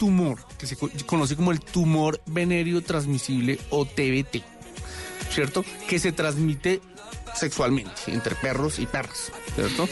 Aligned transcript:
tumor, 0.00 0.38
que 0.58 0.66
se 0.66 0.76
co- 0.76 0.88
conoce 1.06 1.36
como 1.36 1.52
el 1.52 1.60
tumor 1.60 2.20
venéreo 2.26 2.80
transmisible 2.82 3.58
o 3.68 3.84
TBT, 3.84 4.42
¿cierto? 5.30 5.62
Que 5.88 5.98
se 5.98 6.10
transmite 6.12 6.80
sexualmente 7.36 7.92
entre 8.08 8.34
perros 8.34 8.78
y 8.78 8.86
perras, 8.86 9.30
¿cierto? 9.54 9.86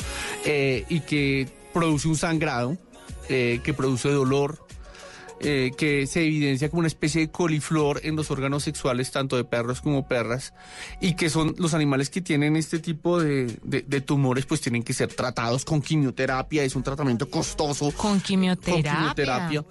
Eh, 0.46 0.84
y 0.88 1.00
que 1.00 1.46
produce 1.74 2.08
un 2.08 2.16
sangrado, 2.16 2.76
eh, 3.28 3.60
que 3.62 3.74
produce 3.74 4.08
dolor, 4.08 4.66
eh, 5.40 5.70
que 5.76 6.06
se 6.06 6.22
evidencia 6.24 6.68
como 6.68 6.80
una 6.80 6.88
especie 6.88 7.20
de 7.22 7.30
coliflor 7.30 8.00
en 8.04 8.16
los 8.16 8.30
órganos 8.30 8.64
sexuales 8.64 9.10
tanto 9.10 9.36
de 9.36 9.44
perros 9.44 9.80
como 9.80 10.06
perras 10.08 10.52
y 11.00 11.14
que 11.14 11.30
son 11.30 11.54
los 11.58 11.74
animales 11.74 12.10
que 12.10 12.20
tienen 12.20 12.56
este 12.56 12.78
tipo 12.78 13.20
de, 13.20 13.58
de- 13.62 13.82
de 13.82 14.00
tumores 14.00 14.46
pues 14.46 14.60
tienen 14.60 14.82
que 14.82 14.92
ser 14.92 15.12
tratados 15.14 15.64
con 15.64 15.80
quimioterapia, 15.82 16.62
es 16.64 16.74
un 16.76 16.82
tratamiento 16.82 17.28
costoso 17.30 17.90
Con 17.92 18.20
quimioterapia. 18.20 18.82
con 18.82 18.96
quimioterapia. 18.98 19.64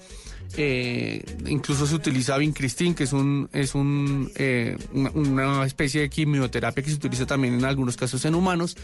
Eh, 0.55 1.23
incluso 1.47 1.85
se 1.85 1.95
utiliza 1.95 2.37
vincristin, 2.37 2.95
que 2.95 3.03
es 3.03 3.13
un 3.13 3.49
es 3.51 3.75
un 3.75 4.31
eh, 4.35 4.77
una, 4.93 5.12
una 5.12 5.65
especie 5.65 6.01
de 6.01 6.09
quimioterapia 6.09 6.84
que 6.84 6.89
se 6.89 6.95
utiliza 6.95 7.26
también 7.26 7.55
en 7.55 7.65
algunos 7.65 7.98
casos 7.98 8.23
en 8.26 8.35
humanos. 8.35 8.76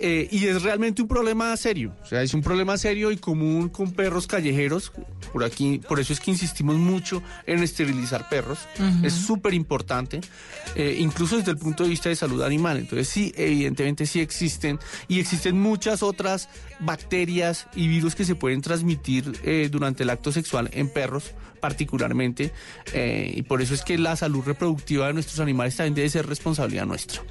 Eh, 0.00 0.28
y 0.32 0.46
es 0.46 0.62
realmente 0.62 1.02
un 1.02 1.08
problema 1.08 1.56
serio. 1.56 1.94
O 2.02 2.06
sea, 2.06 2.22
es 2.22 2.34
un 2.34 2.42
problema 2.42 2.76
serio 2.76 3.12
y 3.12 3.16
común 3.16 3.68
con 3.68 3.92
perros 3.92 4.26
callejeros. 4.26 4.92
Por 5.32 5.44
aquí, 5.44 5.80
por 5.86 6.00
eso 6.00 6.12
es 6.12 6.20
que 6.20 6.32
insistimos 6.32 6.76
mucho 6.76 7.22
en 7.46 7.62
esterilizar 7.62 8.28
perros. 8.28 8.58
Es 9.04 9.12
súper 9.12 9.54
importante, 9.54 10.20
incluso 10.98 11.36
desde 11.36 11.52
el 11.52 11.58
punto 11.58 11.84
de 11.84 11.90
vista 11.90 12.08
de 12.08 12.16
salud 12.16 12.42
animal. 12.42 12.78
Entonces, 12.78 13.08
sí, 13.08 13.32
evidentemente 13.36 14.04
sí 14.06 14.20
existen. 14.20 14.80
Y 15.06 15.20
existen 15.20 15.60
muchas 15.60 16.02
otras 16.02 16.48
bacterias 16.80 17.66
y 17.74 17.88
virus 17.88 18.14
que 18.14 18.24
se 18.24 18.34
pueden 18.34 18.60
transmitir 18.62 19.40
eh, 19.44 19.68
durante 19.70 20.02
el 20.02 20.10
acto 20.10 20.32
sexual 20.32 20.70
en 20.72 20.88
perros 20.88 21.32
particularmente 21.60 22.52
eh, 22.92 23.32
y 23.34 23.42
por 23.42 23.62
eso 23.62 23.74
es 23.74 23.82
que 23.82 23.96
la 23.96 24.16
salud 24.16 24.44
reproductiva 24.44 25.06
de 25.06 25.14
nuestros 25.14 25.40
animales 25.40 25.76
también 25.76 25.94
debe 25.94 26.10
ser 26.10 26.26
responsabilidad 26.26 26.86
nuestra. 26.86 27.22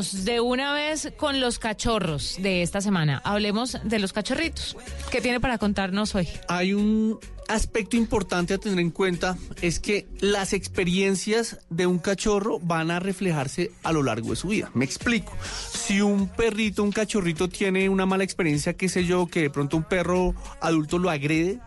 De 0.00 0.40
una 0.40 0.72
vez 0.72 1.12
con 1.18 1.40
los 1.40 1.58
cachorros 1.58 2.36
de 2.38 2.62
esta 2.62 2.80
semana. 2.80 3.20
Hablemos 3.22 3.76
de 3.84 3.98
los 3.98 4.14
cachorritos. 4.14 4.74
¿Qué 5.10 5.20
tiene 5.20 5.40
para 5.40 5.58
contarnos 5.58 6.14
hoy? 6.14 6.26
Hay 6.48 6.72
un 6.72 7.18
aspecto 7.48 7.96
importante 7.96 8.54
a 8.54 8.58
tener 8.58 8.78
en 8.78 8.90
cuenta, 8.90 9.36
es 9.60 9.78
que 9.80 10.06
las 10.20 10.52
experiencias 10.52 11.58
de 11.68 11.86
un 11.86 11.98
cachorro 11.98 12.60
van 12.60 12.90
a 12.90 13.00
reflejarse 13.00 13.72
a 13.82 13.92
lo 13.92 14.02
largo 14.02 14.30
de 14.30 14.36
su 14.36 14.48
vida. 14.48 14.70
Me 14.72 14.84
explico. 14.84 15.32
Si 15.42 16.00
un 16.00 16.28
perrito, 16.28 16.82
un 16.82 16.92
cachorrito 16.92 17.48
tiene 17.48 17.88
una 17.88 18.06
mala 18.06 18.24
experiencia, 18.24 18.74
qué 18.74 18.88
sé 18.88 19.04
yo, 19.04 19.26
que 19.26 19.42
de 19.42 19.50
pronto 19.50 19.76
un 19.76 19.82
perro 19.82 20.34
adulto 20.60 20.98
lo 20.98 21.10
agrede, 21.10 21.58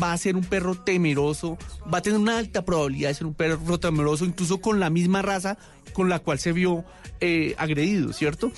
va 0.00 0.12
a 0.12 0.18
ser 0.18 0.36
un 0.36 0.44
perro 0.44 0.76
temeroso, 0.76 1.58
va 1.92 1.98
a 1.98 2.02
tener 2.02 2.20
una 2.20 2.38
alta 2.38 2.64
probabilidad 2.64 3.08
de 3.10 3.14
ser 3.14 3.26
un 3.26 3.34
perro 3.34 3.80
temeroso, 3.80 4.24
incluso 4.24 4.60
con 4.60 4.78
la 4.80 4.90
misma 4.90 5.22
raza 5.22 5.58
con 5.92 6.08
la 6.08 6.18
cual 6.18 6.38
se 6.38 6.52
vio 6.52 6.84
eh, 7.20 7.54
agredido, 7.58 8.12
¿cierto? 8.12 8.50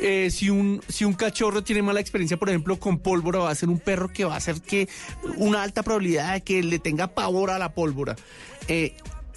Eh, 0.00 0.30
si, 0.30 0.50
un, 0.50 0.82
si 0.88 1.04
un 1.04 1.14
cachorro 1.14 1.62
tiene 1.64 1.82
mala 1.82 2.00
experiencia, 2.00 2.36
por 2.36 2.50
ejemplo, 2.50 2.78
con 2.78 2.98
pólvora, 2.98 3.38
va 3.38 3.50
a 3.50 3.54
ser 3.54 3.68
un 3.68 3.78
perro 3.78 4.08
que 4.08 4.24
va 4.24 4.34
a 4.34 4.36
hacer 4.36 4.60
que 4.60 4.88
una 5.36 5.62
alta 5.62 5.82
probabilidad 5.82 6.34
de 6.34 6.42
que 6.42 6.62
le 6.62 6.78
tenga 6.78 7.08
pavor 7.08 7.50
a 7.50 7.58
la 7.58 7.72
pólvora. 7.72 8.16
Eh, 8.68 8.94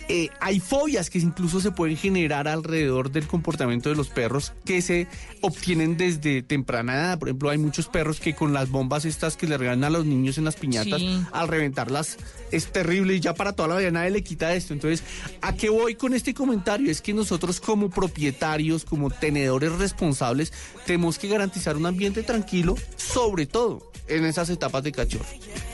eh, 0.10 0.30
hay 0.40 0.60
fobias 0.60 1.10
que 1.10 1.20
incluso 1.20 1.60
se 1.62 1.72
pueden 1.72 1.98
generar 1.98 2.48
alrededor 2.48 3.12
del 3.12 3.28
comportamiento 3.28 3.90
de 3.90 3.96
los 3.96 4.10
perros 4.10 4.54
que 4.66 4.82
se 4.82 5.08
obtienen 5.42 5.98
desde 5.98 6.42
temprana 6.42 6.94
edad. 6.96 7.20
Por 7.20 7.30
ejemplo, 7.30 7.50
hay 7.50 7.58
muchos 7.58 7.88
perros 7.88 8.20
que 8.20 8.36
con 8.36 8.54
las 8.54 8.70
bombas 8.70 9.06
estas 9.06 9.38
que 9.38 9.48
le 9.48 9.58
regalan 9.58 9.84
a 9.84 9.90
los 9.90 10.06
niños 10.06 10.38
en 10.38 10.46
las 10.46 10.56
piñatas, 10.56 11.00
Sí. 11.00 11.22
al 11.32 11.48
reventarlas 11.48 12.18
es 12.52 12.72
terrible 12.72 13.16
y 13.16 13.20
ya 13.20 13.34
para 13.34 13.54
toda 13.54 13.70
la 13.70 13.78
vida 13.78 13.92
nadie 13.92 14.12
le 14.12 14.24
quita 14.24 14.54
esto. 14.54 14.74
Entonces, 14.74 15.04
¿a 15.42 15.56
qué 15.56 15.70
voy 15.70 15.96
con 15.96 16.14
este 16.14 16.34
comentario? 16.34 16.92
Es 16.92 17.02
que 17.02 17.14
nosotros 17.14 17.60
como 17.60 17.90
propietarios, 17.90 18.86
como 18.86 19.10
tenedores 19.10 19.72
responsables, 19.74 20.54
tenemos 20.86 21.18
que 21.18 21.28
garantizar 21.28 21.76
un 21.78 21.86
ambiente 21.86 22.24
tranquilo, 22.24 22.76
sobre 22.98 23.46
todo 23.46 23.92
en 24.08 24.26
esas 24.26 24.50
etapas 24.50 24.84
de 24.84 24.92
cachorro. 24.92 25.26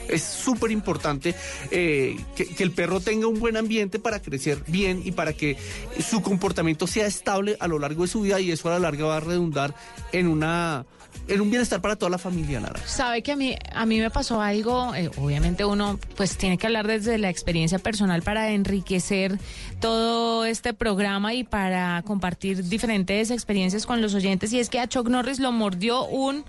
Es 0.08 0.24
súper 0.24 0.72
importante 0.72 1.36
eh, 1.72 2.16
que, 2.36 2.46
que 2.48 2.64
el 2.64 2.72
perro 2.72 3.00
tenga 3.00 3.28
un 3.28 3.40
buen 3.40 3.58
ambiente 3.58 4.00
para 4.00 4.19
crecer 4.20 4.64
bien 4.68 5.02
y 5.04 5.12
para 5.12 5.34
que 5.34 5.58
su 6.00 6.22
comportamiento 6.22 6.88
sea 6.88 7.08
estable 7.08 7.58
a 7.60 7.68
lo 7.68 7.80
largo 7.80 8.04
de 8.04 8.08
su 8.08 8.22
vida 8.22 8.40
y 8.40 8.52
eso 8.52 8.70
a 8.70 8.74
la 8.74 8.80
larga 8.80 9.06
va 9.06 9.18
a 9.18 9.22
redundar 9.22 9.74
en 10.12 10.28
una 10.28 10.86
en 11.28 11.42
un 11.42 11.50
bienestar 11.50 11.80
para 11.80 11.96
toda 11.96 12.10
la 12.10 12.18
familia, 12.18 12.60
Lara. 12.60 12.80
Sabe 12.86 13.22
que 13.22 13.32
a 13.32 13.36
mí, 13.36 13.56
a 13.72 13.86
mí 13.86 14.00
me 14.00 14.10
pasó 14.10 14.42
algo, 14.42 14.96
eh, 14.96 15.12
obviamente 15.18 15.64
uno 15.64 16.00
pues 16.16 16.38
tiene 16.38 16.58
que 16.58 16.66
hablar 16.66 16.88
desde 16.88 17.18
la 17.18 17.30
experiencia 17.30 17.78
personal 17.78 18.24
para 18.24 18.50
enriquecer 18.50 19.38
todo 19.80 20.46
este 20.46 20.74
programa 20.74 21.34
y 21.34 21.44
para 21.44 22.02
compartir 22.04 22.64
diferentes 22.66 23.30
experiencias 23.30 23.86
con 23.86 24.02
los 24.02 24.16
oyentes. 24.16 24.52
Y 24.54 24.60
es 24.60 24.70
que 24.70 24.80
a 24.80 24.88
Chuck 24.88 25.08
Norris 25.08 25.40
lo 25.40 25.52
mordió 25.52 26.06
un 26.06 26.46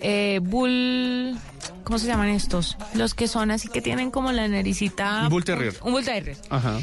eh, 0.00 0.40
bull... 0.42 1.36
¿Cómo 1.84 1.98
se 1.98 2.06
llaman 2.06 2.28
estos? 2.28 2.76
Los 2.94 3.14
que 3.14 3.28
son 3.28 3.50
así 3.50 3.68
que 3.68 3.80
tienen 3.80 4.10
como 4.10 4.32
la 4.32 4.48
naricita... 4.48 5.22
Un 5.24 5.28
bull 5.28 5.44
terrier. 5.44 5.74
Un 5.82 5.92
bull 5.92 6.04
terrier. 6.04 6.36
Ajá. 6.50 6.80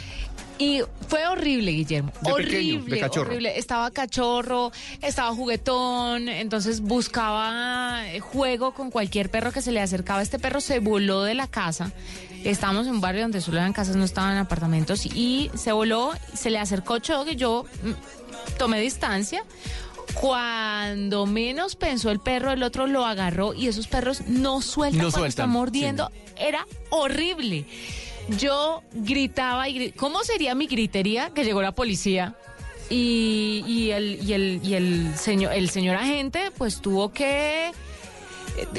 Y 0.57 0.81
fue 1.07 1.28
horrible, 1.28 1.72
Guillermo. 1.72 2.12
De 2.22 2.31
horrible, 2.31 2.52
pequeño, 2.53 2.84
de 2.85 3.00
cachorro. 3.00 3.28
horrible. 3.28 3.57
Estaba 3.57 3.91
cachorro, 3.91 4.72
estaba 5.02 5.34
juguetón, 5.34 6.29
entonces 6.29 6.81
buscaba 6.81 8.07
eh, 8.07 8.19
juego 8.19 8.73
con 8.73 8.91
cualquier 8.91 9.29
perro 9.29 9.52
que 9.52 9.62
se 9.62 9.72
le 9.72 9.81
acercaba. 9.81 10.22
Este 10.22 10.40
perro 10.40 10.62
se 10.62 10.79
voló 10.79 11.23
de 11.23 11.34
la 11.34 11.47
casa. 11.47 11.91
Estábamos 12.44 12.88
en 12.88 12.94
un 12.94 13.02
barrio 13.02 13.23
donde 13.23 13.41
solo 13.41 13.57
eran 13.57 13.73
casas, 13.73 13.96
no 13.96 14.03
estaban 14.03 14.38
apartamentos. 14.38 15.06
Y 15.06 15.50
se 15.56 15.72
voló, 15.72 16.12
se 16.34 16.50
le 16.50 16.59
acercó 16.59 17.00
Chuck 17.00 17.28
y 17.31 17.35
yo 17.35 17.66
mm, 17.84 18.57
tomé 18.57 18.79
distancia. 18.79 19.44
Cuando 20.19 21.25
menos 21.25 21.75
pensó 21.75 22.12
el 22.12 22.19
perro, 22.19 22.52
el 22.52 22.64
otro 22.64 22.88
lo 22.88 23.06
agarró 23.06 23.53
y 23.53 23.68
esos 23.68 23.88
perros 23.88 24.22
no 24.28 24.62
sueltan 24.62 24.97
No 24.97 25.03
cuando 25.06 25.18
sueltan, 25.19 25.30
están 25.30 25.50
mordiendo. 25.50 26.12
Era 26.38 26.66
horrible. 26.90 27.66
Yo 28.40 28.84
gritaba 28.94 29.68
y 29.68 29.91
¿Cómo 29.91 30.24
sería 30.24 30.56
mi 30.56 30.68
gritería 30.68 31.31
que 31.31 31.44
llegó 31.44 31.62
la 31.62 31.74
policía? 31.74 32.36
Y, 32.90 33.64
y 33.68 33.91
el, 33.91 34.19
y 34.24 34.34
el, 34.34 34.62
y 34.64 34.74
el 34.75 35.16
señor, 35.18 35.53
el 35.53 35.69
señor 35.69 35.96
agente, 35.96 36.52
pues 36.58 36.82
tuvo 36.82 37.11
que 37.11 37.72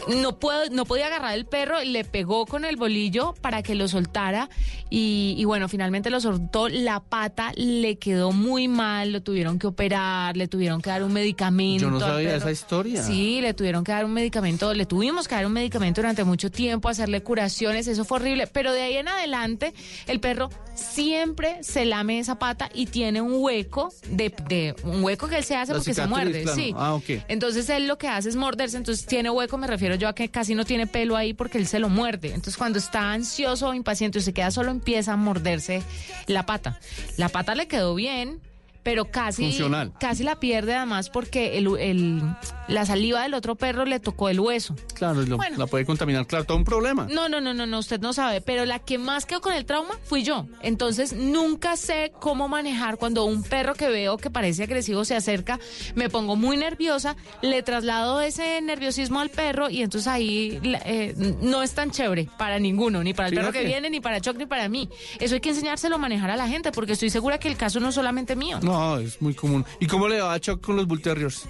no 0.09 0.38
puedo, 0.38 0.69
no 0.71 0.85
podía 0.85 1.06
agarrar 1.06 1.35
el 1.35 1.47
perro, 1.47 1.82
le 1.82 2.05
pegó 2.05 2.47
con 2.47 2.65
el 2.65 2.76
bolillo 2.76 3.35
para 3.41 3.62
que 3.62 3.75
lo 3.75 3.88
soltara 3.88 4.49
y, 4.91 5.35
y 5.38 5.44
bueno, 5.44 5.69
finalmente 5.69 6.11
lo 6.11 6.21
soltó, 6.21 6.69
la 6.69 7.00
pata 7.00 7.53
le 7.56 7.97
quedó 7.97 8.32
muy 8.32 8.69
mal, 8.69 9.12
lo 9.12 9.23
tuvieron 9.23 9.59
que 9.59 9.67
operar, 9.67 10.37
le 10.37 10.49
tuvieron 10.49 10.81
que 10.81 10.91
dar 10.91 11.03
un 11.03 11.12
medicamento. 11.12 11.85
Yo 11.85 11.91
no 11.91 12.00
sabía 12.00 12.37
esa 12.37 12.50
historia. 12.50 13.03
Sí, 13.03 13.41
le 13.41 13.55
tuvieron 13.55 13.85
que 13.85 13.93
dar 13.93 14.05
un 14.05 14.12
medicamento, 14.12 14.73
le 14.75 14.87
tuvimos 14.87 15.26
que 15.26 15.35
dar 15.35 15.47
un 15.47 15.53
medicamento 15.53 16.00
durante 16.00 16.25
mucho 16.25 16.50
tiempo, 16.50 16.88
hacerle 16.88 17.23
curaciones, 17.23 17.87
eso 17.88 18.05
fue 18.05 18.19
horrible, 18.19 18.47
pero 18.47 18.73
de 18.73 18.82
ahí 18.82 18.97
en 18.97 19.09
adelante 19.09 19.75
el 20.06 20.20
perro 20.20 20.50
siempre 20.75 21.62
se 21.62 21.85
lame 21.85 22.19
esa 22.19 22.38
pata 22.38 22.69
y 22.75 22.87
tiene 22.87 23.20
un 23.20 23.35
hueco 23.37 23.93
de, 24.11 24.32
de 24.49 24.75
un 24.85 25.03
hueco 25.03 25.29
que 25.29 25.38
él 25.38 25.44
se 25.44 25.56
hace 25.56 25.73
La 25.73 25.79
porque 25.79 25.94
se 25.94 26.06
muerde, 26.06 26.43
claro. 26.43 26.56
sí. 26.56 26.75
Ah, 26.77 26.94
ok. 26.94 27.05
Entonces 27.29 27.69
él 27.69 27.87
lo 27.87 27.99
que 27.99 28.09
hace 28.09 28.29
es 28.29 28.37
morderse, 28.37 28.77
entonces 28.77 29.06
tiene 29.06 29.31
hueco, 29.31 29.59
me 29.64 29.70
refiero 29.70 29.94
yo 29.94 30.08
a 30.08 30.14
que 30.14 30.28
casi 30.28 30.55
no 30.55 30.66
tiene 30.66 30.87
pelo 30.87 31.16
ahí 31.16 31.32
porque 31.32 31.56
él 31.56 31.66
se 31.66 31.78
lo 31.78 31.88
muerde. 31.88 32.28
Entonces 32.28 32.58
cuando 32.58 32.78
está 32.78 33.12
ansioso 33.12 33.69
o 33.69 33.75
impaciente 33.75 34.19
y 34.19 34.22
se 34.22 34.34
queda 34.34 34.50
solo 34.50 34.70
empieza 34.70 35.14
a 35.14 35.16
morderse 35.16 35.82
la 36.26 36.44
pata. 36.44 36.78
La 37.16 37.31
pata 37.31 37.55
le 37.55 37.66
quedó 37.66 37.94
bien, 37.94 38.43
pero 38.84 39.06
casi, 39.10 39.42
Funcional. 39.46 39.92
casi 39.98 40.22
la 40.22 40.36
pierde 40.38 40.75
además 40.76 41.10
porque 41.10 41.58
el, 41.58 41.66
el- 41.78 42.22
la 42.69 42.86
saliva 42.86 43.22
del 43.25 43.34
otro 43.34 43.56
perro 43.56 43.84
le 43.84 43.98
tocó 44.00 44.28
el 44.28 44.38
hueso. 44.40 44.76
Claro, 44.94 45.22
lo- 45.22 45.36
Bueno. 45.36 45.56
la 45.58 45.66
puede 45.66 45.84
contaminar, 45.84 46.26
claro, 46.26 46.44
todo 46.44 46.56
un 46.56 46.64
problema. 46.64 47.06
No, 47.10 47.28
no, 47.28 47.40
no, 47.40 47.52
no, 47.52 47.66
no, 47.66 47.78
usted 47.81 48.00
no 48.00 48.12
sabe, 48.12 48.40
pero 48.40 48.64
la 48.64 48.78
que 48.78 48.96
más 48.98 49.26
quedó 49.26 49.40
con 49.40 49.52
el 49.52 49.64
trauma 49.66 49.98
fui 50.04 50.22
yo. 50.22 50.46
Entonces 50.62 51.12
nunca 51.12 51.76
sé 51.76 52.12
cómo 52.20 52.46
manejar 52.48 52.96
cuando 52.96 53.25
un 53.25 53.42
perro 53.42 53.75
que 53.75 53.88
veo 53.88 54.16
que 54.19 54.31
parece 54.31 54.62
agresivo 54.62 55.04
se 55.04 55.16
acerca, 55.16 55.58
me 55.94 56.08
pongo 56.08 56.36
muy 56.36 56.56
nerviosa, 56.56 57.16
le 57.42 57.62
traslado 57.62 58.20
ese 58.20 58.60
nerviosismo 58.62 59.20
al 59.20 59.31
perro 59.31 59.69
y 59.70 59.82
entonces 59.82 60.06
ahí 60.08 60.60
eh, 60.84 61.14
no 61.42 61.62
es 61.62 61.72
tan 61.75 61.90
chévere 61.90 62.28
para 62.38 62.58
ninguno, 62.58 63.02
ni 63.02 63.14
para 63.14 63.28
el 63.31 63.34
perro 63.34 63.52
que 63.52 63.64
viene, 63.64 63.88
ni 63.90 64.00
para 64.00 64.20
Choc, 64.20 64.36
ni 64.36 64.46
para 64.46 64.69
mí. 64.69 64.88
Eso 65.20 65.34
hay 65.34 65.40
que 65.40 65.50
enseñárselo 65.50 65.96
a 65.96 65.98
manejar 65.98 66.31
a 66.31 66.36
la 66.36 66.48
gente 66.48 66.70
porque 66.72 66.92
estoy 66.92 67.10
segura 67.10 67.38
que 67.38 67.48
el 67.48 67.56
caso 67.56 67.81
no 67.81 67.88
es 67.88 67.94
solamente 67.94 68.36
mío. 68.36 68.58
No, 68.62 68.74
es 69.00 69.21
muy 69.21 69.35
común. 69.35 69.65
¿Y 69.81 69.87
cómo 69.87 70.09
le 70.09 70.21
va 70.21 70.32
a 70.32 70.41
Chuck 70.41 70.61
con 70.61 70.76
los 70.76 70.87
Bull 70.87 71.00
Terriers? 71.00 71.47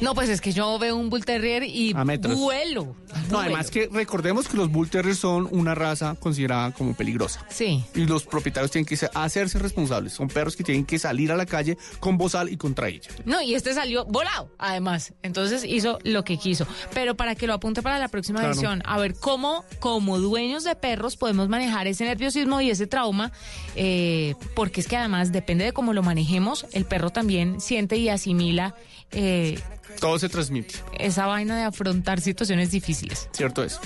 No, 0.00 0.14
pues 0.14 0.28
es 0.28 0.40
que 0.40 0.52
yo 0.52 0.78
veo 0.78 0.96
un 0.96 1.08
Bull 1.10 1.24
Terrier 1.24 1.62
y 1.62 1.92
A 1.96 2.04
metros. 2.04 2.36
vuelo. 2.36 2.96
No, 3.30 3.38
además 3.40 3.70
que 3.70 3.88
recordemos 3.92 4.48
que 4.48 4.56
los 4.56 4.70
Bull 4.70 4.90
Terriers 4.90 5.18
son 5.18 5.48
una 5.50 5.74
raza 5.74 6.14
considerada 6.18 6.72
como 6.72 6.94
peligrosa. 6.94 7.44
Sí. 7.48 7.84
Y 7.94 8.04
los 8.06 8.24
propietarios 8.24 8.70
tienen 8.70 8.86
que 8.86 8.98
hacerse 9.14 9.58
responsables. 9.58 10.12
Son 10.12 10.28
perros 10.28 10.56
que 10.56 10.64
tienen 10.64 10.84
que 10.84 10.98
salir 10.98 11.30
a 11.32 11.36
la 11.36 11.46
calle 11.46 11.78
con 12.00 12.18
bozal 12.18 12.48
y 12.50 12.56
contra 12.56 12.88
ella. 12.88 13.08
No, 13.24 13.40
y 13.40 13.54
este 13.54 13.72
salió 13.74 14.04
volado, 14.04 14.50
además. 14.58 15.14
Entonces 15.22 15.64
hizo 15.64 15.98
lo 16.04 16.24
que 16.24 16.36
quiso. 16.38 16.66
Pero 16.92 17.14
para 17.16 17.34
que 17.34 17.46
lo 17.46 17.54
apunte 17.54 17.82
para 17.82 17.98
la 17.98 18.08
próxima 18.08 18.40
Claro. 18.40 18.52
edición, 18.54 18.82
a 18.84 18.98
ver 18.98 19.14
cómo, 19.14 19.64
como 19.80 20.18
dueños 20.18 20.64
de 20.64 20.74
perros, 20.76 21.16
podemos 21.16 21.48
manejar 21.48 21.86
ese 21.86 22.04
nerviosismo 22.04 22.60
y 22.60 22.70
ese 22.70 22.86
trauma, 22.86 23.32
eh, 23.76 24.34
porque 24.54 24.80
es 24.80 24.88
que 24.88 24.96
además 24.96 25.32
depende 25.32 25.64
de 25.64 25.72
cómo 25.72 25.92
lo 25.92 26.02
manejemos, 26.02 26.66
el 26.72 26.84
perro 26.84 27.10
también 27.10 27.60
siente 27.60 27.96
y 27.96 28.08
asimila 28.08 28.74
eh, 29.12 29.60
Todo 30.00 30.18
se 30.18 30.28
transmite, 30.28 30.74
esa 30.98 31.26
vaina 31.26 31.56
de 31.56 31.62
afrontar 31.64 32.20
situaciones 32.20 32.70
difíciles. 32.70 33.28
¿cierto 33.32 33.62
es? 33.64 33.80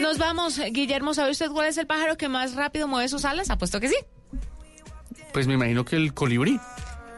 Nos 0.00 0.18
vamos, 0.18 0.60
Guillermo, 0.72 1.14
¿sabe 1.14 1.30
usted 1.30 1.50
cuál 1.50 1.68
es 1.68 1.78
el 1.78 1.86
pájaro 1.86 2.16
que 2.16 2.28
más 2.28 2.54
rápido 2.54 2.88
mueve 2.88 3.08
sus 3.08 3.24
alas? 3.24 3.50
Apuesto 3.50 3.80
que 3.80 3.88
sí. 3.88 3.96
Pues 5.32 5.46
me 5.46 5.54
imagino 5.54 5.84
que 5.84 5.96
el 5.96 6.12
colibrí. 6.12 6.58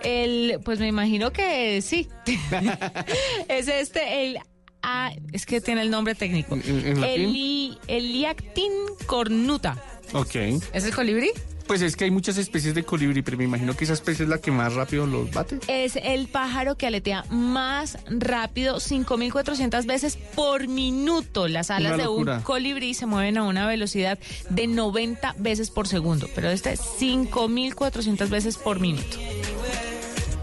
El, 0.03 0.61
pues 0.65 0.79
me 0.79 0.87
imagino 0.87 1.33
que 1.33 1.81
sí. 1.83 2.09
es 3.49 3.69
este, 3.69 4.27
el. 4.27 4.39
ah, 4.83 5.13
es 5.33 5.47
que 5.47 5.61
tiene 5.61 5.81
el 5.83 5.91
nombre 5.91 6.15
técnico. 6.15 6.55
¿En- 6.57 6.87
en? 6.99 7.03
Eli, 7.05 7.79
Eliactin 7.89 8.73
cornuta. 9.07 9.77
Ok. 10.13 10.35
¿Es 10.73 10.85
el 10.85 10.95
colibrí? 10.95 11.31
Pues 11.67 11.81
es 11.81 11.97
que 11.97 12.05
hay 12.05 12.11
muchas 12.11 12.37
especies 12.37 12.75
de 12.75 12.85
colibrí, 12.85 13.23
pero 13.23 13.39
me 13.39 13.45
imagino 13.45 13.75
que 13.75 13.85
esa 13.85 13.95
especie 13.95 14.25
es 14.25 14.29
la 14.29 14.39
que 14.39 14.51
más 14.51 14.75
rápido 14.75 15.07
los 15.07 15.31
bate. 15.31 15.59
Es 15.67 15.97
el 15.97 16.29
pájaro 16.29 16.77
que 16.77 16.87
aletea 16.87 17.25
más 17.31 17.99
rápido, 18.07 18.77
5.400 18.77 19.87
veces 19.87 20.17
por 20.35 20.69
minuto. 20.69 21.49
Las 21.49 21.71
alas 21.71 21.97
de 21.97 22.07
un 22.07 22.41
colibrí 22.43 22.95
se 22.95 23.07
mueven 23.07 23.39
a 23.39 23.45
una 23.45 23.67
velocidad 23.67 24.19
de 24.51 24.67
90 24.67 25.37
veces 25.39 25.71
por 25.71 25.89
segundo, 25.89 26.29
pero 26.35 26.51
este 26.51 26.75
5.400 26.77 28.29
veces 28.29 28.57
por 28.59 28.79
minuto. 28.81 29.17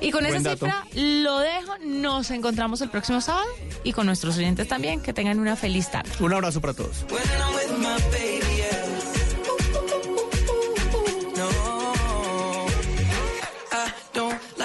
Y 0.02 0.10
con 0.10 0.24
Buen 0.24 0.36
esa 0.38 0.50
dato. 0.56 0.66
cifra 0.66 0.88
lo 0.96 1.38
dejo. 1.40 1.78
Nos 1.86 2.32
encontramos 2.32 2.82
el 2.82 2.90
próximo 2.90 3.22
sábado 3.22 3.46
y 3.84 3.94
con 3.94 4.08
nuestros 4.08 4.36
oyentes 4.36 4.68
también. 4.68 5.00
Que 5.00 5.14
tengan 5.14 5.40
una 5.40 5.56
feliz 5.56 5.92
tarde. 5.92 6.10
Un 6.20 6.34
abrazo 6.34 6.60
para 6.60 6.74
todos. 6.74 7.06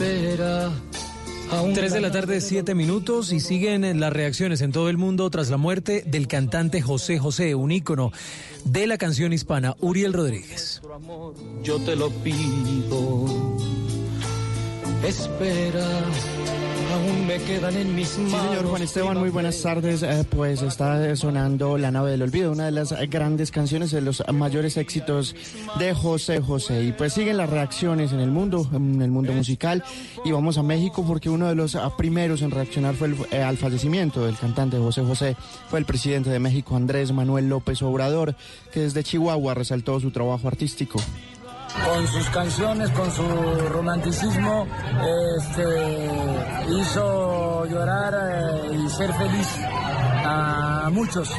Espera. 0.00 0.72
3 1.74 1.92
de 1.92 2.00
la 2.00 2.10
tarde, 2.10 2.40
7 2.40 2.74
minutos 2.74 3.34
y 3.34 3.40
siguen 3.40 4.00
las 4.00 4.10
reacciones 4.10 4.62
en 4.62 4.72
todo 4.72 4.88
el 4.88 4.96
mundo 4.96 5.28
tras 5.28 5.50
la 5.50 5.58
muerte 5.58 6.02
del 6.06 6.26
cantante 6.26 6.80
José 6.80 7.18
José, 7.18 7.54
un 7.54 7.70
ícono 7.70 8.10
de 8.64 8.86
la 8.86 8.96
canción 8.96 9.34
hispana, 9.34 9.76
Uriel 9.80 10.14
Rodríguez. 10.14 10.80
yo 11.62 11.78
te 11.80 11.96
lo 11.96 12.08
pido. 12.08 13.26
Espera, 15.06 15.86
aún 16.92 17.26
me 17.26 17.38
quedan 17.38 17.76
en 17.76 17.94
mis 17.94 18.08
Sí, 18.08 18.20
manos. 18.22 18.48
señor 18.48 18.66
Juan 18.66 18.82
Esteban, 18.82 19.18
muy 19.18 19.30
buenas 19.30 19.60
tardes. 19.62 20.02
Eh, 20.02 20.24
pues 20.28 20.62
está 20.62 21.14
sonando 21.16 21.78
La 21.78 21.90
nave 21.90 22.10
del 22.12 22.22
olvido, 22.22 22.52
una 22.52 22.66
de 22.66 22.72
las 22.72 22.92
grandes 23.08 23.50
canciones 23.50 23.90
de 23.90 24.00
los 24.00 24.22
mayores 24.32 24.76
éxitos 24.76 25.34
de 25.78 25.94
José 25.94 26.40
José. 26.40 26.84
Y 26.84 26.92
pues 26.92 27.12
siguen 27.12 27.36
las 27.36 27.48
reacciones 27.50 28.12
en 28.12 28.20
el 28.20 28.30
mundo, 28.30 28.68
en 28.72 29.00
el 29.02 29.10
mundo 29.10 29.32
musical. 29.32 29.84
Y 30.24 30.32
vamos 30.32 30.58
a 30.58 30.62
México 30.62 31.04
porque 31.06 31.30
uno 31.30 31.48
de 31.48 31.54
los 31.54 31.76
primeros 31.96 32.42
en 32.42 32.50
reaccionar 32.50 32.94
fue 32.94 33.08
el- 33.08 33.16
eh, 33.30 33.42
al 33.42 33.56
fallecimiento 33.56 34.24
del 34.24 34.36
cantante 34.36 34.78
José 34.78 35.02
José. 35.02 35.36
Fue 35.68 35.78
el 35.78 35.84
presidente 35.84 36.30
de 36.30 36.38
México, 36.38 36.76
Andrés 36.76 37.12
Manuel 37.12 37.48
López 37.48 37.82
Obrador, 37.82 38.34
que 38.72 38.80
desde 38.80 39.04
Chihuahua 39.04 39.54
resaltó 39.54 39.98
su 40.00 40.10
trabajo 40.10 40.48
artístico. 40.48 41.00
Con 41.84 42.06
sus 42.06 42.28
canciones, 42.30 42.90
con 42.90 43.10
su 43.10 43.22
romanticismo, 43.68 44.66
este, 45.38 46.66
hizo 46.68 47.64
llorar 47.66 48.14
eh, 48.14 48.76
y 48.84 48.88
ser 48.88 49.12
feliz 49.14 49.46
a 50.24 50.88
muchos 50.92 51.30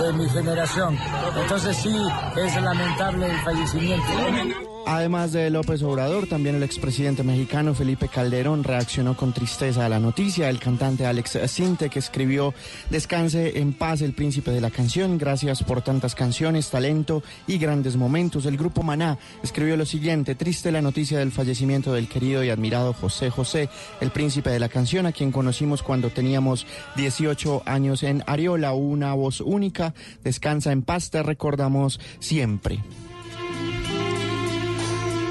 de 0.00 0.12
mi 0.12 0.28
generación. 0.28 0.98
Entonces 1.42 1.76
sí, 1.76 1.96
es 2.36 2.62
lamentable 2.62 3.30
el 3.30 3.38
fallecimiento. 3.40 4.75
Además 4.88 5.32
de 5.32 5.50
López 5.50 5.82
Obrador, 5.82 6.28
también 6.28 6.54
el 6.54 6.62
expresidente 6.62 7.24
mexicano 7.24 7.74
Felipe 7.74 8.06
Calderón 8.06 8.62
reaccionó 8.62 9.16
con 9.16 9.32
tristeza 9.32 9.84
a 9.84 9.88
la 9.88 9.98
noticia. 9.98 10.48
El 10.48 10.60
cantante 10.60 11.04
Alex 11.04 11.40
Sinte, 11.48 11.90
que 11.90 11.98
escribió 11.98 12.54
Descanse 12.88 13.58
en 13.58 13.72
paz, 13.72 14.00
el 14.00 14.12
príncipe 14.12 14.52
de 14.52 14.60
la 14.60 14.70
canción. 14.70 15.18
Gracias 15.18 15.64
por 15.64 15.82
tantas 15.82 16.14
canciones, 16.14 16.70
talento 16.70 17.24
y 17.48 17.58
grandes 17.58 17.96
momentos. 17.96 18.46
El 18.46 18.56
grupo 18.56 18.84
Maná 18.84 19.18
escribió 19.42 19.76
lo 19.76 19.84
siguiente: 19.86 20.36
Triste 20.36 20.70
la 20.70 20.82
noticia 20.82 21.18
del 21.18 21.32
fallecimiento 21.32 21.92
del 21.92 22.08
querido 22.08 22.44
y 22.44 22.50
admirado 22.50 22.92
José 22.92 23.28
José, 23.28 23.68
el 24.00 24.12
príncipe 24.12 24.50
de 24.50 24.60
la 24.60 24.68
canción, 24.68 25.06
a 25.06 25.12
quien 25.12 25.32
conocimos 25.32 25.82
cuando 25.82 26.10
teníamos 26.10 26.64
18 26.94 27.64
años 27.66 28.04
en 28.04 28.22
Ariola. 28.28 28.72
Una 28.72 29.14
voz 29.14 29.40
única. 29.40 29.94
Descansa 30.22 30.70
en 30.70 30.82
paz, 30.82 31.10
te 31.10 31.24
recordamos 31.24 31.98
siempre. 32.20 32.78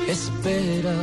Espera, 0.07 0.93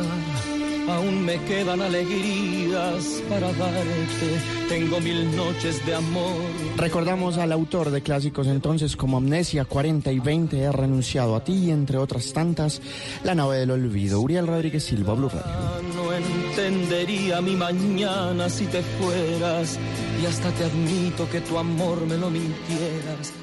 aún 0.87 1.25
me 1.25 1.37
quedan 1.43 1.81
alegrías 1.81 3.21
para 3.29 3.51
darte. 3.51 4.39
Tengo 4.69 5.01
mil 5.01 5.35
noches 5.35 5.85
de 5.85 5.95
amor. 5.95 6.41
Recordamos 6.77 7.37
al 7.37 7.51
autor 7.51 7.91
de 7.91 8.01
clásicos 8.01 8.47
entonces 8.47 8.95
como 8.95 9.17
Amnesia 9.17 9.65
40 9.65 10.11
y 10.11 10.19
20, 10.19 10.57
He 10.57 10.71
renunciado 10.71 11.35
a 11.35 11.43
ti 11.43 11.53
y 11.53 11.71
entre 11.71 11.97
otras 11.97 12.31
tantas, 12.31 12.81
La 13.23 13.35
nave 13.35 13.57
del 13.57 13.71
olvido. 13.71 14.21
Uriel 14.21 14.47
Rodríguez 14.47 14.85
Silva, 14.85 15.13
Blue 15.13 15.29
Radio. 15.29 15.51
No 15.95 16.13
entendería 16.13 17.41
mi 17.41 17.55
mañana 17.55 18.49
si 18.49 18.65
te 18.67 18.81
fueras. 18.81 19.77
Y 20.21 20.25
hasta 20.25 20.49
te 20.51 20.63
admito 20.63 21.29
que 21.29 21.41
tu 21.41 21.57
amor 21.57 22.05
me 22.05 22.17
lo 22.17 22.29
mintieras. 22.29 23.33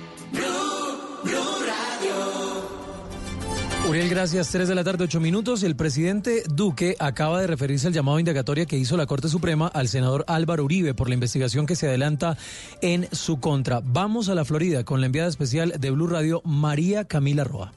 Uriel, 3.91 4.09
gracias. 4.09 4.51
3 4.51 4.69
de 4.69 4.75
la 4.77 4.85
tarde, 4.85 5.03
8 5.03 5.19
minutos. 5.19 5.65
El 5.65 5.75
presidente 5.75 6.45
Duque 6.49 6.95
acaba 7.01 7.41
de 7.41 7.49
referirse 7.49 7.89
al 7.89 7.93
llamado 7.93 8.21
indagatoria 8.21 8.65
que 8.65 8.79
hizo 8.79 8.97
la 8.97 9.07
Corte 9.07 9.29
Suprema 9.29 9.67
al 9.67 9.89
senador 9.89 10.25
Álvaro 10.29 10.65
Uribe 10.65 10.95
por 10.95 11.09
la 11.09 11.15
investigación 11.15 11.67
que 11.67 11.75
se 11.75 11.89
adelanta 11.89 12.39
en 12.83 13.09
su 13.11 13.41
contra. 13.41 13.81
Vamos 13.83 14.29
a 14.29 14.37
la 14.37 14.45
Florida 14.45 14.85
con 14.85 15.01
la 15.01 15.07
enviada 15.07 15.29
especial 15.29 15.75
de 15.77 15.91
Blue 15.91 16.07
Radio, 16.07 16.41
María 16.45 17.05
Camila 17.05 17.43
Roa. 17.43 17.73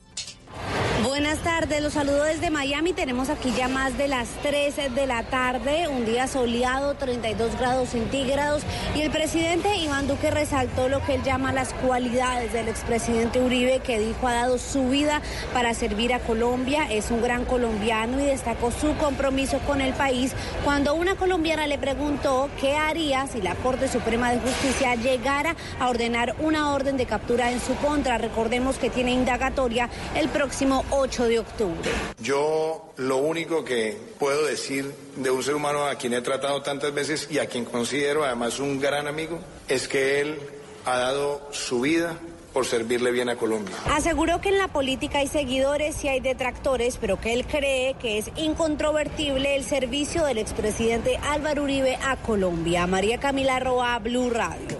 Buenas 1.03 1.39
tardes. 1.39 1.52
Tardes, 1.63 1.81
los 1.81 1.93
saludo 1.93 2.25
desde 2.25 2.49
Miami. 2.49 2.91
Tenemos 2.91 3.29
aquí 3.29 3.53
ya 3.55 3.69
más 3.69 3.97
de 3.97 4.09
las 4.09 4.27
3 4.41 4.93
de 4.93 5.07
la 5.07 5.23
tarde, 5.23 5.87
un 5.87 6.05
día 6.05 6.27
soleado, 6.27 6.95
32 6.95 7.57
grados 7.57 7.89
centígrados. 7.89 8.63
Y 8.95 9.01
el 9.01 9.11
presidente 9.11 9.73
Iván 9.77 10.07
Duque 10.07 10.29
resaltó 10.29 10.89
lo 10.89 11.01
que 11.05 11.15
él 11.15 11.23
llama 11.23 11.53
las 11.53 11.71
cualidades 11.73 12.51
del 12.51 12.67
expresidente 12.67 13.39
Uribe, 13.39 13.79
que 13.79 13.97
dijo 13.97 14.27
ha 14.27 14.33
dado 14.33 14.57
su 14.57 14.89
vida 14.89 15.21
para 15.53 15.73
servir 15.73 16.13
a 16.13 16.19
Colombia. 16.19 16.91
Es 16.91 17.11
un 17.11 17.21
gran 17.21 17.45
colombiano 17.45 18.19
y 18.19 18.25
destacó 18.25 18.69
su 18.69 18.97
compromiso 18.97 19.59
con 19.59 19.79
el 19.79 19.93
país 19.93 20.33
cuando 20.65 20.95
una 20.95 21.15
colombiana 21.15 21.65
le 21.67 21.77
preguntó 21.77 22.49
qué 22.59 22.75
haría 22.75 23.25
si 23.27 23.41
la 23.41 23.55
Corte 23.55 23.87
Suprema 23.87 24.31
de 24.31 24.41
Justicia 24.41 24.95
llegara 24.95 25.55
a 25.79 25.87
ordenar 25.87 26.35
una 26.39 26.73
orden 26.73 26.97
de 26.97 27.05
captura 27.05 27.51
en 27.51 27.61
su 27.61 27.73
contra. 27.75 28.17
Recordemos 28.17 28.77
que 28.77 28.89
tiene 28.89 29.11
indagatoria 29.11 29.89
el 30.15 30.27
próximo 30.27 30.83
8 30.89 31.23
de 31.23 31.39
octubre. 31.39 31.52
Yo 32.19 32.93
lo 32.97 33.17
único 33.17 33.63
que 33.63 33.97
puedo 34.19 34.45
decir 34.45 34.93
de 35.15 35.29
un 35.29 35.43
ser 35.43 35.55
humano 35.55 35.85
a 35.85 35.95
quien 35.95 36.13
he 36.13 36.21
tratado 36.21 36.61
tantas 36.61 36.93
veces 36.93 37.27
y 37.29 37.39
a 37.39 37.47
quien 37.47 37.65
considero 37.65 38.23
además 38.23 38.59
un 38.59 38.79
gran 38.79 39.07
amigo 39.07 39.39
es 39.67 39.87
que 39.87 40.21
él 40.21 40.39
ha 40.85 40.97
dado 40.97 41.47
su 41.51 41.81
vida 41.81 42.17
por 42.53 42.65
servirle 42.65 43.11
bien 43.11 43.29
a 43.29 43.35
Colombia. 43.35 43.75
Aseguró 43.89 44.39
que 44.39 44.49
en 44.49 44.59
la 44.59 44.67
política 44.67 45.17
hay 45.19 45.27
seguidores 45.27 46.03
y 46.03 46.07
hay 46.07 46.19
detractores, 46.19 46.97
pero 47.01 47.19
que 47.19 47.33
él 47.33 47.45
cree 47.45 47.95
que 47.95 48.19
es 48.19 48.29
incontrovertible 48.35 49.55
el 49.55 49.63
servicio 49.63 50.23
del 50.23 50.37
expresidente 50.37 51.17
Álvaro 51.17 51.63
Uribe 51.63 51.97
a 52.03 52.15
Colombia. 52.17 52.85
María 52.85 53.19
Camila 53.19 53.59
Roa, 53.59 53.97
Blue 53.99 54.29
Radio. 54.29 54.77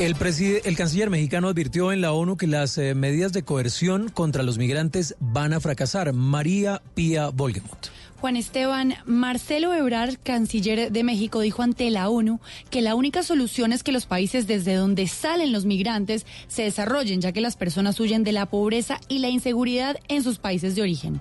El, 0.00 0.16
el, 0.64 0.76
canciller 0.76 1.10
mexicano 1.10 1.48
advirtió 1.48 1.92
en 1.92 2.00
la 2.00 2.12
ONU 2.12 2.38
que 2.38 2.46
las 2.46 2.78
eh, 2.78 2.94
medidas 2.94 3.34
de 3.34 3.42
coerción 3.42 4.08
contra 4.08 4.42
los 4.42 4.56
migrantes 4.56 5.14
van 5.20 5.52
a 5.52 5.60
fracasar. 5.60 6.14
María 6.14 6.80
Pía 6.94 7.28
Volgemuth. 7.28 7.90
Juan 8.18 8.36
Esteban, 8.36 8.94
Marcelo 9.04 9.74
Ebrard, 9.74 10.16
canciller 10.22 10.90
de 10.90 11.04
México, 11.04 11.40
dijo 11.40 11.62
ante 11.62 11.90
la 11.90 12.08
ONU 12.08 12.40
que 12.70 12.80
la 12.80 12.94
única 12.94 13.22
solución 13.22 13.74
es 13.74 13.82
que 13.82 13.92
los 13.92 14.06
países 14.06 14.46
desde 14.46 14.74
donde 14.74 15.06
salen 15.06 15.52
los 15.52 15.66
migrantes 15.66 16.24
se 16.48 16.62
desarrollen, 16.62 17.20
ya 17.20 17.32
que 17.32 17.42
las 17.42 17.56
personas 17.56 18.00
huyen 18.00 18.24
de 18.24 18.32
la 18.32 18.46
pobreza 18.46 19.02
y 19.06 19.18
la 19.18 19.28
inseguridad 19.28 19.98
en 20.08 20.22
sus 20.22 20.38
países 20.38 20.74
de 20.76 20.80
origen. 20.80 21.20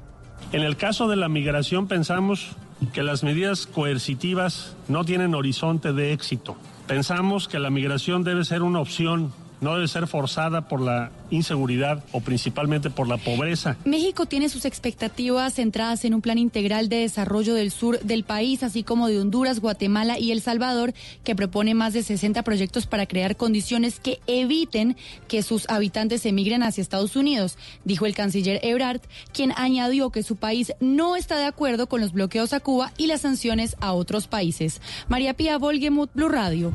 En 0.53 0.61
el 0.61 0.77
caso 0.77 1.09
de 1.09 1.17
la 1.17 1.27
migración 1.27 1.89
pensamos 1.89 2.55
que 2.93 3.03
las 3.03 3.23
medidas 3.23 3.67
coercitivas 3.67 4.77
no 4.87 5.03
tienen 5.03 5.35
horizonte 5.35 5.91
de 5.91 6.13
éxito. 6.13 6.55
Pensamos 6.89 7.47
que 7.47 7.59
la 7.59 7.69
migración 7.69 8.23
debe 8.23 8.43
ser 8.43 8.63
una 8.63 8.79
opción 8.79 9.31
no 9.61 9.75
debe 9.75 9.87
ser 9.87 10.07
forzada 10.07 10.67
por 10.67 10.81
la 10.81 11.11
inseguridad 11.31 12.03
o 12.11 12.21
principalmente 12.21 12.89
por 12.89 13.07
la 13.07 13.17
pobreza. 13.17 13.77
México 13.85 14.25
tiene 14.25 14.49
sus 14.49 14.65
expectativas 14.65 15.55
centradas 15.55 16.05
en 16.05 16.13
un 16.13 16.21
plan 16.21 16.37
integral 16.37 16.89
de 16.89 16.97
desarrollo 16.97 17.53
del 17.53 17.71
sur 17.71 17.99
del 17.99 18.23
país, 18.23 18.63
así 18.63 18.83
como 18.83 19.07
de 19.07 19.19
Honduras, 19.19 19.59
Guatemala 19.59 20.17
y 20.19 20.31
El 20.31 20.41
Salvador, 20.41 20.93
que 21.23 21.35
propone 21.35 21.73
más 21.73 21.93
de 21.93 22.03
60 22.03 22.43
proyectos 22.43 22.87
para 22.87 23.05
crear 23.05 23.35
condiciones 23.35 23.99
que 23.99 24.19
eviten 24.27 24.97
que 25.27 25.43
sus 25.43 25.69
habitantes 25.69 26.25
emigren 26.25 26.63
hacia 26.63 26.81
Estados 26.81 27.15
Unidos, 27.15 27.57
dijo 27.83 28.05
el 28.05 28.15
canciller 28.15 28.59
Ebrard, 28.63 29.01
quien 29.33 29.53
añadió 29.55 30.09
que 30.09 30.23
su 30.23 30.35
país 30.35 30.73
no 30.79 31.15
está 31.15 31.37
de 31.37 31.45
acuerdo 31.45 31.87
con 31.87 32.01
los 32.01 32.13
bloqueos 32.13 32.53
a 32.53 32.59
Cuba 32.59 32.91
y 32.97 33.07
las 33.07 33.21
sanciones 33.21 33.75
a 33.79 33.93
otros 33.93 34.27
países. 34.27 34.81
María 35.07 35.33
Pía 35.33 35.57
Volgemuth, 35.57 36.11
Blue 36.13 36.29
Radio. 36.29 36.73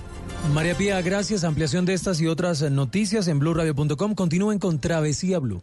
María 0.52 0.76
Pía, 0.76 1.00
gracias. 1.00 1.42
Ampliación 1.44 1.84
de 1.84 1.94
estas 1.94 2.20
y 2.20 2.26
otras 2.26 2.60
noticias 2.74 3.28
en 3.28 3.38
blueradio.com. 3.38 4.14
Continúen 4.14 4.58
con 4.58 4.78
Travesía 4.78 5.38
Blue. 5.38 5.62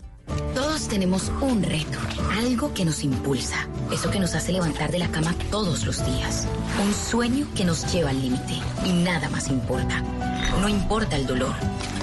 Todos 0.55 0.87
tenemos 0.87 1.31
un 1.41 1.63
reto, 1.63 1.97
algo 2.37 2.73
que 2.73 2.85
nos 2.85 3.03
impulsa, 3.03 3.67
eso 3.91 4.09
que 4.11 4.19
nos 4.19 4.35
hace 4.35 4.51
levantar 4.51 4.91
de 4.91 4.99
la 4.99 5.09
cama 5.09 5.35
todos 5.49 5.85
los 5.85 6.05
días, 6.05 6.47
un 6.83 6.93
sueño 6.93 7.47
que 7.55 7.65
nos 7.65 7.91
lleva 7.91 8.09
al 8.09 8.21
límite 8.21 8.53
y 8.85 8.91
nada 8.91 9.29
más 9.29 9.49
importa. 9.49 10.01
No 10.61 10.69
importa 10.69 11.15
el 11.15 11.25
dolor, 11.25 11.53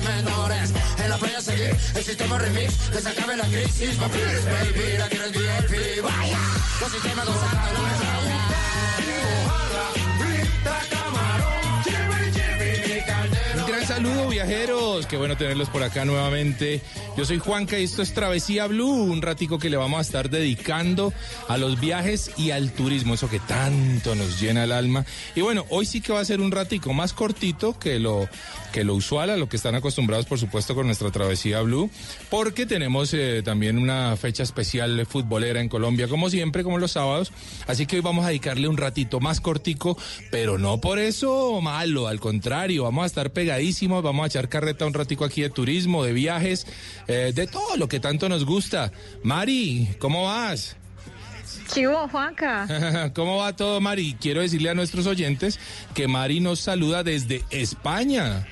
Menores. 0.00 0.72
En 1.02 1.10
la 1.10 1.16
playa 1.18 1.40
seguir 1.40 1.76
el 1.94 2.04
sistema 2.04 2.38
remix, 2.38 2.74
que 2.90 3.00
se 3.00 3.08
acabe 3.08 3.36
la 3.36 3.44
crisis. 3.44 3.98
baby, 3.98 4.98
la 4.98 5.08
quiero 5.08 5.26
VIP. 5.26 6.02
Vaya, 6.02 6.38
los 6.80 6.92
sistemas 6.92 7.26
gozando 7.26 7.58
Un 13.56 13.66
gran 13.66 13.86
saludo, 13.86 14.28
viajeros, 14.28 15.06
qué 15.06 15.16
bueno 15.16 15.36
tenerlos 15.36 15.68
por 15.68 15.82
acá 15.82 16.04
nuevamente. 16.04 16.82
Yo 17.18 17.24
soy 17.24 17.38
Juanca 17.40 17.76
y 17.76 17.82
esto 17.82 18.00
es 18.00 18.14
Travesía 18.14 18.68
Blue, 18.68 18.92
un 18.92 19.20
ratico 19.22 19.58
que 19.58 19.70
le 19.70 19.76
vamos 19.76 19.98
a 19.98 20.02
estar 20.02 20.30
dedicando 20.30 21.12
a 21.48 21.58
los 21.58 21.80
viajes 21.80 22.30
y 22.36 22.52
al 22.52 22.70
turismo, 22.70 23.14
eso 23.14 23.28
que 23.28 23.40
tanto 23.40 24.14
nos 24.14 24.40
llena 24.40 24.62
el 24.62 24.70
alma. 24.70 25.04
Y 25.34 25.40
bueno, 25.40 25.66
hoy 25.68 25.84
sí 25.84 26.00
que 26.00 26.12
va 26.12 26.20
a 26.20 26.24
ser 26.24 26.40
un 26.40 26.52
ratico 26.52 26.92
más 26.92 27.12
cortito 27.12 27.76
que 27.76 27.98
lo 27.98 28.28
que 28.72 28.84
lo 28.84 28.94
usual, 28.94 29.30
a 29.30 29.36
lo 29.36 29.48
que 29.48 29.56
están 29.56 29.74
acostumbrados 29.74 30.26
por 30.26 30.38
supuesto 30.38 30.74
con 30.74 30.86
nuestra 30.86 31.10
Travesía 31.10 31.60
Blue, 31.62 31.90
porque 32.28 32.66
tenemos 32.66 33.12
eh, 33.14 33.42
también 33.44 33.78
una 33.78 34.16
fecha 34.16 34.42
especial 34.42 35.06
futbolera 35.06 35.60
en 35.60 35.68
Colombia, 35.68 36.06
como 36.06 36.30
siempre, 36.30 36.62
como 36.62 36.78
los 36.78 36.92
sábados. 36.92 37.32
Así 37.66 37.86
que 37.86 37.96
hoy 37.96 38.02
vamos 38.02 38.24
a 38.24 38.28
dedicarle 38.28 38.68
un 38.68 38.76
ratito 38.76 39.20
más 39.20 39.40
cortico, 39.40 39.98
pero 40.30 40.58
no 40.58 40.80
por 40.80 40.98
eso 40.98 41.60
malo, 41.60 42.08
al 42.08 42.20
contrario, 42.20 42.84
vamos 42.84 43.04
a 43.04 43.06
estar 43.06 43.30
pegadísimos, 43.32 44.02
vamos 44.02 44.24
a 44.24 44.26
echar 44.28 44.48
carreta 44.48 44.86
un 44.86 44.94
ratico 44.94 45.24
aquí 45.24 45.42
de 45.42 45.50
turismo, 45.50 46.04
de 46.04 46.12
viajes, 46.12 46.66
eh, 47.08 47.32
de 47.34 47.46
todo 47.46 47.76
lo 47.76 47.88
que 47.88 48.00
tanto 48.00 48.28
nos 48.28 48.44
gusta. 48.44 48.92
Mari, 49.22 49.96
¿cómo 49.98 50.24
vas? 50.24 50.76
Chivo, 51.72 52.08
Juanca. 52.08 53.10
¿Cómo 53.14 53.38
va 53.38 53.54
todo, 53.54 53.80
Mari? 53.80 54.16
Quiero 54.20 54.40
decirle 54.40 54.70
a 54.70 54.74
nuestros 54.74 55.06
oyentes 55.06 55.58
que 55.94 56.08
Mari 56.08 56.40
nos 56.40 56.60
saluda 56.60 57.02
desde 57.02 57.44
España. 57.50 58.46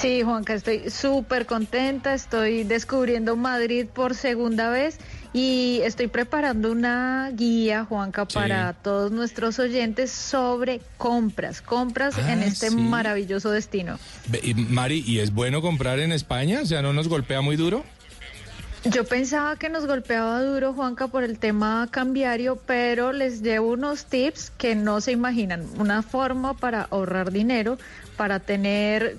Sí, 0.00 0.22
Juanca, 0.22 0.52
estoy 0.54 0.90
súper 0.90 1.46
contenta, 1.46 2.12
estoy 2.12 2.64
descubriendo 2.64 3.34
Madrid 3.34 3.86
por 3.86 4.14
segunda 4.14 4.68
vez 4.68 4.98
y 5.32 5.80
estoy 5.84 6.08
preparando 6.08 6.70
una 6.70 7.30
guía, 7.32 7.84
Juanca, 7.84 8.26
para 8.26 8.74
todos 8.74 9.10
nuestros 9.10 9.58
oyentes 9.58 10.10
sobre 10.10 10.80
compras, 10.98 11.62
compras 11.62 12.18
en 12.18 12.42
Ah, 12.42 12.44
este 12.46 12.68
sí. 12.70 12.76
maravilloso 12.76 13.50
destino. 13.50 13.98
Y, 14.42 14.54
Mari, 14.54 15.02
¿y 15.06 15.20
es 15.20 15.32
bueno 15.32 15.62
comprar 15.62 15.98
en 15.98 16.12
España? 16.12 16.60
O 16.62 16.66
sea, 16.66 16.82
¿no 16.82 16.92
nos 16.92 17.08
golpea 17.08 17.40
muy 17.40 17.56
duro? 17.56 17.82
Yo 18.84 19.04
pensaba 19.04 19.56
que 19.56 19.68
nos 19.68 19.86
golpeaba 19.86 20.42
duro, 20.42 20.72
Juanca, 20.74 21.08
por 21.08 21.24
el 21.24 21.38
tema 21.38 21.88
cambiario, 21.90 22.56
pero 22.66 23.12
les 23.12 23.42
llevo 23.42 23.72
unos 23.72 24.04
tips 24.04 24.52
que 24.58 24.74
no 24.76 25.00
se 25.00 25.10
imaginan. 25.12 25.64
Una 25.78 26.02
forma 26.02 26.54
para 26.54 26.82
ahorrar 26.82 27.32
dinero, 27.32 27.78
para 28.16 28.38
tener 28.40 29.16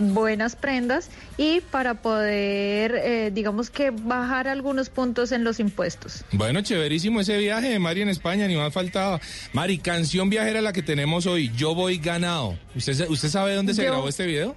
buenas 0.00 0.56
prendas 0.56 1.10
y 1.36 1.60
para 1.60 1.94
poder, 1.94 2.94
eh, 2.96 3.30
digamos 3.32 3.70
que, 3.70 3.90
bajar 3.90 4.48
algunos 4.48 4.88
puntos 4.90 5.30
en 5.32 5.44
los 5.44 5.60
impuestos. 5.60 6.24
Bueno, 6.32 6.60
chéverísimo 6.62 7.20
ese 7.20 7.36
viaje 7.38 7.68
de 7.68 7.78
Mari 7.78 8.02
en 8.02 8.08
España, 8.08 8.48
ni 8.48 8.56
más 8.56 8.72
faltaba. 8.72 9.20
Mari, 9.52 9.78
canción 9.78 10.30
viajera 10.30 10.60
la 10.62 10.72
que 10.72 10.82
tenemos 10.82 11.26
hoy, 11.26 11.52
Yo 11.56 11.74
Voy 11.74 11.98
Ganado. 11.98 12.58
¿Usted, 12.74 13.08
usted 13.08 13.28
sabe 13.28 13.54
dónde 13.54 13.74
se 13.74 13.84
Yo- 13.84 13.90
grabó 13.92 14.08
este 14.08 14.26
video? 14.26 14.56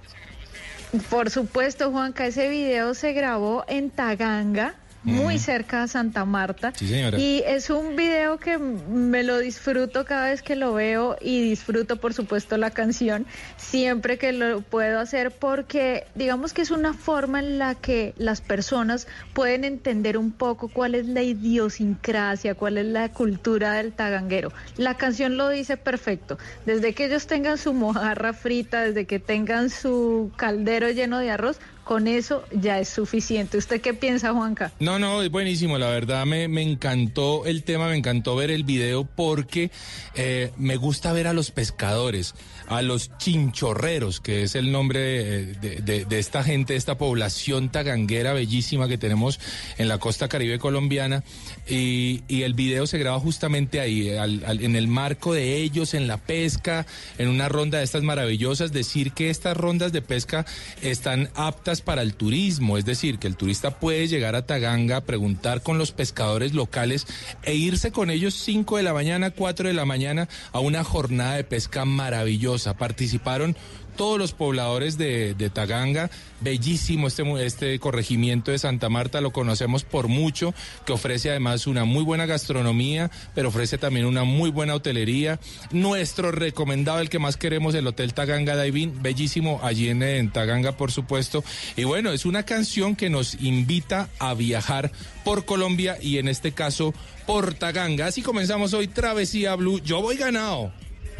Por 1.10 1.28
supuesto, 1.30 1.90
Juanca, 1.90 2.24
ese 2.26 2.48
video 2.48 2.94
se 2.94 3.12
grabó 3.12 3.64
en 3.68 3.90
Taganga, 3.90 4.76
muy 5.04 5.38
cerca 5.38 5.82
de 5.82 5.88
Santa 5.88 6.24
Marta. 6.24 6.72
Sí, 6.74 6.88
señora. 6.88 7.18
Y 7.18 7.42
es 7.46 7.70
un 7.70 7.96
video 7.96 8.38
que 8.38 8.58
me 8.58 9.22
lo 9.22 9.38
disfruto 9.38 10.04
cada 10.04 10.30
vez 10.30 10.42
que 10.42 10.56
lo 10.56 10.74
veo 10.74 11.16
y 11.20 11.42
disfruto, 11.42 11.96
por 11.96 12.14
supuesto, 12.14 12.56
la 12.56 12.70
canción 12.70 13.26
siempre 13.56 14.18
que 14.18 14.32
lo 14.32 14.60
puedo 14.62 14.98
hacer 14.98 15.30
porque 15.30 16.06
digamos 16.14 16.52
que 16.52 16.62
es 16.62 16.70
una 16.70 16.94
forma 16.94 17.40
en 17.40 17.58
la 17.58 17.74
que 17.74 18.14
las 18.16 18.40
personas 18.40 19.06
pueden 19.32 19.64
entender 19.64 20.16
un 20.18 20.32
poco 20.32 20.68
cuál 20.68 20.94
es 20.94 21.06
la 21.06 21.22
idiosincrasia, 21.22 22.54
cuál 22.54 22.78
es 22.78 22.86
la 22.86 23.10
cultura 23.10 23.74
del 23.74 23.92
taganguero. 23.92 24.52
La 24.76 24.96
canción 24.96 25.36
lo 25.36 25.48
dice 25.48 25.76
perfecto. 25.76 26.38
Desde 26.66 26.94
que 26.94 27.06
ellos 27.06 27.26
tengan 27.26 27.58
su 27.58 27.72
mojarra 27.72 28.32
frita, 28.32 28.82
desde 28.82 29.06
que 29.06 29.18
tengan 29.18 29.70
su 29.70 30.32
caldero 30.36 30.90
lleno 30.90 31.18
de 31.18 31.30
arroz, 31.30 31.58
con 31.84 32.08
eso 32.08 32.44
ya 32.52 32.78
es 32.80 32.88
suficiente. 32.88 33.58
¿Usted 33.58 33.80
qué 33.80 33.94
piensa, 33.94 34.32
Juanca? 34.32 34.72
No, 34.80 34.98
no, 34.98 35.22
es 35.22 35.30
buenísimo, 35.30 35.78
la 35.78 35.88
verdad 35.90 36.24
me, 36.26 36.48
me 36.48 36.62
encantó 36.62 37.44
el 37.46 37.62
tema, 37.62 37.88
me 37.88 37.96
encantó 37.96 38.34
ver 38.36 38.50
el 38.50 38.64
video 38.64 39.04
porque 39.04 39.70
eh, 40.14 40.50
me 40.56 40.76
gusta 40.76 41.12
ver 41.12 41.26
a 41.26 41.32
los 41.32 41.50
pescadores, 41.50 42.34
a 42.68 42.80
los 42.82 43.10
chinchorreros, 43.18 44.20
que 44.20 44.42
es 44.44 44.54
el 44.54 44.72
nombre 44.72 44.98
de, 45.00 45.80
de- 46.06 46.18
esta 46.18 46.42
gente, 46.42 46.72
de 46.72 46.78
esta 46.78 46.96
población 46.96 47.70
taganguera 47.70 48.32
bellísima 48.32 48.88
que 48.88 48.96
tenemos 48.98 49.38
en 49.78 49.88
la 49.88 49.98
costa 49.98 50.28
caribe 50.28 50.58
colombiana. 50.58 51.22
Y, 51.66 52.22
el 52.42 52.52
video 52.54 52.86
se 52.86 52.98
graba 52.98 53.18
justamente 53.18 53.80
ahí, 53.80 54.10
al- 54.10 54.44
al- 54.44 54.62
en 54.62 54.76
el 54.76 54.86
marco 54.86 55.32
de 55.32 55.56
ellos, 55.56 55.94
en 55.94 56.06
la 56.06 56.18
pesca, 56.18 56.84
en 57.16 57.28
una 57.28 57.48
ronda 57.48 57.78
de 57.78 57.84
estas 57.84 58.02
maravillosas. 58.02 58.70
Decir 58.72 59.12
que 59.12 59.30
estas 59.30 59.56
rondas 59.56 59.90
de 59.92 60.02
pesca 60.02 60.44
están 60.82 61.30
aptas 61.34 61.80
para 61.80 62.02
el 62.02 62.14
turismo, 62.14 62.76
es 62.76 62.84
decir, 62.84 63.18
que 63.18 63.26
el 63.28 63.36
turista 63.36 63.78
puede 63.80 64.08
llegar 64.08 64.34
a 64.36 64.44
Taganga, 64.44 65.00
preguntar 65.00 65.62
con 65.62 65.78
los 65.78 65.92
pescadores 65.92 66.52
locales 66.52 67.06
e 67.44 67.54
irse 67.54 67.92
con 67.92 68.10
ellos 68.10 68.34
5 68.34 68.76
de 68.76 68.82
la 68.82 68.92
mañana, 68.92 69.30
4 69.30 69.68
de 69.68 69.74
la 69.74 69.86
mañana 69.86 70.28
a 70.52 70.60
una 70.60 70.84
jornada 70.84 71.36
de 71.36 71.44
pesca 71.44 71.84
maravillosa. 71.86 72.76
Participaron 72.76 73.56
todos 73.96 74.18
los 74.18 74.32
pobladores 74.32 74.98
de, 74.98 75.34
Taganga. 75.52 76.10
Bellísimo 76.40 77.06
este, 77.06 77.22
este 77.44 77.78
corregimiento 77.78 78.50
de 78.50 78.58
Santa 78.58 78.88
Marta, 78.88 79.20
lo 79.20 79.32
conocemos 79.32 79.84
por 79.84 80.08
mucho, 80.08 80.52
que 80.84 80.92
ofrece 80.92 81.30
además 81.30 81.66
una 81.66 81.84
muy 81.84 82.02
buena 82.02 82.26
gastronomía, 82.26 83.10
pero 83.34 83.48
ofrece 83.48 83.78
también 83.78 84.06
una 84.06 84.24
muy 84.24 84.50
buena 84.50 84.74
hotelería. 84.74 85.40
Nuestro 85.70 86.32
recomendado, 86.32 87.00
el 87.00 87.08
que 87.08 87.18
más 87.18 87.36
queremos, 87.36 87.74
el 87.74 87.86
Hotel 87.86 88.14
Taganga 88.14 88.60
Diving, 88.60 89.02
bellísimo 89.02 89.60
allí 89.62 89.88
en, 89.88 90.02
en 90.02 90.30
Taganga, 90.30 90.72
por 90.72 90.92
supuesto. 90.92 91.44
Y 91.76 91.84
bueno, 91.84 92.12
es 92.12 92.26
una 92.26 92.44
canción 92.44 92.96
que 92.96 93.10
nos 93.10 93.40
invita 93.40 94.08
a 94.18 94.34
viajar 94.34 94.92
por 95.24 95.44
Colombia 95.44 95.96
y 96.00 96.18
en 96.18 96.28
este 96.28 96.52
caso 96.52 96.92
por 97.26 97.54
Taganga. 97.54 98.06
Así 98.06 98.22
comenzamos 98.22 98.74
hoy 98.74 98.88
Travesía 98.88 99.54
Blue. 99.54 99.80
Yo 99.80 100.02
voy 100.02 100.16
ganado. 100.16 100.72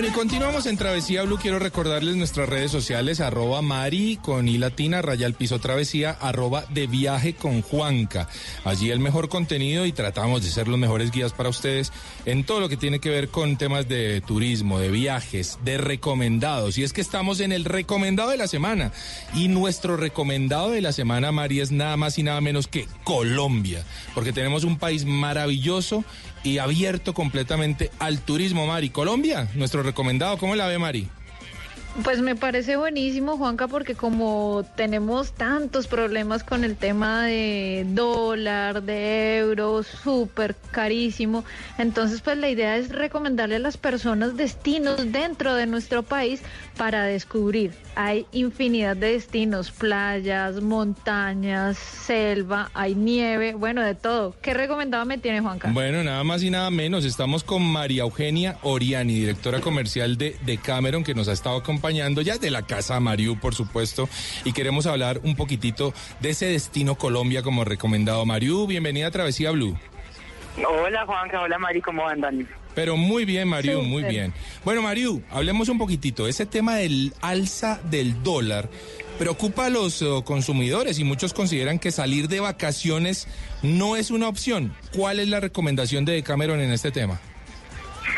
Bueno, 0.00 0.14
y 0.14 0.18
continuamos 0.18 0.64
en 0.64 0.78
Travesía 0.78 1.24
Blue. 1.24 1.36
Quiero 1.36 1.58
recordarles 1.58 2.16
nuestras 2.16 2.48
redes 2.48 2.70
sociales, 2.70 3.20
arroba 3.20 3.60
Mari 3.60 4.18
con 4.22 4.48
I 4.48 4.56
latina, 4.56 5.02
raya 5.02 5.26
al 5.26 5.34
piso 5.34 5.58
travesía, 5.58 6.12
arroba 6.12 6.64
de 6.70 6.86
viaje 6.86 7.34
con 7.34 7.60
Juanca. 7.60 8.26
Allí 8.64 8.90
el 8.90 9.00
mejor 9.00 9.28
contenido 9.28 9.86
y 9.86 9.92
tratamos 9.92 10.42
de 10.42 10.50
ser 10.50 10.68
los 10.68 10.78
mejores 10.78 11.10
guías 11.10 11.32
para 11.32 11.48
ustedes 11.48 11.92
en 12.26 12.44
todo 12.44 12.60
lo 12.60 12.68
que 12.68 12.76
tiene 12.76 12.98
que 12.98 13.08
ver 13.08 13.28
con 13.28 13.56
temas 13.56 13.88
de 13.88 14.20
turismo, 14.20 14.78
de 14.78 14.90
viajes, 14.90 15.58
de 15.64 15.78
recomendados. 15.78 16.76
Y 16.76 16.82
es 16.82 16.92
que 16.92 17.00
estamos 17.00 17.40
en 17.40 17.52
el 17.52 17.64
recomendado 17.64 18.30
de 18.30 18.36
la 18.36 18.48
semana. 18.48 18.92
Y 19.34 19.48
nuestro 19.48 19.96
recomendado 19.96 20.70
de 20.70 20.80
la 20.80 20.92
semana, 20.92 21.32
Mari, 21.32 21.60
es 21.60 21.72
nada 21.72 21.96
más 21.96 22.18
y 22.18 22.22
nada 22.22 22.40
menos 22.40 22.66
que 22.66 22.86
Colombia. 23.04 23.84
Porque 24.14 24.32
tenemos 24.32 24.64
un 24.64 24.78
país 24.78 25.04
maravilloso 25.04 26.04
y 26.42 26.58
abierto 26.58 27.14
completamente 27.14 27.90
al 27.98 28.20
turismo, 28.20 28.66
Mari. 28.66 28.90
Colombia, 28.90 29.48
nuestro 29.54 29.82
recomendado, 29.82 30.38
¿cómo 30.38 30.54
la 30.54 30.66
ve, 30.66 30.78
Mari? 30.78 31.08
Pues 32.04 32.20
me 32.22 32.36
parece 32.36 32.76
buenísimo, 32.76 33.36
Juanca, 33.36 33.66
porque 33.66 33.96
como 33.96 34.64
tenemos 34.76 35.32
tantos 35.32 35.88
problemas 35.88 36.44
con 36.44 36.62
el 36.62 36.76
tema 36.76 37.24
de 37.24 37.84
dólar, 37.88 38.84
de 38.84 39.38
euros, 39.38 39.88
súper 39.88 40.54
carísimo, 40.70 41.44
entonces 41.78 42.20
pues 42.20 42.38
la 42.38 42.48
idea 42.48 42.76
es 42.76 42.90
recomendarle 42.90 43.56
a 43.56 43.58
las 43.58 43.76
personas 43.76 44.36
destinos 44.36 45.12
dentro 45.12 45.54
de 45.54 45.66
nuestro 45.66 46.04
país 46.04 46.40
para 46.78 47.04
descubrir. 47.04 47.72
Hay 47.96 48.24
infinidad 48.32 48.96
de 48.96 49.12
destinos, 49.12 49.72
playas, 49.72 50.62
montañas, 50.62 51.76
selva, 51.76 52.70
hay 52.72 52.94
nieve, 52.94 53.54
bueno, 53.54 53.82
de 53.82 53.96
todo. 53.96 54.34
¿Qué 54.40 54.54
recomendado 54.54 55.04
me 55.04 55.18
tiene 55.18 55.40
Juanca? 55.40 55.70
Bueno, 55.72 56.04
nada 56.04 56.22
más 56.22 56.42
y 56.44 56.50
nada 56.50 56.70
menos, 56.70 57.04
estamos 57.04 57.42
con 57.42 57.62
María 57.62 58.04
Eugenia 58.04 58.58
Oriani, 58.62 59.12
directora 59.12 59.60
comercial 59.60 60.16
de, 60.16 60.36
de 60.46 60.56
Cameron, 60.56 61.02
que 61.02 61.14
nos 61.14 61.28
ha 61.28 61.32
estado 61.32 61.56
acompañando 61.56 61.79
ya 62.22 62.38
de 62.38 62.50
la 62.50 62.62
casa 62.62 63.00
Mariu, 63.00 63.38
por 63.38 63.54
supuesto, 63.54 64.08
y 64.44 64.52
queremos 64.52 64.86
hablar 64.86 65.20
un 65.24 65.34
poquitito 65.34 65.92
de 66.20 66.30
ese 66.30 66.46
destino 66.46 66.96
Colombia 66.96 67.42
como 67.42 67.64
recomendado. 67.64 68.24
Mariu, 68.26 68.66
bienvenida 68.66 69.08
a 69.08 69.10
Travesía 69.10 69.50
Blue. 69.50 69.76
Hola 70.68 71.06
Juanca, 71.06 71.40
hola 71.40 71.58
Mari, 71.58 71.80
¿cómo 71.80 72.06
andan? 72.06 72.46
Pero 72.74 72.96
muy 72.96 73.24
bien, 73.24 73.48
Mariu, 73.48 73.82
muy 73.82 74.04
bien. 74.04 74.32
Bueno, 74.64 74.82
Mariu, 74.82 75.22
hablemos 75.30 75.68
un 75.68 75.78
poquitito. 75.78 76.28
Ese 76.28 76.46
tema 76.46 76.76
del 76.76 77.12
alza 77.20 77.80
del 77.90 78.22
dólar 78.22 78.68
preocupa 79.18 79.66
a 79.66 79.70
los 79.70 80.00
eh, 80.02 80.06
consumidores 80.24 80.98
y 80.98 81.04
muchos 81.04 81.34
consideran 81.34 81.78
que 81.78 81.90
salir 81.90 82.28
de 82.28 82.40
vacaciones 82.40 83.26
no 83.62 83.96
es 83.96 84.10
una 84.10 84.28
opción. 84.28 84.72
¿Cuál 84.94 85.18
es 85.18 85.28
la 85.28 85.40
recomendación 85.40 86.04
de 86.04 86.22
Cameron 86.22 86.60
en 86.60 86.72
este 86.72 86.90
tema? 86.90 87.20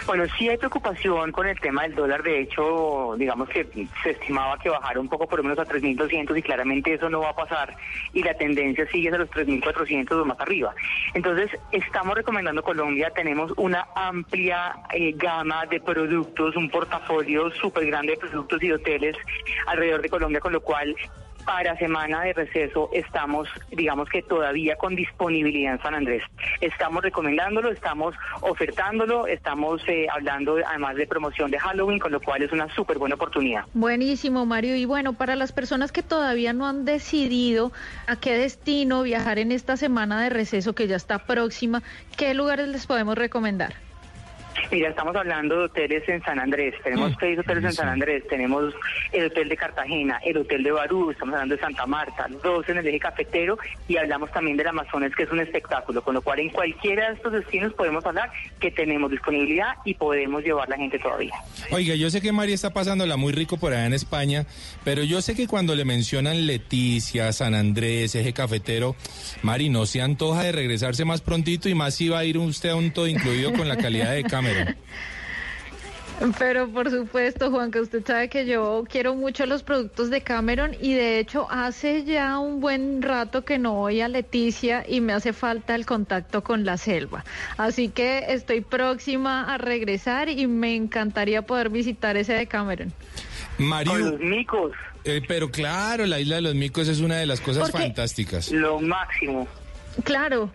Bueno, 0.07 0.25
sí 0.37 0.49
hay 0.49 0.57
preocupación 0.57 1.33
con 1.33 1.47
el 1.47 1.59
tema 1.61 1.83
del 1.83 1.95
dólar. 1.95 2.23
De 2.23 2.41
hecho, 2.41 3.15
digamos 3.17 3.49
que 3.49 3.67
se 4.03 4.11
estimaba 4.11 4.59
que 4.59 4.69
bajara 4.69 5.01
un 5.01 5.09
poco 5.09 5.27
por 5.27 5.39
lo 5.39 5.45
menos 5.45 5.59
a 5.59 5.67
3.200 5.67 6.37
y 6.37 6.43
claramente 6.43 6.95
eso 6.95 7.09
no 7.09 7.21
va 7.21 7.31
a 7.31 7.37
pasar 7.37 7.77
y 8.13 8.23
la 8.23 8.35
tendencia 8.35 8.87
sigue 8.89 9.09
a 9.09 9.19
los 9.19 9.31
3.400 9.31 10.13
o 10.13 10.25
más 10.25 10.41
arriba. 10.41 10.75
Entonces, 11.15 11.51
estamos 11.71 12.15
recomendando 12.15 12.63
Colombia. 12.63 13.11
Tenemos 13.11 13.53
una 13.57 13.87
amplia 13.95 14.77
eh, 14.93 15.13
gama 15.17 15.67
de 15.67 15.81
productos, 15.81 16.57
un 16.57 16.69
portafolio 16.69 17.51
súper 17.51 17.87
grande 17.87 18.13
de 18.13 18.19
productos 18.19 18.63
y 18.63 18.73
hoteles 18.73 19.17
alrededor 19.67 20.03
de 20.03 20.09
Colombia, 20.09 20.41
con 20.41 20.53
lo 20.53 20.61
cual 20.61 20.95
para 21.45 21.77
semana 21.77 22.23
de 22.23 22.33
receso 22.33 22.91
estamos, 22.93 23.49
digamos 23.71 24.09
que 24.09 24.23
todavía 24.23 24.77
con 24.77 24.95
disponibilidad 24.95 25.75
en 25.75 25.83
San 25.83 25.95
Andrés. 25.95 26.23
Estamos 26.61 27.03
recomendándolo, 27.03 27.71
estamos 27.71 28.15
ofertándolo, 28.41 29.27
estamos 29.27 29.83
eh, 29.89 30.07
hablando 30.13 30.57
además 30.67 30.97
de 30.97 31.07
promoción 31.07 31.51
de 31.51 31.59
Halloween, 31.59 31.99
con 31.99 32.13
lo 32.13 32.21
cual 32.21 32.43
es 32.43 32.53
una 32.53 32.73
súper 32.75 32.99
buena 32.99 33.15
oportunidad. 33.15 33.65
Buenísimo, 33.75 34.47
Mario. 34.47 34.77
Y 34.77 34.85
bueno, 34.85 35.13
para 35.13 35.37
las 35.37 35.53
personas 35.53 35.93
que 35.93 36.03
todavía 36.03 36.53
no 36.53 36.67
han 36.67 36.85
decidido 36.85 37.73
a 38.07 38.17
qué 38.17 38.37
destino 38.37 39.03
viajar 39.03 39.39
en 39.39 39.53
esta 39.53 39.77
semana 39.77 40.23
de 40.23 40.31
receso 40.31 40.75
que 40.75 40.87
ya 40.87 40.97
está 40.97 41.21
próxima, 41.21 41.83
¿qué 42.17 42.35
lugares 42.35 42.69
les 42.69 42.87
podemos 42.87 43.17
recomendar? 43.17 43.75
Mira, 44.71 44.89
estamos 44.89 45.15
hablando 45.17 45.59
de 45.59 45.65
hoteles 45.65 46.09
en 46.09 46.23
San 46.23 46.39
Andrés. 46.39 46.75
Tenemos 46.83 47.13
seis 47.19 47.39
hoteles 47.39 47.65
en 47.65 47.73
San 47.73 47.89
Andrés. 47.89 48.27
Tenemos 48.29 48.75
el 49.13 49.27
hotel 49.27 49.49
de 49.49 49.57
Cartagena, 49.57 50.21
el 50.25 50.39
hotel 50.39 50.63
de 50.63 50.73
Barú, 50.73 51.11
estamos 51.11 51.35
hablando 51.35 51.55
de 51.57 51.61
Santa 51.61 51.87
Marta, 51.87 52.27
dos 52.43 52.69
en 52.69 52.79
el 52.79 52.87
eje 52.89 52.99
cafetero 52.99 53.59
y 53.89 53.97
hablamos 53.97 54.31
también 54.33 54.57
del 54.57 54.69
Amazonas, 54.69 55.13
que 55.15 55.25
es 55.25 55.31
un 55.31 55.41
espectáculo. 55.41 56.03
Con 56.03 56.15
lo 56.15 56.23
cual, 56.23 56.41
en 56.41 56.51
cualquiera 56.51 57.09
de 57.09 57.15
estos 57.17 57.33
destinos 57.33 57.73
podemos 57.75 58.05
hablar 58.05 58.31
que 58.61 58.71
tenemos 58.71 59.11
disponibilidad 59.11 59.75
y 59.85 59.95
podemos 59.95 60.43
llevar 60.43 60.69
la 60.69 60.77
gente 60.77 60.99
todavía. 60.99 61.35
Oiga, 61.71 61.95
yo 61.95 62.11
sé 62.11 62.21
que 62.21 62.33
María 62.33 62.55
está 62.55 62.73
pasándola 62.73 63.17
muy 63.17 63.33
rico 63.33 63.57
por 63.57 63.73
allá 63.73 63.87
en 63.87 63.95
España, 63.95 64.47
pero 64.85 65.03
yo 65.03 65.21
sé 65.23 65.35
que 65.35 65.47
cuando 65.47 65.75
le 65.75 65.85
mencionan 65.85 66.47
Leticia, 66.47 67.33
San 67.33 67.55
Andrés, 67.55 68.15
eje 68.15 68.33
cafetero, 68.33 68.97
Mari, 69.43 69.69
no 69.69 69.87
se 69.87 70.03
antoja 70.03 70.43
de 70.45 70.53
regresarse 70.53 71.05
más 71.05 71.21
prontito 71.21 71.69
y 71.69 71.75
más 71.75 71.95
si 71.95 72.09
va 72.09 72.21
a 72.21 72.25
ir 72.25 72.39
usted 72.39 72.71
a 72.71 72.77
un 72.77 72.91
todo 72.91 73.07
incluido 73.07 73.53
con 73.53 73.69
la 73.69 73.77
calidad 73.77 74.13
de 74.13 74.25
Cameron. 74.43 74.77
Pero 76.39 76.69
por 76.69 76.89
supuesto, 76.89 77.51
Juan, 77.51 77.73
que 77.73 77.81
usted 77.81 78.07
sabe 78.07 78.29
que 78.29 78.47
yo 78.47 78.85
quiero 78.89 79.17
mucho 79.17 79.45
los 79.45 79.65
productos 79.65 80.09
de 80.09 80.21
Cameron 80.21 80.77
y 80.81 80.93
de 80.95 81.19
hecho 81.19 81.49
hace 81.51 82.05
ya 82.05 82.39
un 82.39 82.61
buen 82.61 83.03
rato 83.03 83.45
que 83.45 83.59
no 83.59 83.73
voy 83.75 84.01
a 84.03 84.09
Leticia 84.09 84.85
y 84.87 85.01
me 85.01 85.15
hace 85.15 85.33
falta 85.33 85.75
el 85.75 85.85
contacto 85.85 86.45
con 86.45 86.65
la 86.65 86.77
selva. 86.77 87.25
Así 87.57 87.89
que 87.89 88.27
estoy 88.29 88.61
próxima 88.61 89.53
a 89.53 89.59
regresar 89.59 90.29
y 90.29 90.47
me 90.47 90.77
encantaría 90.77 91.43
poder 91.43 91.71
visitar 91.71 92.17
ese 92.17 92.35
de 92.35 92.47
Cameron. 92.47 92.93
Mariu, 93.59 93.91
Con 93.93 94.11
los 94.13 94.21
micos, 94.21 94.73
eh, 95.05 95.23
pero 95.27 95.51
claro, 95.51 96.07
la 96.07 96.21
isla 96.21 96.37
de 96.37 96.43
los 96.43 96.55
micos 96.55 96.87
es 96.87 97.01
una 97.01 97.17
de 97.17 97.27
las 97.27 97.41
cosas 97.41 97.69
Porque- 97.71 97.79
fantásticas. 97.87 98.53
lo 98.53 98.79
máximo. 98.81 99.49
Claro. 100.05 100.51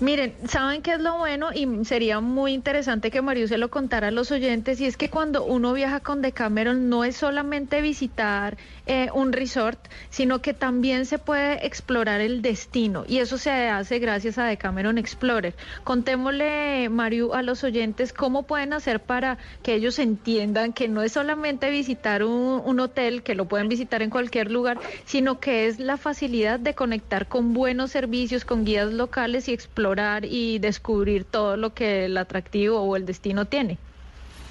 Miren, 0.00 0.34
¿saben 0.48 0.82
qué 0.82 0.94
es 0.94 1.00
lo 1.00 1.18
bueno? 1.18 1.50
Y 1.54 1.84
sería 1.84 2.18
muy 2.20 2.52
interesante 2.52 3.12
que 3.12 3.22
Mario 3.22 3.46
se 3.46 3.58
lo 3.58 3.70
contara 3.70 4.08
a 4.08 4.10
los 4.10 4.32
oyentes, 4.32 4.80
y 4.80 4.86
es 4.86 4.96
que 4.96 5.08
cuando 5.08 5.44
uno 5.44 5.72
viaja 5.72 6.00
con 6.00 6.20
Decameron 6.20 6.88
no 6.88 7.04
es 7.04 7.16
solamente 7.16 7.80
visitar 7.80 8.56
eh, 8.86 9.08
un 9.14 9.32
resort, 9.32 9.78
sino 10.10 10.42
que 10.42 10.52
también 10.52 11.06
se 11.06 11.18
puede 11.18 11.64
explorar 11.64 12.20
el 12.20 12.42
destino, 12.42 13.04
y 13.06 13.18
eso 13.18 13.38
se 13.38 13.68
hace 13.68 14.00
gracias 14.00 14.36
a 14.38 14.44
Decameron 14.46 14.98
Explorer. 14.98 15.54
Contémosle, 15.84 16.88
Mario, 16.88 17.34
a 17.34 17.42
los 17.42 17.62
oyentes 17.62 18.12
cómo 18.12 18.42
pueden 18.42 18.72
hacer 18.72 18.98
para 18.98 19.38
que 19.62 19.74
ellos 19.74 20.00
entiendan 20.00 20.72
que 20.72 20.88
no 20.88 21.02
es 21.02 21.12
solamente 21.12 21.70
visitar 21.70 22.24
un, 22.24 22.62
un 22.64 22.80
hotel, 22.80 23.22
que 23.22 23.36
lo 23.36 23.44
pueden 23.44 23.68
visitar 23.68 24.02
en 24.02 24.10
cualquier 24.10 24.50
lugar, 24.50 24.80
sino 25.04 25.38
que 25.38 25.66
es 25.66 25.78
la 25.78 25.98
facilidad 25.98 26.58
de 26.58 26.74
conectar 26.74 27.28
con 27.28 27.54
buenos 27.54 27.92
servicios, 27.92 28.44
con 28.44 28.64
guías 28.64 28.92
locales 28.92 29.48
y 29.48 29.52
explorar 29.52 29.83
y 30.22 30.58
descubrir 30.60 31.24
todo 31.24 31.56
lo 31.56 31.74
que 31.74 32.06
el 32.06 32.16
atractivo 32.16 32.80
o 32.80 32.96
el 32.96 33.04
destino 33.04 33.44
tiene. 33.44 33.78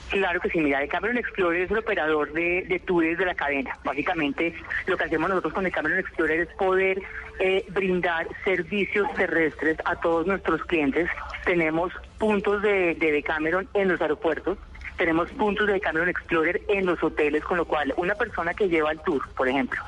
Claro 0.09 0.39
que 0.39 0.49
sí, 0.49 0.59
mira, 0.59 0.79
Decameron 0.79 1.17
Explorer 1.17 1.63
es 1.63 1.71
el 1.71 1.79
operador 1.79 2.31
de, 2.33 2.65
de 2.69 2.79
tours 2.79 3.17
de 3.17 3.25
la 3.25 3.33
cadena. 3.33 3.75
Básicamente, 3.83 4.53
lo 4.85 4.95
que 4.95 5.05
hacemos 5.05 5.27
nosotros 5.27 5.53
con 5.53 5.63
Decameron 5.63 5.97
Explorer 5.97 6.41
es 6.41 6.49
poder 6.49 7.01
eh, 7.39 7.65
brindar 7.69 8.27
servicios 8.43 9.11
terrestres 9.15 9.77
a 9.85 9.95
todos 9.95 10.27
nuestros 10.27 10.63
clientes. 10.65 11.09
Tenemos 11.45 11.91
puntos 12.19 12.61
de, 12.61 12.93
de 12.93 13.11
Decameron 13.11 13.67
en 13.73 13.87
los 13.87 13.99
aeropuertos, 14.01 14.59
tenemos 14.97 15.29
puntos 15.31 15.67
de 15.67 15.73
Decameron 15.73 16.09
Explorer 16.09 16.61
en 16.67 16.85
los 16.85 17.01
hoteles, 17.03 17.43
con 17.43 17.57
lo 17.57 17.65
cual 17.65 17.93
una 17.97 18.15
persona 18.15 18.53
que 18.53 18.69
lleva 18.69 18.91
el 18.91 18.99
tour, 18.99 19.21
por 19.35 19.47
ejemplo, 19.47 19.81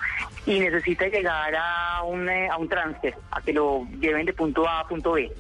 y 0.45 0.59
necesita 0.59 1.07
llegar 1.07 1.55
a 1.55 2.03
un, 2.03 2.29
eh, 2.29 2.49
a 2.49 2.57
un 2.57 2.67
transfer, 2.67 3.15
a 3.31 3.41
que 3.41 3.53
lo 3.53 3.87
lleven 3.99 4.25
de 4.25 4.33
punto 4.33 4.67
A 4.67 4.81
a 4.81 4.87
punto 4.87 5.13
B, 5.13 5.31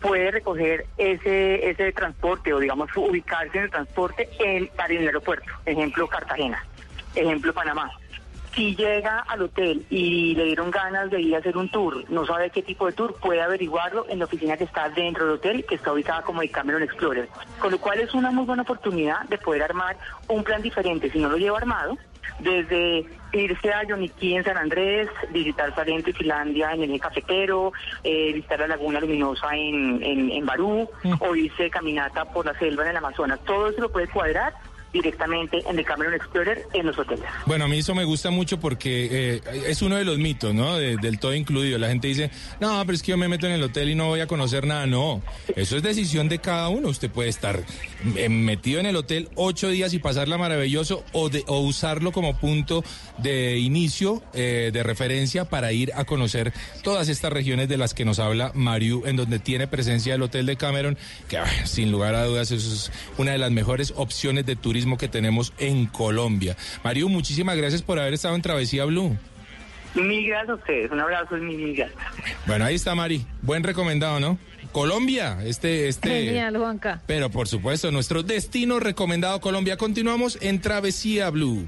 puede 0.00 0.30
recoger 0.30 0.86
ese 0.98 1.70
ese 1.70 1.92
transporte 1.92 2.52
o 2.52 2.58
digamos 2.58 2.90
ubicarse 2.96 3.58
en 3.58 3.64
el 3.64 3.70
transporte 3.70 4.28
en, 4.38 4.68
en 4.88 4.96
el 5.00 5.06
aeropuerto, 5.06 5.50
ejemplo 5.64 6.06
Cartagena, 6.06 6.64
ejemplo 7.14 7.52
Panamá. 7.52 7.90
Si 8.54 8.76
llega 8.76 9.20
al 9.20 9.42
hotel 9.42 9.84
y 9.90 10.34
le 10.36 10.44
dieron 10.44 10.70
ganas 10.70 11.10
de 11.10 11.20
ir 11.20 11.34
a 11.34 11.38
hacer 11.38 11.56
un 11.56 11.68
tour, 11.68 12.08
no 12.08 12.24
sabe 12.24 12.50
qué 12.50 12.62
tipo 12.62 12.86
de 12.86 12.92
tour, 12.92 13.14
puede 13.14 13.42
averiguarlo 13.42 14.06
en 14.08 14.20
la 14.20 14.26
oficina 14.26 14.56
que 14.56 14.64
está 14.64 14.88
dentro 14.88 15.24
del 15.24 15.34
hotel, 15.34 15.64
que 15.66 15.74
está 15.74 15.92
ubicada 15.92 16.22
como 16.22 16.40
el 16.40 16.50
Cameron 16.50 16.84
Explorer. 16.84 17.28
Con 17.58 17.72
lo 17.72 17.78
cual 17.78 17.98
es 17.98 18.14
una 18.14 18.30
muy 18.30 18.44
buena 18.44 18.62
oportunidad 18.62 19.22
de 19.28 19.38
poder 19.38 19.64
armar 19.64 19.96
un 20.28 20.44
plan 20.44 20.62
diferente. 20.62 21.10
Si 21.10 21.18
no 21.18 21.28
lo 21.28 21.36
lleva 21.36 21.58
armado, 21.58 21.98
desde 22.38 23.04
irse 23.32 23.72
a 23.72 23.82
Yoniquí 23.84 24.34
en 24.34 24.44
San 24.44 24.56
Andrés, 24.56 25.08
visitar 25.30 25.74
Salento 25.74 26.10
y 26.10 26.12
Finlandia 26.12 26.72
en 26.72 26.82
el 26.82 26.90
eje 26.90 27.00
cafetero, 27.00 27.72
eh, 28.04 28.32
visitar 28.32 28.60
la 28.60 28.68
Laguna 28.68 29.00
Luminosa 29.00 29.54
en, 29.56 30.02
en, 30.02 30.30
en 30.30 30.46
Barú, 30.46 30.88
o 31.18 31.34
irse 31.34 31.64
de 31.64 31.70
caminata 31.70 32.24
por 32.24 32.46
la 32.46 32.56
selva 32.58 32.84
en 32.84 32.90
el 32.90 32.96
Amazonas. 32.96 33.40
Todo 33.44 33.68
eso 33.68 33.80
lo 33.80 33.90
puede 33.90 34.08
cuadrar 34.08 34.54
directamente 34.94 35.60
en 35.68 35.78
el 35.78 35.84
Cameron 35.84 36.14
Explorer 36.14 36.62
en 36.72 36.86
los 36.86 36.96
hoteles. 36.98 37.24
Bueno, 37.44 37.66
a 37.66 37.68
mí 37.68 37.78
eso 37.80 37.94
me 37.94 38.04
gusta 38.04 38.30
mucho 38.30 38.58
porque 38.60 39.34
eh, 39.34 39.40
es 39.66 39.82
uno 39.82 39.96
de 39.96 40.04
los 40.04 40.16
mitos, 40.18 40.54
¿no? 40.54 40.78
De- 40.78 40.96
del 40.96 41.18
todo 41.18 41.34
incluido. 41.34 41.76
La 41.78 41.88
gente 41.88 42.08
dice, 42.08 42.30
no, 42.60 42.80
pero 42.86 42.94
es 42.94 43.02
que 43.02 43.10
yo 43.10 43.16
me 43.18 43.28
meto 43.28 43.46
en 43.46 43.52
el 43.52 43.62
hotel 43.62 43.90
y 43.90 43.94
no 43.94 44.06
voy 44.06 44.20
a 44.20 44.26
conocer 44.26 44.66
nada. 44.66 44.86
No, 44.86 45.20
eso 45.56 45.76
es 45.76 45.82
decisión 45.82 46.28
de 46.28 46.38
cada 46.38 46.68
uno. 46.68 46.88
Usted 46.88 47.10
puede 47.10 47.28
estar 47.28 47.60
eh, 48.16 48.28
metido 48.28 48.78
en 48.80 48.86
el 48.86 48.94
hotel 48.96 49.28
ocho 49.34 49.68
días 49.68 49.92
y 49.92 49.98
pasarla 49.98 50.38
maravilloso 50.38 51.04
o, 51.12 51.28
de, 51.28 51.42
o 51.48 51.58
usarlo 51.58 52.12
como 52.12 52.38
punto 52.38 52.84
de 53.18 53.58
inicio, 53.58 54.22
eh, 54.32 54.70
de 54.72 54.82
referencia 54.84 55.44
para 55.46 55.72
ir 55.72 55.90
a 55.96 56.04
conocer 56.04 56.52
todas 56.84 57.08
estas 57.08 57.32
regiones 57.32 57.68
de 57.68 57.76
las 57.78 57.94
que 57.94 58.04
nos 58.04 58.20
habla 58.20 58.52
Mariu, 58.54 59.02
en 59.06 59.16
donde 59.16 59.40
tiene 59.40 59.66
presencia 59.66 60.14
el 60.14 60.22
Hotel 60.22 60.46
de 60.46 60.56
Cameron, 60.56 60.96
que 61.28 61.38
ah, 61.38 61.46
sin 61.66 61.90
lugar 61.90 62.14
a 62.14 62.24
dudas 62.24 62.52
es 62.52 62.92
una 63.18 63.32
de 63.32 63.38
las 63.38 63.50
mejores 63.50 63.92
opciones 63.96 64.46
de 64.46 64.54
turismo 64.54 64.83
que 64.98 65.08
tenemos 65.08 65.52
en 65.58 65.86
Colombia. 65.86 66.56
Mariu, 66.82 67.08
muchísimas 67.08 67.56
gracias 67.56 67.82
por 67.82 67.98
haber 67.98 68.14
estado 68.14 68.34
en 68.34 68.42
Travesía 68.42 68.84
Blue. 68.84 69.16
Mil 69.94 70.26
gracias 70.26 70.50
a 70.50 70.54
ustedes, 70.54 70.90
un 70.90 71.00
abrazo 71.00 71.36
y 71.36 71.40
mil, 71.40 71.56
mil 71.56 71.76
gracias. 71.76 71.98
Bueno, 72.46 72.64
ahí 72.64 72.74
está 72.74 72.94
Mari, 72.94 73.24
buen 73.42 73.62
recomendado, 73.62 74.18
¿no? 74.20 74.38
Colombia, 74.72 75.38
este, 75.44 75.88
este. 75.88 76.08
Genial, 76.08 76.56
Juanca. 76.56 77.00
Pero 77.06 77.30
por 77.30 77.46
supuesto, 77.46 77.92
nuestro 77.92 78.24
destino 78.24 78.80
recomendado 78.80 79.40
Colombia. 79.40 79.76
Continuamos 79.76 80.36
en 80.40 80.60
Travesía 80.60 81.30
Blue. 81.30 81.64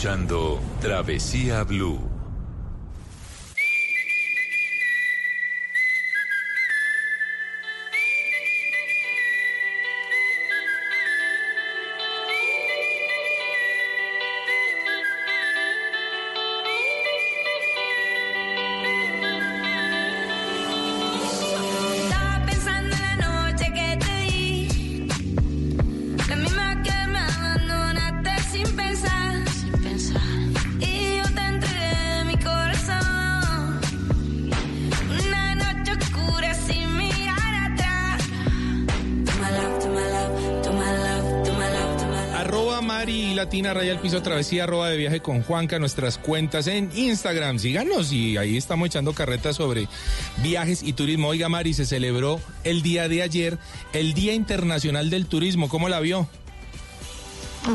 Escuchando 0.00 0.58
Travesía 0.80 1.62
Blue. 1.62 2.19
Latina 43.70 43.80
Raya 43.80 43.92
al 43.92 44.00
Piso 44.00 44.20
Travesía, 44.20 44.64
arroba 44.64 44.88
de 44.88 44.96
viaje 44.96 45.20
con 45.20 45.42
Juanca, 45.42 45.78
nuestras 45.78 46.18
cuentas 46.18 46.66
en 46.66 46.90
Instagram. 46.92 47.60
Síganos 47.60 48.12
y 48.12 48.36
ahí 48.36 48.56
estamos 48.56 48.86
echando 48.86 49.12
carretas 49.12 49.56
sobre 49.56 49.86
viajes 50.42 50.82
y 50.82 50.92
turismo. 50.92 51.28
Oiga, 51.28 51.48
Mari, 51.48 51.72
se 51.72 51.86
celebró 51.86 52.40
el 52.64 52.82
día 52.82 53.08
de 53.08 53.22
ayer 53.22 53.58
el 53.92 54.12
Día 54.12 54.34
Internacional 54.34 55.08
del 55.08 55.26
Turismo. 55.26 55.68
¿Cómo 55.68 55.88
la 55.88 56.00
vio? 56.00 56.28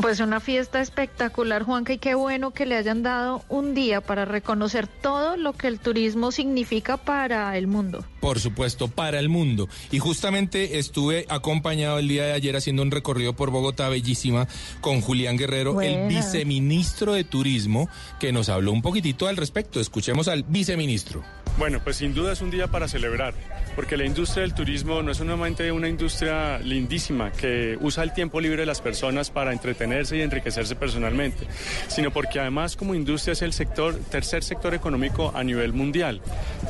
Pues 0.00 0.20
una 0.20 0.40
fiesta 0.40 0.80
espectacular, 0.80 1.62
Juanca, 1.62 1.92
y 1.92 1.98
qué 1.98 2.14
bueno 2.14 2.50
que 2.50 2.66
le 2.66 2.76
hayan 2.76 3.02
dado 3.02 3.42
un 3.48 3.74
día 3.74 4.00
para 4.00 4.24
reconocer 4.24 4.86
todo 4.86 5.36
lo 5.36 5.54
que 5.54 5.68
el 5.68 5.80
turismo 5.80 6.32
significa 6.32 6.96
para 6.96 7.56
el 7.56 7.66
mundo. 7.66 8.04
Por 8.20 8.38
supuesto, 8.38 8.88
para 8.88 9.18
el 9.18 9.28
mundo. 9.28 9.68
Y 9.90 9.98
justamente 9.98 10.78
estuve 10.78 11.24
acompañado 11.28 11.98
el 11.98 12.08
día 12.08 12.24
de 12.24 12.32
ayer 12.34 12.56
haciendo 12.56 12.82
un 12.82 12.90
recorrido 12.90 13.34
por 13.34 13.50
Bogotá 13.50 13.88
bellísima 13.88 14.46
con 14.80 15.00
Julián 15.00 15.38
Guerrero, 15.38 15.80
el 15.80 16.08
viceministro 16.08 17.14
de 17.14 17.24
Turismo, 17.24 17.88
que 18.20 18.32
nos 18.32 18.48
habló 18.48 18.72
un 18.72 18.82
poquitito 18.82 19.28
al 19.28 19.36
respecto. 19.36 19.80
Escuchemos 19.80 20.28
al 20.28 20.42
viceministro. 20.42 21.22
Bueno, 21.58 21.80
pues 21.82 21.96
sin 21.96 22.12
duda 22.12 22.32
es 22.32 22.42
un 22.42 22.50
día 22.50 22.66
para 22.66 22.86
celebrar, 22.86 23.32
porque 23.74 23.96
la 23.96 24.04
industria 24.04 24.42
del 24.42 24.52
turismo 24.52 25.02
no 25.02 25.12
es 25.12 25.16
solamente 25.16 25.72
una 25.72 25.88
industria 25.88 26.58
lindísima 26.58 27.32
que 27.32 27.78
usa 27.80 28.04
el 28.04 28.12
tiempo 28.12 28.42
libre 28.42 28.60
de 28.60 28.66
las 28.66 28.82
personas 28.82 29.30
para 29.30 29.52
entretenerse 29.52 30.18
y 30.18 30.20
enriquecerse 30.20 30.76
personalmente, 30.76 31.46
sino 31.88 32.12
porque 32.12 32.40
además 32.40 32.76
como 32.76 32.94
industria 32.94 33.32
es 33.32 33.40
el 33.40 33.54
sector, 33.54 33.98
tercer 34.10 34.44
sector 34.44 34.74
económico 34.74 35.32
a 35.34 35.42
nivel 35.42 35.72
mundial. 35.72 36.20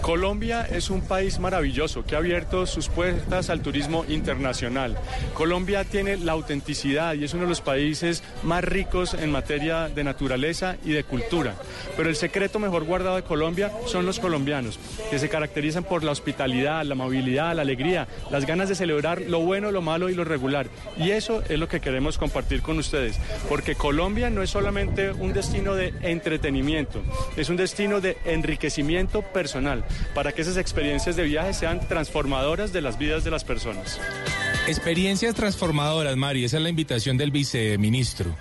Colombia 0.02 0.62
es 0.70 0.88
un 0.88 1.00
país 1.00 1.40
maravilloso 1.40 2.04
que 2.04 2.14
ha 2.14 2.18
abierto 2.18 2.64
sus 2.64 2.88
puertas 2.88 3.50
al 3.50 3.62
turismo 3.62 4.04
internacional. 4.08 4.96
Colombia 5.34 5.82
tiene 5.82 6.16
la 6.16 6.32
autenticidad 6.32 7.14
y 7.14 7.24
es 7.24 7.34
uno 7.34 7.42
de 7.42 7.48
los 7.48 7.60
países 7.60 8.22
más 8.44 8.62
ricos 8.62 9.14
en 9.14 9.32
materia 9.32 9.88
de 9.88 10.04
naturaleza 10.04 10.76
y 10.84 10.92
de 10.92 11.02
cultura. 11.02 11.56
Pero 11.96 12.08
el 12.08 12.14
secreto 12.14 12.60
mejor 12.60 12.84
guardado 12.84 13.16
de 13.16 13.24
Colombia 13.24 13.72
son 13.86 14.06
los 14.06 14.20
colombianos, 14.20 14.75
que 15.10 15.18
se 15.18 15.28
caracterizan 15.28 15.84
por 15.84 16.04
la 16.04 16.12
hospitalidad, 16.12 16.84
la 16.84 16.94
amabilidad, 16.94 17.54
la 17.54 17.62
alegría, 17.62 18.08
las 18.30 18.46
ganas 18.46 18.68
de 18.68 18.74
celebrar 18.74 19.22
lo 19.22 19.40
bueno, 19.40 19.70
lo 19.70 19.82
malo 19.82 20.08
y 20.08 20.14
lo 20.14 20.24
regular. 20.24 20.68
Y 20.98 21.10
eso 21.10 21.42
es 21.48 21.58
lo 21.58 21.68
que 21.68 21.80
queremos 21.80 22.18
compartir 22.18 22.62
con 22.62 22.78
ustedes, 22.78 23.18
porque 23.48 23.74
Colombia 23.74 24.30
no 24.30 24.42
es 24.42 24.50
solamente 24.50 25.12
un 25.12 25.32
destino 25.32 25.74
de 25.74 25.92
entretenimiento, 26.02 27.02
es 27.36 27.48
un 27.48 27.56
destino 27.56 28.00
de 28.00 28.16
enriquecimiento 28.24 29.22
personal, 29.22 29.84
para 30.14 30.32
que 30.32 30.42
esas 30.42 30.56
experiencias 30.56 31.16
de 31.16 31.24
viaje 31.24 31.54
sean 31.54 31.80
transformadoras 31.80 32.72
de 32.72 32.80
las 32.80 32.98
vidas 32.98 33.24
de 33.24 33.30
las 33.30 33.44
personas. 33.44 34.00
Experiencias 34.66 35.34
transformadoras, 35.34 36.16
Mari, 36.16 36.44
esa 36.44 36.56
es 36.56 36.62
la 36.62 36.68
invitación 36.68 37.16
del 37.16 37.30
viceministro. 37.30 38.34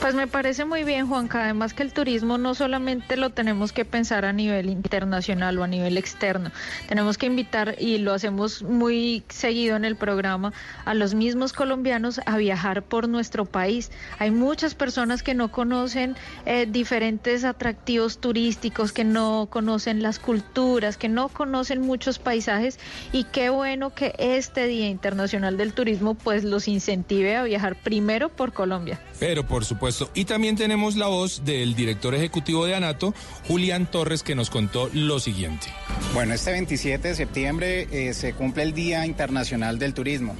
Pues 0.00 0.14
me 0.14 0.28
parece 0.28 0.64
muy 0.64 0.84
bien, 0.84 1.08
Juanca. 1.08 1.42
Además 1.42 1.74
que 1.74 1.82
el 1.82 1.92
turismo 1.92 2.38
no 2.38 2.54
solamente 2.54 3.16
lo 3.16 3.30
tenemos 3.30 3.72
que 3.72 3.84
pensar 3.84 4.24
a 4.24 4.32
nivel 4.32 4.70
internacional 4.70 5.58
o 5.58 5.64
a 5.64 5.66
nivel 5.66 5.98
externo. 5.98 6.52
Tenemos 6.88 7.18
que 7.18 7.26
invitar, 7.26 7.74
y 7.80 7.98
lo 7.98 8.14
hacemos 8.14 8.62
muy 8.62 9.24
seguido 9.28 9.74
en 9.74 9.84
el 9.84 9.96
programa, 9.96 10.52
a 10.84 10.94
los 10.94 11.14
mismos 11.14 11.52
colombianos 11.52 12.20
a 12.26 12.36
viajar 12.36 12.84
por 12.84 13.08
nuestro 13.08 13.44
país. 13.44 13.90
Hay 14.20 14.30
muchas 14.30 14.76
personas 14.76 15.24
que 15.24 15.34
no 15.34 15.50
conocen 15.50 16.14
eh, 16.46 16.66
diferentes 16.70 17.44
atractivos 17.44 18.18
turísticos, 18.18 18.92
que 18.92 19.04
no 19.04 19.48
conocen 19.50 20.00
las 20.00 20.20
culturas, 20.20 20.96
que 20.96 21.08
no 21.08 21.28
conocen 21.28 21.80
muchos 21.80 22.20
paisajes. 22.20 22.78
Y 23.12 23.24
qué 23.24 23.50
bueno 23.50 23.92
que 23.92 24.14
este 24.18 24.68
Día 24.68 24.88
Internacional 24.88 25.56
del 25.56 25.72
Turismo 25.72 26.14
pues 26.14 26.44
los 26.44 26.68
incentive 26.68 27.36
a 27.36 27.42
viajar 27.42 27.74
primero 27.74 28.28
por 28.28 28.52
Colombia. 28.52 29.00
Pero 29.18 29.46
por 29.46 29.64
supuesto. 29.64 30.10
Y 30.14 30.24
también 30.24 30.56
tenemos 30.56 30.96
la 30.96 31.06
voz 31.06 31.44
del 31.44 31.74
director 31.74 32.14
ejecutivo 32.14 32.66
de 32.66 32.74
ANATO, 32.74 33.14
Julián 33.46 33.90
Torres, 33.90 34.22
que 34.22 34.34
nos 34.34 34.50
contó 34.50 34.90
lo 34.92 35.18
siguiente. 35.20 35.66
Bueno, 36.14 36.34
este 36.34 36.52
27 36.52 37.08
de 37.08 37.14
septiembre 37.14 37.88
eh, 37.90 38.14
se 38.14 38.32
cumple 38.32 38.62
el 38.62 38.74
Día 38.74 39.06
Internacional 39.06 39.78
del 39.78 39.94
Turismo. 39.94 40.36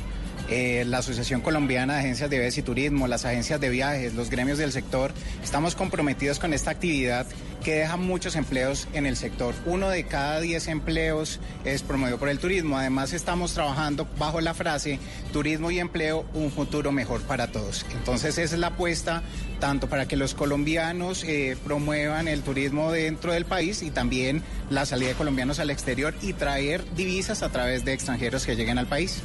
Eh, 0.51 0.85
la 0.87 0.99
Asociación 0.99 1.43
Colombiana 1.43 1.95
de 1.95 2.01
Agencias 2.01 2.31
de 2.31 2.39
Viajes 2.39 2.59
y 2.59 2.63
Turismo, 2.63 3.07
las 3.07 3.27
agencias 3.27 3.61
de 3.61 3.69
viajes, 3.69 4.15
los 4.15 4.31
gremios 4.31 4.57
del 4.57 4.73
sector, 4.73 5.13
estamos 5.43 5.75
comprometidos 5.75 6.39
con 6.39 6.55
esta 6.55 6.71
actividad 6.71 7.27
que 7.63 7.81
deja 7.81 7.97
muchos 7.99 8.35
empleos 8.35 8.89
en 8.95 9.05
el 9.05 9.17
sector. 9.17 9.55
Uno 9.67 9.91
de 9.91 10.05
cada 10.05 10.41
diez 10.41 10.69
empleos 10.69 11.39
es 11.65 11.83
promovido 11.83 12.19
por 12.19 12.31
el 12.31 12.39
turismo. 12.39 12.79
Además, 12.79 13.13
estamos 13.13 13.53
trabajando 13.53 14.09
bajo 14.19 14.41
la 14.41 14.55
frase 14.55 14.99
turismo 15.33 15.71
y 15.71 15.81
empleo, 15.81 16.25
un 16.33 16.51
futuro 16.51 16.93
mejor 16.93 17.21
para 17.23 17.49
todos. 17.49 17.85
Entonces, 17.93 18.39
esa 18.39 18.55
es 18.55 18.61
la 18.61 18.69
apuesta 18.69 19.23
tanto 19.61 19.89
para 19.89 20.07
que 20.07 20.17
los 20.17 20.35
colombianos 20.35 21.25
eh, 21.25 21.57
promuevan 21.65 22.29
el 22.29 22.43
turismo 22.43 22.93
dentro 22.93 23.33
del 23.33 23.45
país 23.45 23.83
y 23.83 23.91
también 23.91 24.43
la 24.71 24.87
salida 24.87 25.11
de 25.11 25.15
colombianos 25.15 25.59
al 25.59 25.71
exterior 25.71 26.15
y 26.23 26.33
traer 26.33 26.85
divisas 26.95 27.43
a 27.43 27.51
través 27.51 27.85
de 27.85 27.93
extranjeros 27.93 28.47
que 28.47 28.57
lleguen 28.57 28.79
al 28.79 28.87
país. 28.87 29.21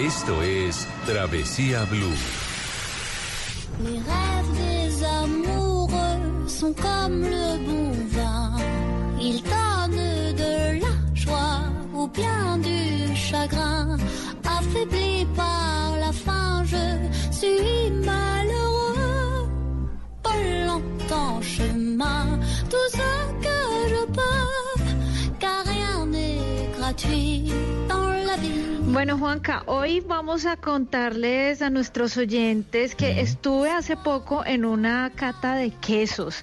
Esto 0.00 0.40
es 0.42 0.86
Blue. 1.90 2.18
Les 3.84 3.98
rêves 3.98 4.52
des 4.54 5.04
amoureux 5.04 6.46
sont 6.46 6.72
comme 6.72 7.22
le 7.22 7.66
bon 7.66 7.90
vin. 8.08 8.52
Ils 9.20 9.42
donnent 9.42 10.36
de 10.36 10.80
la 10.80 11.14
joie 11.14 11.62
ou 11.92 12.06
bien 12.08 12.58
du 12.58 13.16
chagrin. 13.16 13.96
Affaibli 14.44 15.26
par 15.34 15.96
la 15.98 16.12
faim, 16.12 16.62
je 16.64 16.86
suis 17.32 17.90
malheureux. 17.90 19.48
Pas 20.22 20.38
longtemps 20.66 21.42
chemin, 21.42 22.38
tout 22.70 22.88
ce 22.92 23.08
que 23.44 23.58
je 23.88 24.04
peux, 24.12 24.82
Bueno, 28.90 29.18
Juanca, 29.18 29.62
hoy 29.66 30.00
vamos 30.00 30.46
a 30.46 30.56
contarles 30.56 31.60
a 31.60 31.70
nuestros 31.70 32.16
oyentes 32.16 32.94
que 32.94 33.20
estuve 33.20 33.70
hace 33.70 33.96
poco 33.96 34.44
en 34.46 34.64
una 34.64 35.12
cata 35.14 35.54
de 35.54 35.70
quesos. 35.70 36.40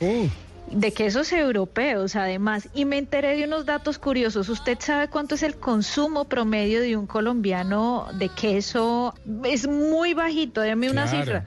De 0.71 0.91
quesos 0.93 1.31
europeos, 1.31 2.15
además, 2.15 2.69
y 2.73 2.85
me 2.85 2.97
enteré 2.97 3.35
de 3.37 3.45
unos 3.45 3.65
datos 3.65 3.97
curiosos. 3.97 4.49
¿Usted 4.49 4.77
sabe 4.79 5.07
cuánto 5.07 5.35
es 5.35 5.43
el 5.43 5.55
consumo 5.55 6.25
promedio 6.25 6.81
de 6.81 6.95
un 6.95 7.07
colombiano 7.07 8.07
de 8.13 8.29
queso? 8.29 9.13
Es 9.43 9.67
muy 9.67 10.13
bajito, 10.13 10.61
déme 10.61 10.89
una 10.89 11.05
Claro. 11.07 11.19
cifra. 11.25 11.45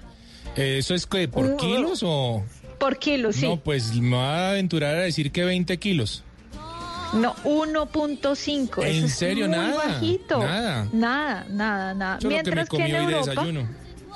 ¿Eso 0.56 0.94
es 0.94 1.06
que 1.06 1.28
por 1.28 1.56
kilos 1.56 2.02
o...? 2.04 2.42
Por 2.78 2.98
kilo, 2.98 3.32
sí. 3.32 3.46
No, 3.46 3.58
pues 3.58 3.94
me 3.94 4.11
voy 4.11 4.18
a 4.18 4.50
aventurar 4.50 4.94
a 4.96 5.00
decir 5.00 5.32
que 5.32 5.44
20 5.44 5.78
kilos. 5.78 6.22
No, 7.12 7.34
1.5. 7.44 8.82
¿En 8.82 8.88
Eso 8.88 9.06
es 9.06 9.14
serio? 9.14 9.48
muy 9.48 9.56
Nada, 9.56 9.76
bajito. 9.76 10.38
nada. 10.38 10.88
Nada, 10.92 11.46
nada, 11.48 11.94
nada. 11.94 12.16
Es 12.16 12.22
que 12.22 12.28
me 12.28 12.34
Mientras 12.34 12.68
que, 12.68 12.76
en 12.76 12.92
de 12.92 12.98
Europa, 12.98 13.46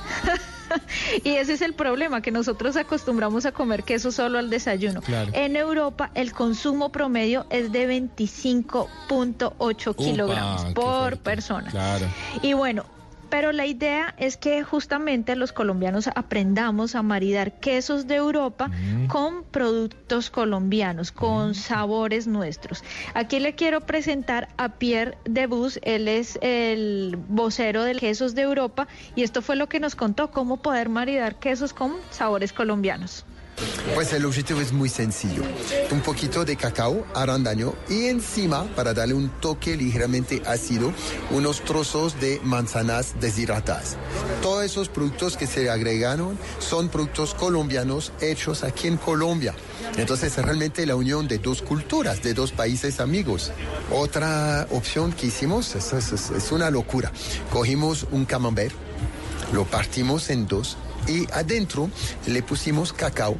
y 1.24 1.30
ese 1.30 1.54
es 1.54 1.62
el 1.62 1.74
problema, 1.74 2.20
que 2.22 2.30
nosotros 2.30 2.76
acostumbramos 2.76 3.46
a 3.46 3.52
comer 3.52 3.82
queso 3.84 4.12
solo 4.12 4.38
al 4.38 4.50
desayuno. 4.50 5.00
Claro. 5.00 5.30
En 5.34 5.56
Europa 5.56 6.10
el 6.14 6.32
consumo 6.32 6.90
promedio 6.90 7.46
es 7.50 7.72
de 7.72 7.88
25.8 7.88 9.96
kilogramos 9.96 10.66
por 10.74 11.18
persona. 11.18 11.70
Claro. 11.70 12.06
Y 12.42 12.52
bueno, 12.54 12.84
pero 13.32 13.50
la 13.50 13.64
idea 13.64 14.14
es 14.18 14.36
que 14.36 14.62
justamente 14.62 15.36
los 15.36 15.52
colombianos 15.52 16.06
aprendamos 16.14 16.94
a 16.94 17.02
maridar 17.02 17.60
quesos 17.60 18.06
de 18.06 18.16
Europa 18.16 18.70
con 19.08 19.44
productos 19.44 20.28
colombianos, 20.28 21.12
con 21.12 21.54
sabores 21.54 22.26
nuestros. 22.26 22.84
Aquí 23.14 23.40
le 23.40 23.54
quiero 23.54 23.80
presentar 23.80 24.48
a 24.58 24.68
Pierre 24.74 25.16
Debus, 25.24 25.80
él 25.80 26.08
es 26.08 26.38
el 26.42 27.16
vocero 27.30 27.84
de 27.84 27.94
quesos 27.94 28.34
de 28.34 28.42
Europa 28.42 28.86
y 29.16 29.22
esto 29.22 29.40
fue 29.40 29.56
lo 29.56 29.66
que 29.66 29.80
nos 29.80 29.96
contó, 29.96 30.30
cómo 30.30 30.60
poder 30.60 30.90
maridar 30.90 31.38
quesos 31.38 31.72
con 31.72 31.94
sabores 32.10 32.52
colombianos. 32.52 33.24
Pues 33.94 34.12
el 34.12 34.24
objetivo 34.24 34.60
es 34.60 34.72
muy 34.72 34.88
sencillo. 34.88 35.42
Un 35.90 36.00
poquito 36.00 36.44
de 36.44 36.56
cacao, 36.56 37.06
arandaño 37.14 37.74
y 37.88 38.06
encima, 38.06 38.64
para 38.74 38.94
darle 38.94 39.14
un 39.14 39.28
toque 39.40 39.76
ligeramente 39.76 40.42
ácido, 40.46 40.92
unos 41.30 41.60
trozos 41.62 42.18
de 42.18 42.40
manzanas 42.42 43.14
deshidratadas. 43.20 43.96
Todos 44.40 44.64
esos 44.64 44.88
productos 44.88 45.36
que 45.36 45.46
se 45.46 45.68
agregaron 45.68 46.38
son 46.58 46.88
productos 46.88 47.34
colombianos 47.34 48.12
hechos 48.20 48.64
aquí 48.64 48.88
en 48.88 48.96
Colombia. 48.96 49.54
Entonces 49.96 50.36
es 50.38 50.44
realmente 50.44 50.86
la 50.86 50.96
unión 50.96 51.28
de 51.28 51.38
dos 51.38 51.60
culturas, 51.62 52.22
de 52.22 52.34
dos 52.34 52.52
países 52.52 52.98
amigos. 53.00 53.52
Otra 53.92 54.66
opción 54.70 55.12
que 55.12 55.26
hicimos 55.26 55.74
es- 55.74 55.92
es 55.92 56.52
una 56.52 56.70
locura. 56.70 57.12
Cogimos 57.52 58.06
un 58.10 58.24
camembert, 58.24 58.74
lo 59.52 59.64
partimos 59.66 60.30
en 60.30 60.46
dos 60.46 60.76
y 61.08 61.26
adentro 61.32 61.90
le 62.26 62.42
pusimos 62.42 62.92
cacao, 62.92 63.36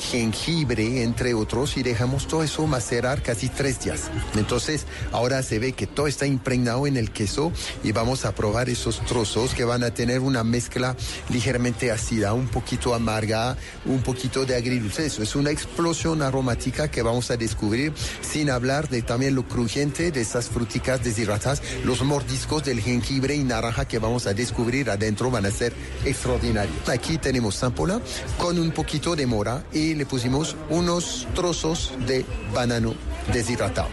jengibre, 0.00 1.02
entre 1.02 1.34
otros, 1.34 1.76
y 1.76 1.82
dejamos 1.82 2.26
todo 2.26 2.42
eso 2.42 2.66
macerar 2.66 3.22
casi 3.22 3.48
tres 3.48 3.80
días. 3.80 4.10
Entonces, 4.34 4.86
ahora 5.12 5.42
se 5.42 5.58
ve 5.58 5.72
que 5.72 5.86
todo 5.86 6.06
está 6.06 6.26
impregnado 6.26 6.86
en 6.86 6.96
el 6.96 7.10
queso 7.10 7.52
y 7.82 7.92
vamos 7.92 8.24
a 8.24 8.34
probar 8.34 8.68
esos 8.68 9.04
trozos 9.04 9.54
que 9.54 9.64
van 9.64 9.82
a 9.84 9.92
tener 9.92 10.20
una 10.20 10.44
mezcla 10.44 10.96
ligeramente 11.28 11.90
ácida, 11.90 12.32
un 12.32 12.48
poquito 12.48 12.94
amarga, 12.94 13.56
un 13.84 14.02
poquito 14.02 14.44
de 14.44 14.56
agridulce. 14.56 15.06
Eso 15.06 15.22
es 15.22 15.36
una 15.36 15.50
explosión 15.50 16.22
aromática 16.22 16.90
que 16.90 17.02
vamos 17.02 17.30
a 17.30 17.36
descubrir, 17.36 17.92
sin 18.20 18.50
hablar 18.50 18.88
de 18.88 19.02
también 19.02 19.34
lo 19.34 19.46
crujiente 19.46 20.10
de 20.10 20.20
esas 20.20 20.48
fruticas 20.48 21.02
deshidratadas, 21.02 21.62
los 21.84 22.02
mordiscos 22.02 22.64
del 22.64 22.80
jengibre 22.80 23.34
y 23.34 23.44
naranja 23.44 23.86
que 23.86 23.98
vamos 23.98 24.26
a 24.26 24.34
descubrir 24.34 24.90
adentro 24.90 25.30
van 25.30 25.46
a 25.46 25.50
ser 25.50 25.72
extraordinarios. 26.04 26.88
Aquí 26.88 27.18
tenemos 27.18 27.58
zampola 27.58 28.00
con 28.38 28.58
un 28.58 28.70
poquito 28.70 29.16
de 29.16 29.26
mora 29.26 29.64
y 29.72 29.85
le 29.94 30.06
pusimos 30.06 30.56
unos 30.70 31.26
trozos 31.34 31.92
de 32.06 32.24
banano 32.54 32.94
deshidratado. 33.32 33.88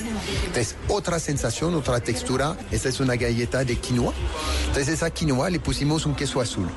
Entonces, 0.46 0.76
otra 0.88 1.20
sensación, 1.20 1.74
otra 1.76 2.00
textura, 2.00 2.58
esta 2.72 2.90
es 2.90 3.00
una 3.00 3.16
galleta 3.16 3.64
de 3.64 3.78
quinoa. 3.78 4.14
Entonces, 4.68 4.90
esa 4.90 5.10
quinoa 5.10 5.50
le 5.50 5.60
pusimos 5.60 6.06
un 6.06 6.16
queso 6.16 6.40
azul, 6.42 6.70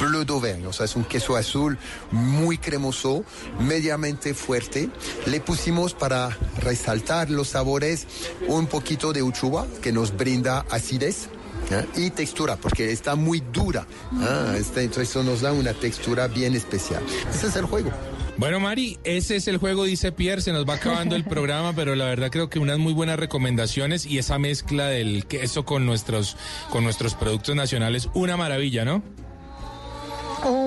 bleu 0.00 0.24
d'Auvergne, 0.24 0.66
o 0.66 0.72
sea, 0.72 0.86
es 0.86 0.96
un 0.96 1.04
queso 1.04 1.36
azul 1.36 1.76
muy 2.10 2.56
cremoso, 2.58 3.24
mediamente 3.60 4.32
fuerte. 4.34 4.88
Le 5.26 5.40
pusimos 5.40 5.92
para 5.94 6.36
resaltar 6.60 7.30
los 7.30 7.48
sabores 7.48 8.06
un 8.48 8.66
poquito 8.66 9.12
de 9.12 9.22
uchuva 9.22 9.66
que 9.82 9.92
nos 9.92 10.16
brinda 10.16 10.64
acidez. 10.70 11.28
¿eh? 11.70 11.86
Y 11.96 12.10
textura, 12.10 12.56
porque 12.56 12.90
está 12.90 13.14
muy 13.14 13.40
dura. 13.52 13.86
Ah, 14.14 14.54
este- 14.56 14.82
entonces 14.82 15.10
eso 15.10 15.22
nos 15.22 15.42
da 15.42 15.52
una 15.52 15.72
textura 15.74 16.26
bien 16.26 16.54
especial. 16.54 17.02
Ese 17.32 17.46
es 17.48 17.56
el 17.56 17.66
juego. 17.66 17.90
Bueno, 18.36 18.60
Mari, 18.60 18.98
ese 19.04 19.36
es 19.36 19.46
el 19.46 19.58
juego, 19.58 19.84
dice 19.84 20.10
Pierre. 20.10 20.40
Se 20.40 20.52
nos 20.52 20.66
va 20.66 20.74
acabando 20.74 21.16
el 21.16 21.24
programa, 21.24 21.72
pero 21.76 21.94
la 21.94 22.06
verdad 22.06 22.30
creo 22.30 22.48
que 22.48 22.58
unas 22.58 22.78
muy 22.78 22.92
buenas 22.92 23.18
recomendaciones 23.18 24.06
y 24.06 24.18
esa 24.18 24.38
mezcla 24.38 24.86
del 24.86 25.26
queso 25.26 25.64
con 25.64 25.86
nuestros, 25.86 26.36
con 26.70 26.84
nuestros 26.84 27.14
productos 27.14 27.54
nacionales, 27.54 28.08
una 28.14 28.36
maravilla, 28.36 28.84
¿no? 28.84 29.02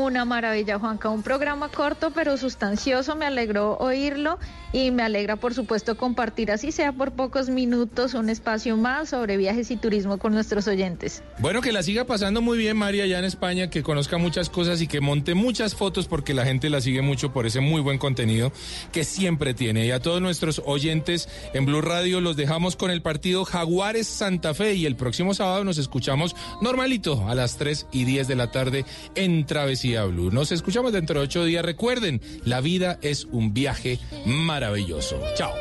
Una 0.06 0.24
maravilla, 0.24 0.78
Juanca. 0.78 1.10
Un 1.10 1.24
programa 1.24 1.70
corto 1.70 2.12
pero 2.12 2.38
sustancioso. 2.38 3.16
Me 3.16 3.26
alegró 3.26 3.76
oírlo 3.80 4.38
y 4.72 4.92
me 4.92 5.02
alegra, 5.02 5.38
por 5.38 5.54
supuesto, 5.54 5.98
compartir, 5.98 6.52
así 6.52 6.72
sea 6.72 6.92
por 6.92 7.14
pocos 7.14 7.50
minutos, 7.50 8.14
un 8.14 8.30
espacio 8.30 8.76
más 8.76 9.10
sobre 9.10 9.38
viajes 9.38 9.72
y 9.72 9.78
turismo 9.78 10.18
con 10.18 10.34
nuestros 10.34 10.68
oyentes. 10.68 11.24
Bueno, 11.40 11.62
que 11.62 11.72
la 11.72 11.82
siga 11.82 12.04
pasando 12.04 12.42
muy 12.42 12.58
bien, 12.58 12.76
María, 12.76 13.06
allá 13.06 13.18
en 13.18 13.26
España, 13.26 13.70
que 13.70 13.84
conozca 13.84 14.18
muchas 14.18 14.50
cosas 14.50 14.82
y 14.82 14.88
que 14.88 15.00
monte 15.00 15.34
muchas 15.34 15.76
fotos 15.76 16.08
porque 16.08 16.34
la 16.34 16.44
gente 16.44 16.70
la 16.70 16.82
sigue 16.82 17.02
mucho 17.02 17.32
por 17.32 17.48
ese 17.48 17.62
muy 17.62 17.80
buen 17.80 17.98
contenido 17.98 18.52
que 18.92 19.06
siempre 19.06 19.54
tiene. 19.54 19.86
Y 19.86 19.92
a 19.92 20.02
todos 20.02 20.22
nuestros 20.22 20.62
oyentes 20.66 21.30
en 21.54 21.66
Blue 21.66 21.82
Radio 21.82 22.20
los 22.20 22.36
dejamos 22.36 22.76
con 22.76 22.92
el 22.92 23.02
partido 23.02 23.46
Jaguares 23.46 24.08
Santa 24.08 24.54
Fe 24.54 24.76
y 24.76 24.86
el 24.86 24.98
próximo 24.98 25.34
sábado 25.34 25.64
nos 25.64 25.78
escuchamos 25.78 26.36
normalito 26.62 27.28
a 27.30 27.34
las 27.34 27.58
3 27.58 27.88
y 27.94 28.04
10 28.04 28.28
de 28.28 28.36
la 28.36 28.52
tarde 28.52 28.86
en 29.16 29.46
Travesía 29.46 29.95
Nos 30.04 30.52
escuchamos 30.52 30.92
dentro 30.92 31.20
de 31.20 31.26
ocho 31.26 31.46
días. 31.46 31.64
Recuerden, 31.64 32.22
la 32.44 32.60
vida 32.60 33.00
es 33.02 33.26
un 33.32 33.54
viaje 33.54 34.00
maravilloso. 34.26 35.20
Chao. 35.36 35.54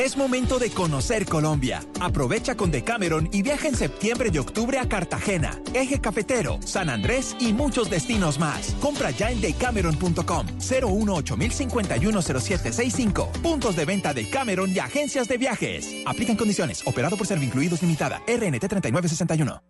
Es 0.00 0.16
momento 0.16 0.58
de 0.58 0.70
conocer 0.70 1.26
Colombia. 1.26 1.84
Aprovecha 2.00 2.56
con 2.56 2.70
Decameron 2.70 3.28
y 3.32 3.42
viaja 3.42 3.68
en 3.68 3.76
septiembre 3.76 4.30
y 4.32 4.38
octubre 4.38 4.78
a 4.78 4.88
Cartagena, 4.88 5.60
Eje 5.74 6.00
Cafetero, 6.00 6.58
San 6.64 6.88
Andrés 6.88 7.36
y 7.38 7.52
muchos 7.52 7.90
destinos 7.90 8.38
más. 8.38 8.74
Compra 8.80 9.10
ya 9.10 9.30
en 9.30 9.42
decameron.com 9.42 10.46
018-051-0765. 10.58 13.30
Puntos 13.42 13.76
de 13.76 13.84
venta 13.84 14.14
de 14.14 14.30
Cameron 14.30 14.74
y 14.74 14.78
agencias 14.78 15.28
de 15.28 15.36
viajes. 15.36 15.96
Aplican 16.06 16.36
condiciones. 16.36 16.80
Operado 16.86 17.18
por 17.18 17.26
Servincluidos 17.26 17.82
Limitada. 17.82 18.22
RNT 18.26 18.68
3961. 18.68 19.69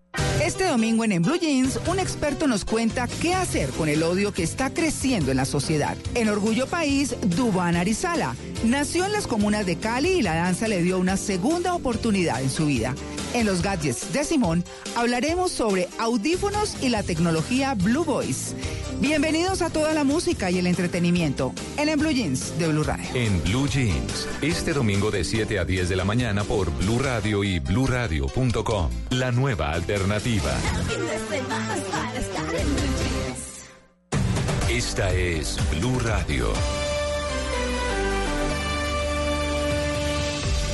Este 0.43 0.65
domingo 0.65 1.03
en 1.03 1.11
En 1.11 1.21
Blue 1.21 1.37
Jeans, 1.39 1.79
un 1.87 1.99
experto 1.99 2.47
nos 2.47 2.65
cuenta 2.65 3.07
qué 3.07 3.33
hacer 3.33 3.69
con 3.69 3.87
el 3.89 4.03
odio 4.03 4.33
que 4.33 4.43
está 4.43 4.73
creciendo 4.73 5.31
en 5.31 5.37
la 5.37 5.45
sociedad. 5.45 5.95
En 6.15 6.29
Orgullo 6.29 6.67
País, 6.67 7.15
Dubán 7.21 7.75
Arizala 7.75 8.35
nació 8.65 9.05
en 9.05 9.13
las 9.13 9.27
comunas 9.27 9.65
de 9.65 9.77
Cali 9.77 10.09
y 10.09 10.21
la 10.21 10.35
danza 10.35 10.67
le 10.67 10.81
dio 10.81 10.97
una 10.97 11.17
segunda 11.17 11.73
oportunidad 11.73 12.41
en 12.41 12.49
su 12.49 12.65
vida. 12.65 12.95
En 13.33 13.45
los 13.45 13.61
gadgets 13.61 14.11
de 14.11 14.23
Simón 14.23 14.63
hablaremos 14.95 15.51
sobre 15.51 15.87
audífonos 15.99 16.75
y 16.81 16.89
la 16.89 17.03
tecnología 17.03 17.75
Blue 17.75 18.03
Voice. 18.03 18.55
Bienvenidos 18.99 19.61
a 19.61 19.69
toda 19.69 19.93
la 19.93 20.03
música 20.03 20.51
y 20.51 20.59
el 20.59 20.67
entretenimiento 20.67 21.53
en 21.77 21.89
En 21.89 21.99
Blue 21.99 22.11
Jeans 22.11 22.57
de 22.59 22.67
Blue 22.67 22.83
Radio. 22.83 23.05
En 23.13 23.41
Blue 23.43 23.67
Jeans, 23.67 24.27
este 24.41 24.73
domingo 24.73 25.11
de 25.11 25.23
7 25.23 25.59
a 25.59 25.65
10 25.65 25.89
de 25.89 25.95
la 25.95 26.03
mañana 26.03 26.43
por 26.43 26.71
Blue 26.71 26.99
Radio 26.99 27.43
y 27.43 27.59
bluradio.com. 27.59 28.89
La 29.11 29.31
nueva 29.31 29.71
alternativa. 29.71 30.51
Esta 34.69 35.13
es 35.13 35.57
Blue 35.71 35.99
Radio. 35.99 36.53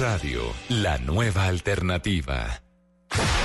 Radio, 0.00 0.40
la 0.70 0.96
nueva 0.96 1.44
alternativa. 1.44 2.62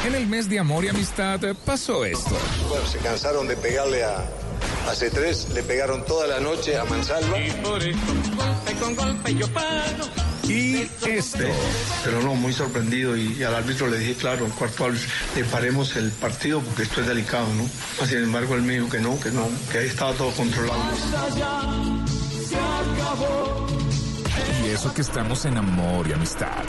En 0.07 0.15
el 0.15 0.25
mes 0.25 0.47
de 0.47 0.57
amor 0.57 0.85
y 0.85 0.87
amistad 0.87 1.43
eh, 1.43 1.53
pasó 1.53 2.05
esto. 2.05 2.37
Bueno, 2.69 2.87
se 2.87 2.97
cansaron 2.99 3.45
de 3.49 3.57
pegarle 3.57 4.05
a, 4.05 4.19
a 4.19 4.93
C3, 4.93 5.49
le 5.49 5.63
pegaron 5.63 6.05
toda 6.05 6.27
la 6.27 6.39
noche 6.39 6.77
a 6.77 6.85
Mansalva. 6.85 7.37
Y 7.37 7.51
por 7.61 7.83
eso, 7.83 7.99
golpe 8.37 8.73
con 8.79 8.95
golpe 8.95 9.35
yo 9.35 9.49
paro. 9.49 10.05
Y 10.47 10.89
esto. 11.05 11.39
Pero 12.05 12.21
no, 12.21 12.35
muy 12.35 12.53
sorprendido 12.53 13.17
y, 13.17 13.43
al 13.43 13.53
árbitro 13.53 13.87
le 13.87 13.99
dije, 13.99 14.13
claro, 14.13 14.47
cuarto 14.57 14.85
árbitro, 14.85 15.09
le 15.35 15.43
paremos 15.43 15.93
el 15.97 16.09
partido 16.11 16.61
porque 16.61 16.83
esto 16.83 17.01
es 17.01 17.07
delicado, 17.07 17.47
¿no? 17.55 17.69
Ah, 18.01 18.05
Sin 18.05 18.19
embargo, 18.19 18.55
él 18.55 18.61
me 18.61 18.75
dijo 18.75 18.89
que 18.89 18.99
no, 18.99 19.19
que 19.19 19.31
no, 19.31 19.45
que 19.73 19.79
ahí 19.79 19.87
estaba 19.87 20.13
todo 20.13 20.31
controlado. 20.31 20.81
Y 24.63 24.69
eso 24.69 24.93
que 24.93 25.01
estamos 25.01 25.45
en 25.45 25.57
amor 25.57 26.07
y 26.07 26.13
amistad. 26.13 26.63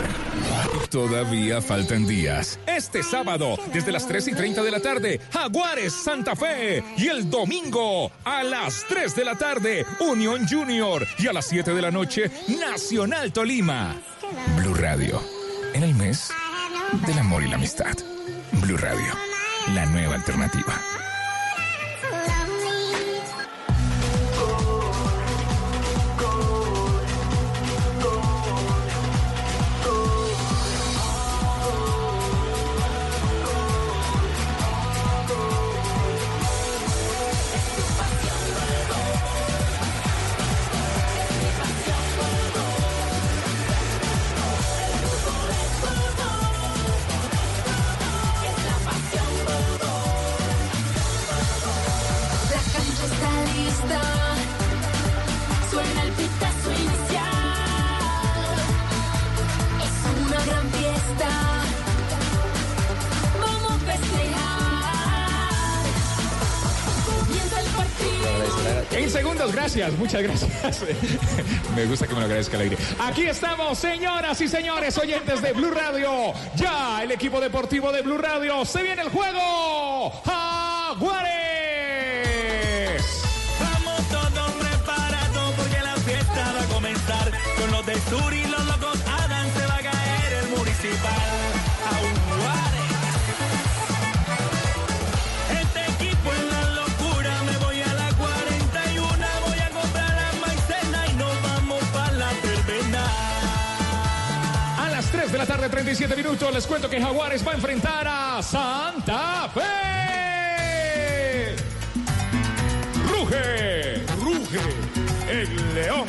Todavía 0.91 1.61
faltan 1.61 2.07
días. 2.07 2.59
Este 2.67 3.03
sábado, 3.03 3.57
desde 3.73 3.93
las 3.93 4.07
3 4.07 4.29
y 4.29 4.35
30 4.35 4.63
de 4.63 4.71
la 4.71 4.81
tarde, 4.81 5.21
Jaguares 5.33 5.93
Santa 5.93 6.37
Fe. 6.37 6.83
Y 6.97 7.09
el 7.09 7.31
domingo, 7.31 8.11
a 8.25 8.43
las 8.43 8.85
3 8.89 9.15
de 9.15 9.25
la 9.25 9.35
tarde, 9.37 9.87
Unión 10.01 10.47
Junior. 10.49 11.07
Y 11.19 11.27
a 11.27 11.33
las 11.33 11.47
7 11.47 11.73
de 11.73 11.83
la 11.83 11.91
noche, 11.91 12.31
Nacional 12.49 13.33
Tolima. 13.33 13.97
Blue 14.57 14.75
Radio, 14.75 15.23
en 15.75 15.83
el 15.83 15.95
mes 15.95 16.31
del 17.07 17.19
amor 17.19 17.43
y 17.43 17.49
la 17.49 17.57
amistad. 17.57 17.97
Blue 18.53 18.77
Radio, 18.77 19.13
la 19.75 19.87
nueva 19.87 20.17
alternativa. 20.17 20.81
En 68.97 69.11
segundos, 69.11 69.53
gracias, 69.53 69.93
muchas 69.99 70.23
gracias. 70.23 70.51
Me 71.77 71.85
gusta 71.85 72.07
que 72.07 72.15
me 72.15 72.21
lo 72.21 72.27
agradezca 72.27 72.57
alegre. 72.57 72.79
Aquí 72.99 73.27
estamos, 73.27 73.79
señoras 73.79 74.41
y 74.41 74.49
señores, 74.49 74.97
oyentes 74.97 75.43
de 75.43 75.53
Blue 75.53 75.71
Radio. 75.71 76.33
Ya 76.57 77.03
el 77.03 77.11
equipo 77.11 77.39
deportivo 77.39 77.93
de 77.93 78.01
Blue 78.01 78.17
Radio. 78.17 78.65
Se 78.65 78.83
viene 78.83 79.03
el 79.03 79.11
juego. 79.11 80.11
Jaguares. 80.25 81.27
Vamos 83.61 84.01
todos 84.09 84.53
preparados 84.53 85.55
porque 85.57 85.83
la 85.83 85.97
fiesta 85.97 86.53
va 86.55 86.63
a 86.63 86.67
comenzar. 86.75 87.31
Con 87.61 87.71
los 87.73 87.85
del 87.85 88.01
sur 88.01 88.33
y 88.33 88.47
los 88.47 88.65
locos 88.65 88.99
Adam 89.07 89.47
se 89.59 89.67
va 89.67 89.77
a 89.77 89.83
caer 89.83 90.33
el 90.43 90.49
municipal. 90.57 91.53
Aguare. 91.93 92.26
Tarde, 105.69 105.83
37 105.83 106.17
minutos, 106.17 106.55
les 106.55 106.67
cuento 106.67 106.89
que 106.89 107.01
Jaguares 107.01 107.47
va 107.47 107.53
a 107.53 107.55
enfrentar 107.55 108.07
a 108.07 108.43
Santa 108.43 109.49
Fe. 109.53 109.63
Ruge, 113.09 114.03
ruge, 114.21 114.61
el 115.29 115.75
león. 115.75 116.07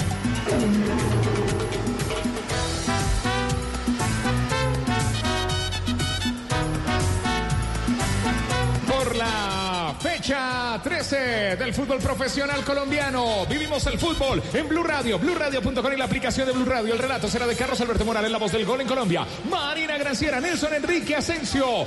13 11.07 11.55
del 11.55 11.73
fútbol 11.73 11.99
profesional 11.99 12.65
colombiano. 12.65 13.45
Vivimos 13.45 13.85
el 13.87 13.97
fútbol 13.97 14.41
en 14.53 14.67
Blue 14.67 14.83
Radio, 14.83 15.17
BlueRadio.com 15.17 15.93
y 15.93 15.95
la 15.95 16.05
aplicación 16.05 16.47
de 16.47 16.53
Blue 16.53 16.65
Radio. 16.65 16.93
El 16.93 16.99
relato 16.99 17.29
será 17.29 17.47
de 17.47 17.55
Carlos 17.55 17.79
Alberto 17.79 18.03
Morales, 18.03 18.29
la 18.29 18.37
voz 18.37 18.51
del 18.51 18.65
gol 18.65 18.81
en 18.81 18.87
Colombia. 18.87 19.25
Marina 19.49 19.97
Granciera, 19.97 20.41
Nelson 20.41 20.73
Enrique 20.73 21.15
Asensio, 21.15 21.85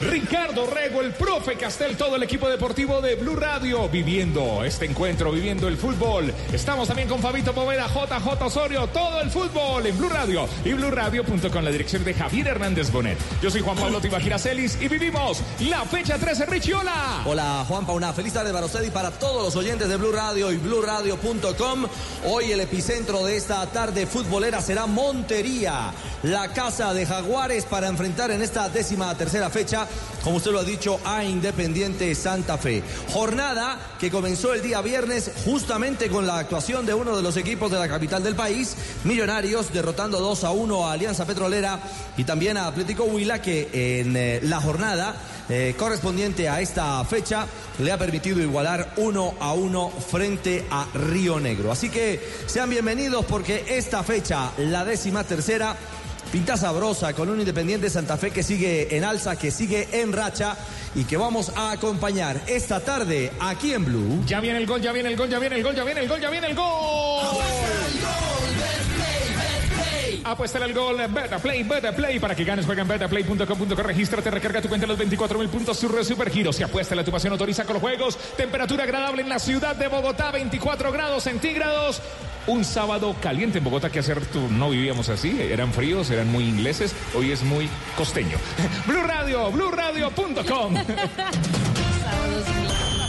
Ricardo 0.00 0.66
Rego, 0.66 1.00
el 1.00 1.12
profe 1.12 1.56
Castel, 1.56 1.96
todo 1.96 2.14
el 2.14 2.22
equipo 2.22 2.48
deportivo 2.48 3.00
de 3.00 3.16
Blue 3.16 3.34
Radio. 3.34 3.88
Viviendo 3.88 4.62
este 4.64 4.84
encuentro, 4.84 5.32
viviendo 5.32 5.66
el 5.66 5.76
fútbol. 5.76 6.32
Estamos 6.52 6.86
también 6.86 7.08
con 7.08 7.20
Fabito 7.20 7.52
Poveda, 7.52 7.88
JJ 7.88 8.44
Osorio, 8.44 8.86
todo 8.88 9.20
el 9.20 9.30
fútbol 9.30 9.84
en 9.86 9.98
Blue 9.98 10.08
Radio 10.08 10.48
y 10.64 10.72
BlueRadio.com, 10.74 11.64
la 11.64 11.70
dirección 11.70 12.04
de 12.04 12.14
Javier 12.14 12.46
Hernández 12.46 12.92
Bonet. 12.92 13.18
Yo 13.42 13.50
soy 13.50 13.62
Juan 13.62 13.76
Pablo 13.76 14.00
Tibaquira 14.00 14.38
Celis 14.38 14.78
y 14.80 14.86
vivimos 14.86 15.42
la 15.60 15.84
fecha 15.86 16.18
13. 16.18 16.46
Richiola. 16.46 17.22
Hola 17.24 17.64
Juanpa, 17.66 17.92
una 17.92 18.12
feliz 18.12 18.32
tarde 18.32 18.52
para 18.60 18.66
usted 18.66 18.84
y 18.88 18.90
para 18.90 19.10
todos 19.10 19.42
los 19.42 19.56
oyentes 19.56 19.88
de 19.88 19.96
Blue 19.96 20.12
Radio 20.12 20.52
y 20.52 20.58
BlueRadio.com. 20.58 21.86
Hoy 22.26 22.52
el 22.52 22.60
epicentro 22.60 23.24
de 23.24 23.38
esta 23.38 23.64
tarde 23.68 24.06
futbolera 24.06 24.60
será 24.60 24.84
Montería, 24.84 25.94
la 26.24 26.52
casa 26.52 26.92
de 26.92 27.06
Jaguares 27.06 27.64
para 27.64 27.88
enfrentar 27.88 28.30
en 28.30 28.42
esta 28.42 28.68
décima 28.68 29.16
tercera 29.16 29.48
fecha, 29.48 29.88
como 30.22 30.36
usted 30.36 30.50
lo 30.50 30.58
ha 30.58 30.64
dicho, 30.64 31.00
a 31.06 31.24
Independiente 31.24 32.14
Santa 32.14 32.58
Fe. 32.58 32.82
Jornada 33.14 33.78
que 33.98 34.10
comenzó 34.10 34.52
el 34.52 34.60
día 34.60 34.82
viernes 34.82 35.30
justamente 35.46 36.10
con 36.10 36.26
la 36.26 36.36
actuación 36.36 36.84
de 36.84 36.92
uno 36.92 37.16
de 37.16 37.22
los 37.22 37.38
equipos 37.38 37.70
de 37.70 37.78
la 37.78 37.88
capital 37.88 38.22
del 38.22 38.34
país, 38.34 38.76
Millonarios, 39.04 39.72
derrotando 39.72 40.20
2 40.20 40.44
a 40.44 40.50
1 40.50 40.86
a 40.86 40.92
Alianza 40.92 41.24
Petrolera 41.24 41.80
y 42.18 42.24
también 42.24 42.58
a 42.58 42.66
Atlético 42.66 43.04
Huila, 43.04 43.40
que 43.40 44.00
en 44.00 44.14
eh, 44.14 44.40
la 44.42 44.60
jornada 44.60 45.14
eh, 45.48 45.74
correspondiente 45.76 46.48
a 46.48 46.60
esta 46.60 47.02
fecha 47.06 47.46
le 47.80 47.90
ha 47.90 47.98
permitido 47.98 48.40
igualar 48.50 48.94
uno 48.96 49.34
a 49.38 49.52
uno 49.52 49.90
frente 49.90 50.66
a 50.70 50.86
Río 50.92 51.38
Negro. 51.38 51.70
Así 51.70 51.88
que 51.88 52.20
sean 52.46 52.68
bienvenidos 52.68 53.24
porque 53.24 53.64
esta 53.68 54.02
fecha, 54.02 54.50
la 54.58 54.84
décima 54.84 55.22
tercera, 55.22 55.76
pinta 56.32 56.56
sabrosa 56.56 57.12
con 57.12 57.28
un 57.30 57.38
Independiente 57.38 57.88
Santa 57.88 58.16
Fe 58.16 58.32
que 58.32 58.42
sigue 58.42 58.96
en 58.96 59.04
alza, 59.04 59.36
que 59.36 59.52
sigue 59.52 59.88
en 59.92 60.12
racha 60.12 60.56
y 60.96 61.04
que 61.04 61.16
vamos 61.16 61.52
a 61.54 61.70
acompañar 61.70 62.40
esta 62.48 62.80
tarde 62.80 63.30
aquí 63.38 63.72
en 63.72 63.84
Blue. 63.84 64.24
Ya 64.26 64.40
viene 64.40 64.58
el 64.58 64.66
gol, 64.66 64.80
ya 64.80 64.90
viene 64.92 65.10
el 65.10 65.16
gol, 65.16 65.30
ya 65.30 65.38
viene 65.38 65.56
el 65.56 65.62
gol, 65.62 65.76
ya 65.76 65.84
viene 65.84 66.00
el 66.00 66.08
gol, 66.08 66.20
ya 66.20 66.30
viene 66.30 66.46
el 66.48 66.56
gol. 66.56 67.36
Apuesta 70.24 70.62
al 70.62 70.74
gol, 70.74 70.96
Beta 71.08 71.38
Play, 71.38 71.62
Beta 71.62 71.92
Play. 71.92 72.18
Para 72.18 72.34
que 72.34 72.44
ganes, 72.44 72.66
juega 72.66 72.82
en 72.82 72.88
betaplay.com.co. 72.88 73.82
Regístrate, 73.82 74.30
recarga 74.30 74.60
tu 74.60 74.68
cuenta 74.68 74.86
los 74.86 74.98
24 74.98 75.38
mil 75.38 75.48
puntos. 75.48 75.78
Sur 75.78 76.04
Super 76.04 76.30
Giro. 76.30 76.52
Si 76.52 76.62
apuesta 76.62 76.94
la 76.94 77.04
tu 77.04 77.10
pasión, 77.10 77.32
autoriza 77.32 77.64
con 77.64 77.74
los 77.74 77.82
juegos. 77.82 78.16
Temperatura 78.36 78.84
agradable 78.84 79.22
en 79.22 79.28
la 79.28 79.38
ciudad 79.38 79.74
de 79.76 79.88
Bogotá, 79.88 80.30
24 80.30 80.92
grados 80.92 81.24
centígrados. 81.24 82.02
Un 82.46 82.64
sábado 82.64 83.14
caliente 83.20 83.58
en 83.58 83.64
Bogotá, 83.64 83.90
que 83.90 84.00
hacer 84.00 84.24
tú 84.26 84.40
no 84.50 84.70
vivíamos 84.70 85.08
así. 85.08 85.40
Eran 85.40 85.72
fríos, 85.72 86.10
eran 86.10 86.30
muy 86.30 86.44
ingleses. 86.44 86.94
Hoy 87.14 87.32
es 87.32 87.42
muy 87.42 87.68
costeño. 87.96 88.38
Blue 88.86 89.02
Radio, 89.02 89.50
BlueRadio.com. 89.50 90.74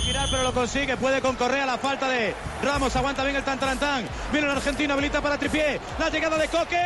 girar, 0.03 0.27
pero 0.31 0.43
lo 0.43 0.53
consigue. 0.53 0.97
Puede 0.97 1.21
con 1.21 1.35
Correa 1.35 1.65
la 1.65 1.77
falta 1.77 2.07
de 2.09 2.33
Ramos. 2.61 2.95
Aguanta 2.95 3.23
bien 3.23 3.35
el 3.35 3.43
tantarantán. 3.43 4.05
Viene 4.31 4.47
el 4.47 4.53
argentino, 4.53 4.93
habilita 4.93 5.21
para 5.21 5.37
Tripié. 5.37 5.79
La 5.99 6.09
llegada 6.09 6.37
de 6.37 6.47
Coque. 6.47 6.81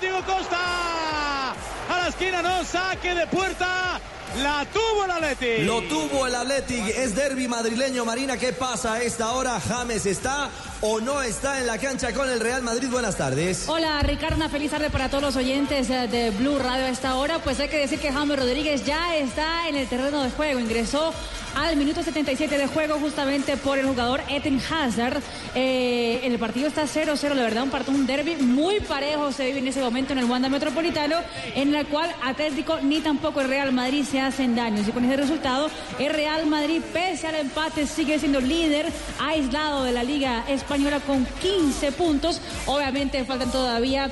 Diego 0.00 0.22
Costa. 0.24 1.50
A 1.52 1.98
la 1.98 2.08
esquina, 2.08 2.42
no. 2.42 2.64
Saque 2.64 3.14
de 3.14 3.26
puerta. 3.26 4.00
La 4.36 4.64
tuvo 4.66 5.04
el 5.04 5.10
Atleti. 5.10 5.64
Lo 5.64 5.82
tuvo 5.82 6.26
el 6.26 6.34
Athletic, 6.34 6.86
es 6.88 7.14
derby 7.14 7.48
madrileño. 7.48 8.04
Marina, 8.04 8.36
¿qué 8.36 8.52
pasa 8.52 8.94
a 8.94 9.02
esta 9.02 9.32
hora? 9.32 9.58
¿James 9.58 10.06
está 10.06 10.50
o 10.80 11.00
no 11.00 11.22
está 11.22 11.58
en 11.58 11.66
la 11.66 11.78
cancha 11.78 12.12
con 12.12 12.28
el 12.28 12.38
Real 12.38 12.62
Madrid? 12.62 12.88
Buenas 12.90 13.16
tardes. 13.16 13.68
Hola 13.68 14.00
Ricardo, 14.02 14.36
una 14.36 14.48
feliz 14.48 14.70
tarde 14.70 14.90
para 14.90 15.08
todos 15.08 15.22
los 15.22 15.36
oyentes 15.36 15.90
eh, 15.90 16.06
de 16.08 16.30
Blue 16.30 16.58
Radio 16.58 16.84
a 16.84 16.90
esta 16.90 17.16
hora. 17.16 17.38
Pues 17.40 17.58
hay 17.58 17.68
que 17.68 17.78
decir 17.78 17.98
que 17.98 18.12
James 18.12 18.38
Rodríguez 18.38 18.84
ya 18.84 19.16
está 19.16 19.66
en 19.68 19.76
el 19.76 19.88
terreno 19.88 20.22
de 20.22 20.30
juego. 20.30 20.60
Ingresó 20.60 21.12
al 21.56 21.76
minuto 21.76 22.02
77 22.02 22.56
de 22.56 22.66
juego 22.68 22.98
justamente 23.00 23.56
por 23.56 23.78
el 23.78 23.86
jugador 23.86 24.20
Eden 24.28 24.60
Hazard. 24.70 25.20
Eh, 25.54 26.20
el 26.22 26.38
partido 26.38 26.68
está 26.68 26.84
0-0, 26.84 27.34
de 27.34 27.42
verdad, 27.42 27.64
un 27.64 27.70
partido, 27.70 27.96
un 27.96 28.06
derby 28.06 28.36
muy 28.36 28.80
parejo 28.80 29.32
se 29.32 29.46
vive 29.46 29.58
en 29.58 29.68
ese 29.68 29.80
momento 29.80 30.12
en 30.12 30.20
el 30.20 30.26
Wanda 30.26 30.48
Metropolitano, 30.48 31.16
en 31.54 31.74
el 31.74 31.86
cual 31.86 32.14
Atlético 32.22 32.78
ni 32.82 33.00
tampoco 33.00 33.40
el 33.40 33.48
Real 33.48 33.72
Madrid 33.72 34.04
se 34.04 34.17
hacen 34.20 34.54
daños. 34.54 34.88
Y 34.88 34.92
con 34.92 35.04
ese 35.04 35.16
resultado, 35.16 35.70
el 35.98 36.12
Real 36.12 36.46
Madrid, 36.46 36.82
pese 36.92 37.26
al 37.26 37.36
empate, 37.36 37.86
sigue 37.86 38.18
siendo 38.18 38.40
líder 38.40 38.92
aislado 39.20 39.84
de 39.84 39.92
la 39.92 40.02
Liga 40.02 40.44
Española 40.48 41.00
con 41.00 41.24
15 41.24 41.92
puntos. 41.92 42.40
Obviamente 42.66 43.24
faltan 43.24 43.50
todavía 43.50 44.10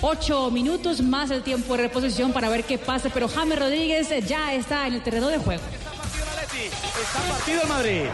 8 0.00 0.50
minutos 0.50 1.00
más 1.00 1.30
el 1.30 1.42
tiempo 1.42 1.76
de 1.76 1.84
reposición 1.84 2.32
para 2.32 2.48
ver 2.48 2.64
qué 2.64 2.78
pasa, 2.78 3.08
pero 3.12 3.28
James 3.28 3.58
Rodríguez 3.58 4.08
ya 4.26 4.52
está 4.52 4.86
en 4.86 4.94
el 4.94 5.02
terreno 5.02 5.28
de 5.28 5.38
juego. 5.38 5.62
Está 6.52 7.20
partido 7.28 7.62
el 7.62 7.68
Madrid. 7.68 8.04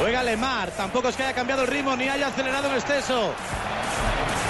Juega 0.00 0.22
Lemar. 0.22 0.70
Tampoco 0.72 1.08
es 1.08 1.16
que 1.16 1.22
haya 1.22 1.34
cambiado 1.34 1.62
el 1.62 1.68
ritmo 1.68 1.96
ni 1.96 2.08
haya 2.08 2.28
acelerado 2.28 2.68
en 2.68 2.74
exceso. 2.74 3.32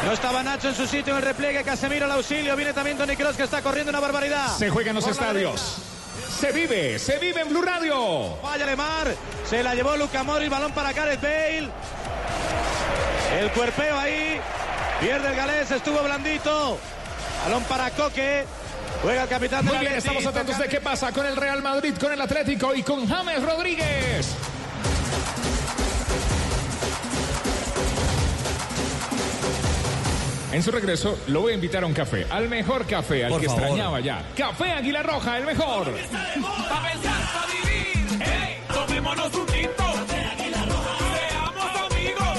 No 0.05 0.13
estaba 0.13 0.43
Nacho 0.43 0.69
en 0.69 0.75
su 0.75 0.87
sitio 0.87 1.13
en 1.15 1.19
el 1.19 1.23
repliegue. 1.25 1.63
Casemiro 1.65 2.05
al 2.05 2.13
auxilio. 2.13 2.55
Viene 2.57 2.73
también 2.73 2.97
Toni 2.99 3.17
Kroos 3.17 3.37
que 3.37 3.45
está 3.45 3.63
corriendo 3.63 3.91
una 3.91 4.01
barbaridad. 4.01 4.57
Se 4.57 4.69
juega 4.71 4.91
en 4.91 4.97
los 4.97 5.05
Por 5.05 5.17
la 5.17 5.21
estadios. 5.21 5.77
Se 6.39 6.53
vive, 6.53 6.99
se 6.99 7.19
vive 7.19 7.41
en 7.41 7.49
Blue 7.49 7.63
Radio. 7.63 8.37
Falla 8.43 8.67
Lemar. 8.67 9.15
Se 9.49 9.63
la 9.63 9.75
llevó 9.75 9.97
Luca 9.97 10.23
Mori. 10.23 10.49
Balón 10.49 10.73
para 10.73 10.93
Gareth 10.93 11.23
Bale. 11.23 11.69
El 13.41 13.51
cuerpeo 13.53 13.99
ahí. 13.99 14.41
Pierde 15.01 15.29
el 15.29 15.37
galés. 15.37 15.71
Estuvo 15.71 16.03
blandito. 16.03 16.79
Balón 17.45 17.65
para 17.65 17.91
Coque. 17.91 18.45
Juega 19.03 19.23
el 19.25 19.29
capitán 19.29 19.65
Muy 19.65 19.79
bien, 19.79 19.93
Atleti. 19.93 20.09
estamos 20.09 20.27
atentos 20.27 20.59
de 20.59 20.69
qué 20.69 20.81
pasa 20.81 21.13
con 21.13 21.27
el 21.27 21.37
Real 21.37 21.61
Madrid, 21.63 21.95
con 22.01 22.13
el 22.13 22.21
Atlético 22.21 22.75
y 22.75 22.83
con 22.83 23.07
James 23.07 23.43
Rodríguez. 23.43 24.29
En 30.55 30.63
su 30.63 30.71
regreso 30.71 31.19
lo 31.27 31.41
voy 31.41 31.51
a 31.51 31.55
invitar 31.57 31.83
a 31.83 31.87
un 31.89 31.93
café, 31.93 32.29
al 32.31 32.49
mejor 32.49 32.87
café, 32.87 33.25
al 33.25 33.33
Por 33.33 33.41
que 33.41 33.49
favor. 33.49 33.63
extrañaba 33.63 33.99
ya. 33.99 34.25
Café 34.37 34.71
Águila 34.71 35.03
Roja, 35.03 35.37
el 35.39 35.47
mejor. 35.47 35.87
Pa' 35.91 36.81
pensar, 36.93 37.23
pa' 37.35 37.47
vivir. 37.51 38.23
¡Ey! 38.23 38.59
Tomémonos 38.73 39.35
un 39.35 39.47
tinto. 39.47 39.85
Seamos 40.07 41.91
amigos. 41.91 42.39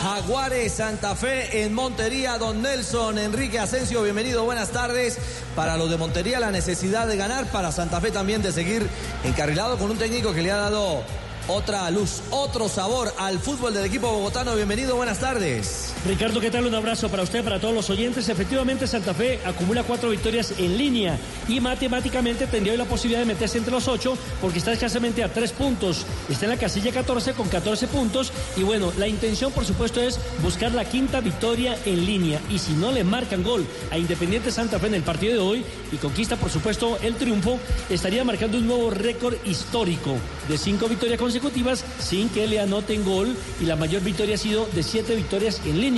Jaguares 0.00 0.72
Santa 0.72 1.16
Fe 1.16 1.64
en 1.64 1.74
Montería, 1.74 2.38
don 2.38 2.62
Nelson 2.62 3.18
Enrique 3.18 3.58
Asensio, 3.58 4.04
bienvenido, 4.04 4.44
buenas 4.44 4.70
tardes. 4.70 5.18
Para 5.56 5.76
los 5.76 5.90
de 5.90 5.96
Montería 5.96 6.38
la 6.38 6.52
necesidad 6.52 7.08
de 7.08 7.16
ganar, 7.16 7.46
para 7.50 7.72
Santa 7.72 8.00
Fe 8.00 8.12
también 8.12 8.40
de 8.42 8.52
seguir 8.52 8.86
encarrilado 9.24 9.78
con 9.78 9.90
un 9.90 9.98
técnico 9.98 10.32
que 10.32 10.42
le 10.42 10.52
ha 10.52 10.58
dado 10.58 11.02
otra 11.48 11.90
luz, 11.90 12.22
otro 12.30 12.68
sabor 12.68 13.12
al 13.18 13.40
fútbol 13.40 13.74
del 13.74 13.84
equipo 13.84 14.08
bogotano. 14.12 14.54
Bienvenido, 14.54 14.94
buenas 14.94 15.18
tardes. 15.18 15.85
Ricardo, 16.04 16.40
¿qué 16.40 16.52
tal? 16.52 16.66
Un 16.66 16.74
abrazo 16.74 17.08
para 17.08 17.24
usted, 17.24 17.42
para 17.42 17.58
todos 17.58 17.74
los 17.74 17.90
oyentes. 17.90 18.28
Efectivamente, 18.28 18.86
Santa 18.86 19.12
Fe 19.12 19.40
acumula 19.44 19.82
cuatro 19.82 20.10
victorias 20.10 20.54
en 20.56 20.78
línea 20.78 21.18
y 21.48 21.58
matemáticamente 21.58 22.46
tendría 22.46 22.74
hoy 22.74 22.78
la 22.78 22.84
posibilidad 22.84 23.20
de 23.20 23.26
meterse 23.26 23.58
entre 23.58 23.72
los 23.72 23.88
ocho 23.88 24.16
porque 24.40 24.58
está 24.58 24.72
escasamente 24.72 25.24
a 25.24 25.32
tres 25.32 25.50
puntos. 25.50 26.06
Está 26.28 26.44
en 26.44 26.52
la 26.52 26.58
casilla 26.58 26.92
14 26.92 27.32
con 27.32 27.48
14 27.48 27.88
puntos 27.88 28.32
y 28.56 28.62
bueno, 28.62 28.92
la 28.98 29.08
intención 29.08 29.50
por 29.50 29.64
supuesto 29.64 30.00
es 30.00 30.20
buscar 30.42 30.70
la 30.72 30.84
quinta 30.84 31.20
victoria 31.20 31.76
en 31.84 32.06
línea 32.06 32.40
y 32.50 32.58
si 32.58 32.74
no 32.74 32.92
le 32.92 33.02
marcan 33.02 33.42
gol 33.42 33.66
a 33.90 33.98
Independiente 33.98 34.52
Santa 34.52 34.78
Fe 34.78 34.86
en 34.86 34.94
el 34.94 35.02
partido 35.02 35.32
de 35.32 35.40
hoy 35.40 35.64
y 35.90 35.96
conquista 35.96 36.36
por 36.36 36.50
supuesto 36.50 36.98
el 37.02 37.16
triunfo, 37.16 37.58
estaría 37.90 38.22
marcando 38.22 38.58
un 38.58 38.66
nuevo 38.68 38.90
récord 38.90 39.34
histórico 39.44 40.16
de 40.48 40.56
cinco 40.56 40.88
victorias 40.88 41.18
consecutivas 41.18 41.84
sin 41.98 42.28
que 42.28 42.46
le 42.46 42.60
anoten 42.60 43.04
gol 43.04 43.36
y 43.60 43.64
la 43.64 43.74
mayor 43.74 44.02
victoria 44.02 44.36
ha 44.36 44.38
sido 44.38 44.68
de 44.72 44.84
siete 44.84 45.16
victorias 45.16 45.60
en 45.64 45.80
línea 45.80 45.95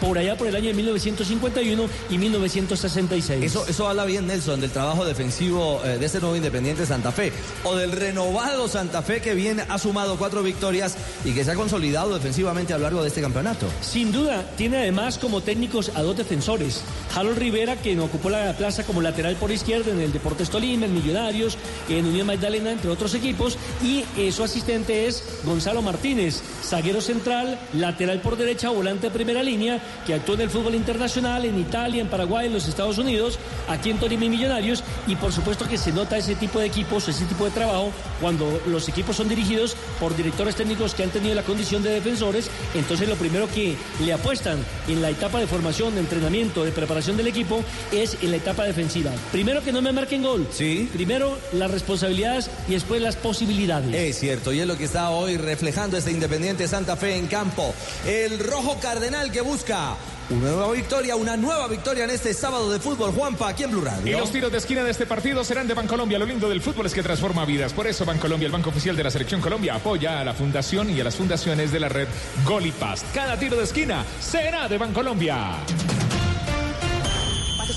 por 0.00 0.18
allá 0.18 0.36
por 0.36 0.46
el 0.46 0.56
año 0.56 0.68
de 0.68 0.74
1951 0.74 1.88
y 2.10 2.18
1966. 2.18 3.44
Eso, 3.44 3.66
eso 3.66 3.88
habla 3.88 4.04
bien, 4.04 4.26
Nelson, 4.26 4.60
del 4.60 4.70
trabajo 4.70 5.04
defensivo 5.04 5.80
eh, 5.84 5.98
de 5.98 6.06
este 6.06 6.20
nuevo 6.20 6.36
Independiente 6.36 6.84
Santa 6.86 7.12
Fe 7.12 7.32
o 7.64 7.76
del 7.76 7.92
renovado 7.92 8.68
Santa 8.68 9.02
Fe 9.02 9.20
que 9.20 9.34
bien 9.34 9.60
ha 9.68 9.78
sumado 9.78 10.16
cuatro 10.18 10.42
victorias 10.42 10.96
y 11.24 11.32
que 11.32 11.44
se 11.44 11.52
ha 11.52 11.54
consolidado 11.54 12.14
defensivamente 12.14 12.74
a 12.74 12.78
lo 12.78 12.84
largo 12.84 13.02
de 13.02 13.08
este 13.08 13.20
campeonato. 13.20 13.66
Sin 13.80 14.12
duda, 14.12 14.44
tiene 14.56 14.78
además 14.78 15.18
como 15.18 15.40
técnicos 15.40 15.92
a 15.94 16.02
dos 16.02 16.16
defensores. 16.16 16.82
Harold 17.14 17.38
Rivera, 17.38 17.76
quien 17.76 18.00
ocupó 18.00 18.30
la 18.30 18.56
plaza 18.56 18.84
como 18.84 19.00
lateral 19.00 19.36
por 19.36 19.50
izquierda 19.50 19.90
en 19.90 20.00
el 20.00 20.12
Deportes 20.12 20.50
Tolima, 20.50 20.86
en 20.86 20.94
Millonarios, 20.94 21.56
en 21.88 22.06
Unión 22.06 22.26
Magdalena, 22.26 22.72
entre 22.72 22.90
otros 22.90 23.14
equipos. 23.14 23.56
Y 23.82 24.04
eh, 24.16 24.32
su 24.32 24.42
asistente 24.42 25.06
es 25.06 25.22
Gonzalo 25.44 25.82
Martínez, 25.82 26.42
zaguero 26.62 27.00
central, 27.00 27.58
lateral 27.72 28.20
por 28.20 28.36
derecha, 28.36 28.68
volante 28.70 29.08
de 29.08 29.12
primera 29.28 29.44
línea, 29.44 29.78
que 30.06 30.14
actuó 30.14 30.36
en 30.36 30.40
el 30.40 30.48
fútbol 30.48 30.74
internacional, 30.74 31.44
en 31.44 31.58
Italia, 31.60 32.00
en 32.00 32.08
Paraguay, 32.08 32.46
en 32.46 32.54
los 32.54 32.66
Estados 32.66 32.96
Unidos, 32.96 33.38
aquí 33.68 33.90
en 33.90 33.98
Tolima 33.98 34.24
y 34.24 34.30
Millonarios. 34.30 34.82
Y 35.06 35.16
por 35.16 35.34
supuesto 35.34 35.68
que 35.68 35.76
se 35.76 35.92
nota 35.92 36.16
ese 36.16 36.34
tipo 36.34 36.58
de 36.60 36.64
equipos, 36.64 37.06
ese 37.08 37.26
tipo 37.26 37.44
de 37.44 37.50
trabajo, 37.50 37.92
cuando 38.22 38.58
los 38.66 38.88
equipos 38.88 39.16
son 39.16 39.28
dirigidos 39.28 39.76
por 40.00 40.16
directores 40.16 40.56
técnicos 40.56 40.94
que 40.94 41.02
han 41.02 41.10
tenido 41.10 41.34
la 41.34 41.42
condición 41.42 41.82
de 41.82 41.90
defensores. 41.90 42.48
Entonces 42.74 43.06
lo 43.06 43.16
primero 43.16 43.46
que 43.48 43.76
le 44.02 44.14
apuestan 44.14 44.64
en 44.88 45.02
la 45.02 45.10
etapa 45.10 45.38
de 45.40 45.46
formación, 45.46 45.94
de 45.94 46.00
entrenamiento, 46.00 46.64
de 46.64 46.72
preparación 46.72 47.18
del 47.18 47.26
equipo 47.26 47.62
es 47.92 48.16
en 48.22 48.30
la 48.30 48.38
etapa 48.38 48.64
defensiva. 48.64 49.10
Primero 49.30 49.62
que 49.62 49.72
no 49.72 49.82
me 49.82 49.92
marquen 49.92 50.22
gol. 50.22 50.48
Sí. 50.50 50.88
Primero 50.90 51.36
las 51.52 51.70
responsabilidades 51.70 52.50
y 52.66 52.72
después 52.72 53.02
las 53.02 53.16
posibilidades. 53.16 53.94
Es 53.94 54.20
cierto, 54.20 54.54
y 54.54 54.60
es 54.60 54.66
lo 54.66 54.78
que 54.78 54.84
está 54.84 55.10
hoy 55.10 55.36
reflejando 55.36 55.98
este 55.98 56.12
Independiente 56.12 56.66
Santa 56.66 56.96
Fe 56.96 57.16
en 57.16 57.26
campo. 57.26 57.74
El 58.06 58.38
rojo 58.38 58.78
cardenal 58.80 59.17
que 59.26 59.40
busca 59.40 59.96
Una 60.30 60.50
nueva 60.52 60.70
victoria, 60.70 61.16
una 61.16 61.36
nueva 61.36 61.66
victoria 61.66 62.04
en 62.04 62.10
este 62.10 62.32
sábado 62.32 62.70
de 62.70 62.78
fútbol, 62.78 63.10
Juanpa, 63.10 63.48
aquí 63.48 63.64
en 63.64 63.72
Blue 63.72 63.84
Y 64.04 64.10
los 64.12 64.30
tiros 64.30 64.52
de 64.52 64.58
esquina 64.58 64.84
de 64.84 64.90
este 64.92 65.06
partido 65.06 65.42
serán 65.42 65.66
de 65.66 65.74
Bancolombia. 65.74 66.18
Lo 66.18 66.26
lindo 66.26 66.48
del 66.48 66.62
fútbol 66.62 66.86
es 66.86 66.94
que 66.94 67.02
transforma 67.02 67.44
vidas. 67.44 67.72
Por 67.72 67.86
eso 67.88 68.04
Bancolombia, 68.04 68.46
el 68.46 68.52
banco 68.52 68.70
oficial 68.70 68.94
de 68.94 69.02
la 69.02 69.10
Selección 69.10 69.40
Colombia, 69.40 69.74
apoya 69.74 70.20
a 70.20 70.24
la 70.24 70.34
fundación 70.34 70.90
y 70.90 71.00
a 71.00 71.04
las 71.04 71.16
fundaciones 71.16 71.72
de 71.72 71.80
la 71.80 71.88
red 71.88 72.08
Golipast. 72.44 73.12
Cada 73.12 73.36
tiro 73.38 73.56
de 73.56 73.64
esquina 73.64 74.04
será 74.20 74.68
de 74.68 74.78
Bancolombia. 74.78 75.56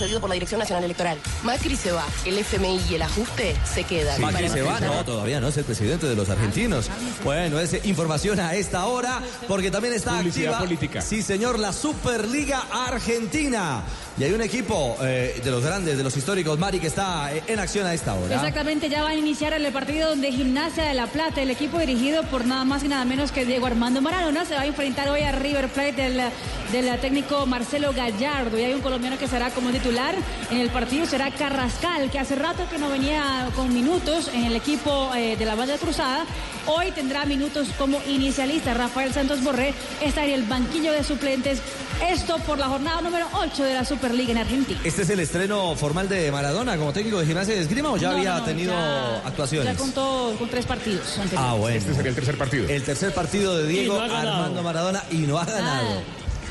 Cedido 0.02 0.20
por 0.20 0.30
la 0.30 0.34
Dirección 0.34 0.60
Nacional 0.60 0.84
Electoral. 0.84 1.18
Macri 1.43 1.76
se 1.76 1.91
va, 1.91 2.06
el 2.26 2.38
FMI 2.38 2.82
y 2.89 2.95
el 2.95 3.02
ajuste 3.04 3.56
se 3.72 3.84
quedan. 3.84 4.20
Macri 4.20 4.49
se 4.49 4.62
va, 4.64 4.80
no, 4.80 5.06
todavía 5.06 5.39
no 5.39 5.47
es 5.49 5.58
el 5.58 5.64
presidente 5.64 6.08
de 6.08 6.16
los 6.16 6.30
argentinos. 6.30 6.89
Bueno, 7.24 7.60
es 7.60 7.86
información 7.86 8.39
a 8.39 8.56
esta 8.56 8.86
hora, 8.86 9.22
porque 9.47 9.70
también 9.70 9.93
está 9.93 10.18
Publicidad 10.18 10.54
activa. 10.54 10.60
política. 10.60 11.02
Sí, 11.02 11.22
señor, 11.22 11.60
la 11.60 11.72
Superliga 11.72 12.64
Argentina. 12.72 13.84
Y 14.18 14.24
hay 14.24 14.34
un 14.34 14.41
equipo 14.41 14.97
eh, 15.01 15.39
de 15.43 15.51
los 15.51 15.64
grandes, 15.64 15.97
de 15.97 16.03
los 16.03 16.16
históricos, 16.16 16.59
Mari, 16.59 16.80
que 16.80 16.88
está 16.88 17.34
eh, 17.34 17.43
en 17.47 17.59
acción 17.59 17.88
a 17.88 17.93
esta 17.93 18.14
hora. 18.14 18.36
Exactamente, 18.36 18.89
ya 18.89 19.03
va 19.03 19.09
a 19.09 19.16
iniciar 19.16 19.53
el 19.53 19.72
partido 19.72 20.09
donde 20.09 20.32
Gimnasia 20.32 20.84
de 20.84 20.93
La 20.93 21.07
Plata, 21.07 21.41
el 21.41 21.49
equipo 21.49 21.80
dirigido 21.80 22.24
por 22.24 22.45
nada 22.45 22.66
más 22.66 22.84
y 22.84 22.88
nada 22.88 23.05
menos 23.05 23.32
que 23.32 23.45
Diego 23.45 23.66
Armando 23.66 24.01
Maradona, 24.01 24.45
se 24.45 24.53
va 24.55 24.62
a 24.62 24.66
enfrentar 24.66 25.09
hoy 25.09 25.22
a 25.22 25.32
River 25.32 25.70
Plate 25.70 25.93
del, 25.93 26.22
del 26.72 26.99
técnico 26.99 27.45
Marcelo 27.45 27.93
Gallardo. 27.93 28.59
Y 28.59 28.64
hay 28.64 28.74
un 28.74 28.82
colombiano 28.82 29.18
que 29.18 29.28
será 29.28 29.49
como 29.51 29.72
titular 29.72 30.14
en 30.49 30.57
el 30.57 30.70
partido, 30.70 31.05
será 31.05 31.32
Carrascal, 31.32 32.12
que 32.12 32.20
hace 32.20 32.36
rato 32.36 32.68
que 32.70 32.78
no 32.78 32.89
venía 32.89 33.49
con 33.55 33.74
minutos 33.74 34.30
en 34.34 34.45
el 34.45 34.55
equipo 34.55 35.14
eh, 35.16 35.38
de 35.38 35.45
la 35.45 35.55
Valle 35.55 35.78
Cruzada. 35.78 36.26
Hoy 36.68 36.91
tendrá 36.91 37.26
minutos 37.26 37.70
como 37.78 37.99
inicialista. 38.07 38.74
Rafael 38.74 39.14
Santos 39.14 39.41
Borré 39.43 39.74
está 40.01 40.26
en 40.26 40.32
el 40.32 40.43
banquillo 40.43 40.91
de 40.91 41.03
suplentes. 41.03 41.62
Esto 42.07 42.38
por 42.39 42.57
la 42.57 42.68
jornada 42.68 43.01
número 43.01 43.28
8 43.34 43.64
de 43.64 43.74
la 43.74 43.86
Superliga 44.12 44.32
en 44.32 44.38
Argentina. 44.38 44.80
¿Este 44.84 45.01
es 45.03 45.09
el 45.09 45.20
estreno 45.22 45.76
formal 45.76 46.09
de 46.09 46.32
Maradona 46.32 46.78
como 46.78 46.91
técnico 46.93 47.20
de 47.20 47.26
gimnasia 47.26 47.55
de 47.55 47.62
esgrima 47.62 47.91
o 47.91 47.97
ya 47.97 48.09
No, 48.12 48.18
había 48.18 48.34
no, 48.34 48.39
no, 48.39 48.45
tenido 48.45 48.74
ya- 48.74 49.18
actuaciones? 49.26 49.74
Ya 49.74 49.78
contó 49.80 50.36
con 50.38 50.49
tres 50.49 50.66
partidos. 50.66 51.07
anteriores. 51.18 51.39
Ah, 51.39 51.53
bueno. 51.53 51.78
Este 51.78 51.93
sería 51.93 52.09
el 52.09 52.16
tercer 52.16 52.38
partido. 52.38 52.68
El 52.70 52.84
tercer 52.84 53.14
partido 53.14 53.57
de 53.57 53.68
Diego 53.68 53.95
no. 53.97 54.03
Armando 54.14 54.62
Maradona 54.64 55.03
y 55.12 55.18
no 55.20 55.39
ha 55.39 55.45
ganado. 55.45 56.01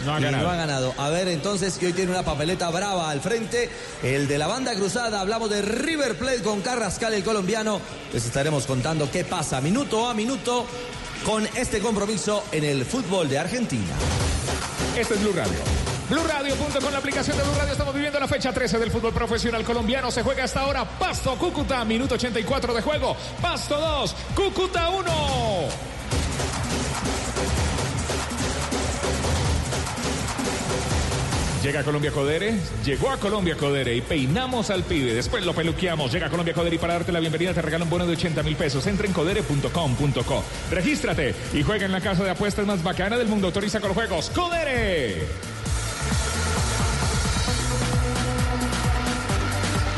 No 0.06 0.14
ha 0.14 0.20
Y 0.20 0.22
ganado. 0.22 0.44
no 0.44 0.50
ha 0.50 0.56
ganado. 0.56 0.94
A 0.96 1.10
ver, 1.10 1.28
entonces, 1.28 1.76
que 1.76 1.86
hoy 1.88 1.92
tiene 1.92 2.10
una 2.10 2.22
papeleta 2.22 2.70
brava 2.70 3.10
al 3.10 3.20
frente. 3.20 3.68
El 4.02 4.26
de 4.28 4.38
la 4.38 4.46
banda 4.46 4.74
cruzada, 4.74 5.20
hablamos 5.20 5.50
de 5.50 5.60
River 5.60 6.16
Plate 6.16 6.40
con 6.42 6.62
Carrascal, 6.62 7.12
el 7.12 7.22
colombiano. 7.22 7.80
Les 8.14 8.24
estaremos 8.24 8.64
contando 8.64 9.10
qué 9.10 9.24
pasa 9.24 9.60
minuto 9.60 10.08
a 10.08 10.14
minuto 10.14 10.64
con 11.26 11.46
este 11.54 11.80
compromiso 11.80 12.42
en 12.50 12.64
el 12.64 12.86
fútbol 12.86 13.28
de 13.28 13.38
Argentina. 13.38 13.92
Este 14.96 15.14
es 15.14 15.20
Blue 15.20 15.32
Radio. 15.34 15.58
BlueRadio.com, 16.10 16.90
la 16.90 16.98
aplicación 16.98 17.36
de 17.36 17.44
Blue 17.44 17.54
Radio. 17.56 17.70
Estamos 17.72 17.94
viviendo 17.94 18.18
la 18.18 18.26
fecha 18.26 18.52
13 18.52 18.80
del 18.80 18.90
fútbol 18.90 19.12
profesional 19.12 19.62
colombiano. 19.62 20.10
Se 20.10 20.24
juega 20.24 20.42
hasta 20.42 20.60
ahora 20.60 20.84
Pasto 20.84 21.36
Cúcuta, 21.36 21.84
minuto 21.84 22.16
84 22.16 22.74
de 22.74 22.82
juego. 22.82 23.16
Pasto 23.40 23.78
2, 23.78 24.16
Cúcuta 24.34 24.90
1. 24.90 25.68
Llega 31.62 31.80
a 31.80 31.84
Colombia 31.84 32.10
Codere, 32.10 32.58
llegó 32.84 33.10
a 33.10 33.18
Colombia 33.18 33.54
Codere 33.54 33.94
y 33.94 34.00
peinamos 34.00 34.70
al 34.70 34.82
pibe, 34.82 35.14
después 35.14 35.44
lo 35.44 35.54
peluqueamos. 35.54 36.10
Llega 36.10 36.26
a 36.26 36.30
Colombia 36.30 36.54
Codere 36.54 36.74
y 36.74 36.78
para 36.78 36.94
darte 36.94 37.12
la 37.12 37.20
bienvenida 37.20 37.54
te 37.54 37.62
regalan 37.62 37.86
un 37.86 37.90
bono 37.90 38.06
de 38.06 38.14
80 38.14 38.42
mil 38.42 38.56
pesos. 38.56 38.84
Entra 38.88 39.06
en 39.06 39.12
codere.com.co. 39.12 40.44
Regístrate 40.72 41.36
y 41.52 41.62
juega 41.62 41.86
en 41.86 41.92
la 41.92 42.00
casa 42.00 42.24
de 42.24 42.30
apuestas 42.30 42.66
más 42.66 42.82
bacana 42.82 43.16
del 43.16 43.28
mundo. 43.28 43.46
Autoriza 43.46 43.78
con 43.78 43.94
juegos. 43.94 44.30
Codere. 44.30 45.59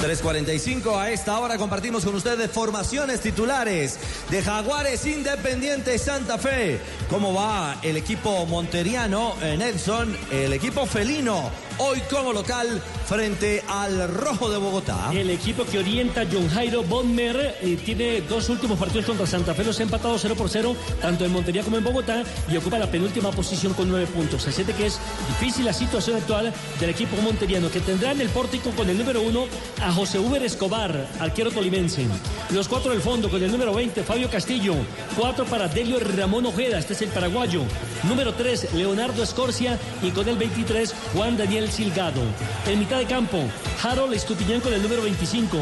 3.45 0.02 0.98
a 0.98 1.10
esta 1.12 1.38
hora 1.38 1.56
compartimos 1.56 2.04
con 2.04 2.16
ustedes 2.16 2.50
formaciones 2.50 3.20
titulares 3.20 4.00
de 4.30 4.42
Jaguares 4.42 5.06
Independiente 5.06 5.96
Santa 5.96 6.38
Fe. 6.38 6.80
¿Cómo 7.08 7.32
va 7.32 7.76
el 7.82 7.96
equipo 7.96 8.44
monteriano, 8.46 9.36
eh, 9.40 9.56
Nelson? 9.56 10.16
El 10.32 10.52
equipo 10.54 10.86
felino, 10.86 11.52
hoy 11.79 12.01
como 12.11 12.33
local 12.33 12.81
frente 13.07 13.62
al 13.68 14.09
Rojo 14.09 14.51
de 14.51 14.59
Bogotá. 14.59 15.11
El 15.12 15.31
equipo 15.31 15.64
que 15.64 15.79
orienta 15.79 16.25
John 16.31 16.49
Jairo 16.49 16.83
Bonmer 16.83 17.57
eh, 17.61 17.79
tiene 17.85 18.23
dos 18.23 18.49
últimos 18.49 18.79
partidos 18.79 19.07
contra 19.07 19.27
Santa 19.27 19.55
Fe, 19.55 19.64
los 19.64 19.79
ha 19.81 19.83
empatado 19.83 20.18
0 20.18 20.35
por 20.37 20.49
0, 20.49 20.77
tanto 21.01 21.25
en 21.25 21.33
Montería 21.33 21.62
como 21.62 21.77
en 21.77 21.85
Bogotá, 21.85 22.25
y 22.49 22.57
ocupa 22.57 22.79
la 22.79 22.91
penúltima 22.91 23.31
posición 23.31 23.75
con 23.75 23.89
nueve 23.89 24.07
puntos. 24.07 24.43
Se 24.43 24.53
siente 24.53 24.73
que 24.75 24.87
es 24.87 24.99
difícil 25.29 25.64
la 25.64 25.73
situación 25.73 26.16
actual 26.16 26.53
del 26.81 26.91
equipo 26.91 27.16
monteriano, 27.23 27.70
que 27.70 27.81
tendrá 27.81 28.12
en 28.12 28.20
el 28.20 28.29
pórtico 28.29 28.70
con 28.70 28.89
el 28.89 28.99
número 28.99 29.23
uno 29.23 29.47
a 29.81 29.93
José 29.93 30.18
Uber 30.18 30.43
Escobar, 30.43 31.09
arquero 31.20 31.51
tolimense. 31.51 32.07
Los 32.51 32.68
cuatro 32.68 32.93
del 32.93 33.01
fondo 33.01 33.31
con 33.31 33.43
el 33.43 33.51
número 33.51 33.75
20, 33.75 34.03
Fabio 34.03 34.29
Castillo. 34.31 34.75
Cuatro 35.16 35.45
para 35.45 35.68
Delio 35.68 35.99
Ramón 36.01 36.47
Ojeda, 36.47 36.79
este 36.79 36.95
es 36.95 37.03
el 37.03 37.09
paraguayo. 37.09 37.62
Número 38.05 38.35
3, 38.35 38.75
Leonardo 38.75 39.23
Escorcia. 39.23 39.79
Y 40.03 40.11
con 40.11 40.29
el 40.29 40.37
23, 40.37 40.95
Juan 41.14 41.37
Daniel 41.37 41.61
Silgado. 41.70 42.22
En 42.66 42.78
mitad 42.78 42.98
de 42.98 43.06
campo, 43.06 43.38
Harold 43.82 44.14
Estupiñán 44.14 44.60
con 44.60 44.72
el 44.72 44.82
número 44.82 45.02
25. 45.02 45.58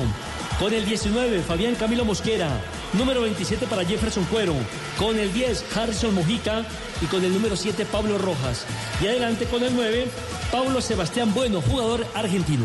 Con 0.58 0.72
el 0.72 0.84
19, 0.84 1.40
Fabián 1.40 1.74
Camilo 1.74 2.04
Mosquera. 2.04 2.48
Número 2.92 3.22
27 3.22 3.66
para 3.66 3.84
Jefferson 3.84 4.24
Cuero. 4.24 4.54
Con 4.98 5.18
el 5.18 5.32
10, 5.32 5.76
Harrison 5.76 6.14
Mojica. 6.14 6.64
Y 7.02 7.06
con 7.06 7.24
el 7.24 7.32
número 7.32 7.56
7, 7.56 7.86
Pablo 7.86 8.18
Rojas. 8.18 8.66
Y 9.02 9.06
adelante 9.06 9.46
con 9.46 9.62
el 9.62 9.74
9, 9.74 10.06
Pablo 10.52 10.80
Sebastián 10.80 11.32
Bueno, 11.34 11.60
jugador 11.62 12.06
argentino. 12.14 12.64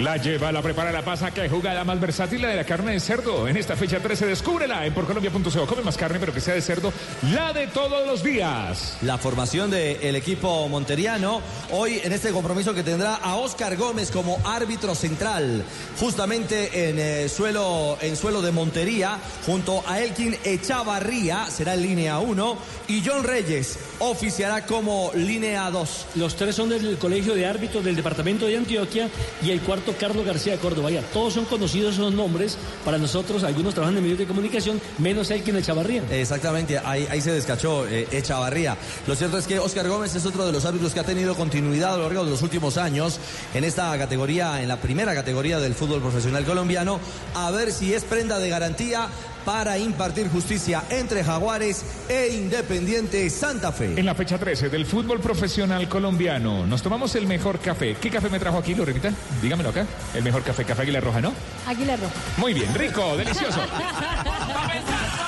La 0.00 0.16
lleva, 0.16 0.50
la 0.52 0.62
prepara, 0.62 0.92
la 0.92 1.02
pasa. 1.02 1.30
Qué 1.30 1.48
jugada 1.48 1.84
más 1.84 2.00
versátil 2.00 2.42
la 2.42 2.48
de 2.48 2.56
la 2.56 2.64
carne 2.64 2.92
de 2.92 3.00
cerdo. 3.00 3.48
En 3.48 3.56
esta 3.56 3.76
fecha 3.76 4.00
13, 4.00 4.26
descúbrela 4.26 4.86
en 4.86 4.94
porcolombia.co. 4.94 5.66
Come 5.66 5.82
más 5.82 5.96
carne, 5.96 6.18
pero 6.18 6.32
que 6.32 6.40
sea 6.40 6.54
de 6.54 6.62
cerdo. 6.62 6.92
La 7.32 7.52
de 7.52 7.66
todos 7.66 8.06
los 8.06 8.22
días. 8.22 8.98
La 9.02 9.18
formación 9.18 9.70
del 9.70 10.16
equipo 10.16 10.68
monteriano 10.68 11.42
hoy 11.72 12.00
en 12.02 12.12
este 12.12 12.30
compromiso 12.30 12.74
que 12.74 12.82
tendrá 12.82 13.16
a 13.16 13.36
Oscar 13.36 13.76
Gómez 13.76 14.10
como 14.10 14.38
árbitro 14.44 14.94
central, 14.94 15.64
justamente 15.98 16.88
en 16.88 16.98
eh, 16.98 17.28
suelo 17.28 17.98
en 18.00 18.16
suelo 18.16 18.42
de 18.42 18.52
Montería, 18.52 19.18
junto 19.46 19.84
a 19.86 20.00
Elkin 20.00 20.36
Echavarría, 20.44 21.46
será 21.46 21.74
en 21.74 21.82
línea 21.82 22.18
1, 22.18 22.56
y 22.88 23.02
John 23.04 23.24
Reyes 23.24 23.78
oficiará 23.98 24.66
como 24.66 25.10
línea 25.14 25.70
2. 25.70 26.06
Los 26.16 26.36
tres 26.36 26.56
son 26.56 26.70
del 26.70 26.98
Colegio 26.98 27.34
de 27.34 27.46
Árbitros 27.46 27.84
del 27.84 27.96
Departamento 27.96 28.46
de 28.46 28.56
Antioquia 28.56 29.08
y 29.42 29.50
el 29.50 29.60
cuarto 29.70 29.94
Carlos 29.96 30.26
García 30.26 30.54
de 30.54 30.58
Córdoba. 30.58 30.90
Todos 31.12 31.34
son 31.34 31.44
conocidos 31.44 31.94
esos 31.94 32.12
nombres 32.12 32.58
para 32.84 32.98
nosotros, 32.98 33.44
algunos 33.44 33.72
trabajan 33.72 33.96
en 33.98 34.02
medios 34.02 34.18
de 34.18 34.26
comunicación, 34.26 34.80
menos 34.98 35.30
Elkin 35.30 35.54
Echavarría. 35.54 36.02
Exactamente, 36.10 36.76
ahí, 36.84 37.06
ahí 37.08 37.20
se 37.20 37.30
descachó 37.30 37.86
eh, 37.86 38.08
Echavarría. 38.10 38.76
Lo 39.06 39.14
cierto 39.14 39.38
es 39.38 39.46
que 39.46 39.60
Oscar 39.60 39.88
Gómez 39.88 40.12
es 40.16 40.26
otro 40.26 40.44
de 40.44 40.50
los 40.50 40.64
árbitros 40.64 40.92
que 40.92 40.98
ha 40.98 41.04
tenido 41.04 41.36
continuidad 41.36 41.94
a 41.94 41.98
lo 41.98 42.02
largo 42.02 42.24
de 42.24 42.32
los 42.32 42.42
últimos 42.42 42.78
años 42.78 43.20
en 43.54 43.62
esta 43.62 43.96
categoría, 43.96 44.60
en 44.60 44.66
la 44.66 44.78
primera 44.78 45.14
categoría 45.14 45.60
del 45.60 45.76
fútbol 45.76 46.00
profesional 46.00 46.44
colombiano, 46.44 46.98
a 47.36 47.52
ver 47.52 47.70
si 47.70 47.94
es 47.94 48.02
prenda 48.02 48.40
de 48.40 48.48
garantía 48.48 49.06
para 49.44 49.78
impartir 49.78 50.28
justicia 50.28 50.82
entre 50.90 51.24
Jaguares 51.24 51.84
e 52.08 52.28
Independiente 52.34 53.28
Santa 53.30 53.72
Fe. 53.72 53.94
En 53.96 54.06
la 54.06 54.14
fecha 54.14 54.38
13 54.38 54.68
del 54.68 54.86
fútbol 54.86 55.20
profesional 55.20 55.88
colombiano, 55.88 56.66
nos 56.66 56.82
tomamos 56.82 57.14
el 57.14 57.26
mejor 57.26 57.58
café. 57.58 57.96
¿Qué 58.00 58.10
café 58.10 58.28
me 58.28 58.38
trajo 58.38 58.58
aquí, 58.58 58.74
Lorenita? 58.74 59.12
Dígamelo 59.42 59.70
acá. 59.70 59.86
El 60.14 60.22
mejor 60.22 60.42
café, 60.42 60.64
café 60.64 60.82
Águila 60.82 61.00
Roja, 61.00 61.20
¿no? 61.20 61.32
Águila 61.66 61.96
Roja. 61.96 62.12
Muy 62.36 62.54
bien, 62.54 62.74
rico, 62.74 63.16
delicioso. 63.16 63.60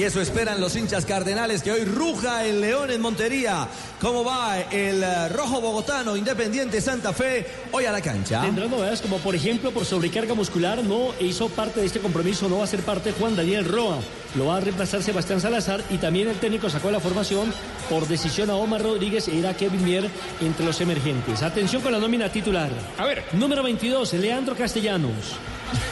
Y 0.00 0.04
eso 0.04 0.22
esperan 0.22 0.62
los 0.62 0.76
hinchas 0.76 1.04
cardenales, 1.04 1.62
que 1.62 1.72
hoy 1.72 1.84
ruja 1.84 2.46
el 2.46 2.62
León 2.62 2.90
en 2.90 3.02
Montería. 3.02 3.68
¿Cómo 4.00 4.24
va 4.24 4.58
el 4.58 5.02
eh, 5.02 5.28
rojo 5.28 5.60
bogotano 5.60 6.16
Independiente 6.16 6.80
Santa 6.80 7.12
Fe 7.12 7.46
hoy 7.70 7.84
a 7.84 7.92
la 7.92 8.00
cancha? 8.00 8.40
Tendrá 8.40 8.66
novedades 8.66 9.02
como 9.02 9.18
por 9.18 9.34
ejemplo 9.34 9.72
por 9.72 9.84
sobrecarga 9.84 10.32
muscular, 10.32 10.82
no 10.82 11.12
hizo 11.20 11.50
parte 11.50 11.80
de 11.80 11.86
este 11.86 12.00
compromiso, 12.00 12.48
no 12.48 12.60
va 12.60 12.64
a 12.64 12.66
ser 12.66 12.80
parte 12.80 13.12
Juan 13.12 13.36
Daniel 13.36 13.66
Roa, 13.66 13.98
lo 14.36 14.46
va 14.46 14.56
a 14.56 14.60
reemplazar 14.60 15.02
Sebastián 15.02 15.38
Salazar 15.38 15.84
y 15.90 15.98
también 15.98 16.28
el 16.28 16.36
técnico 16.36 16.70
sacó 16.70 16.90
la 16.90 17.00
formación 17.00 17.52
por 17.90 18.08
decisión 18.08 18.48
a 18.48 18.54
Omar 18.54 18.82
Rodríguez 18.82 19.28
e 19.28 19.34
irá 19.34 19.52
Kevin 19.52 19.84
Mier 19.84 20.08
entre 20.40 20.64
los 20.64 20.80
emergentes. 20.80 21.42
Atención 21.42 21.82
con 21.82 21.92
la 21.92 21.98
nómina 21.98 22.32
titular. 22.32 22.70
A 22.96 23.04
ver. 23.04 23.22
Número 23.34 23.62
22, 23.62 24.14
Leandro 24.14 24.56
Castellanos. 24.56 25.36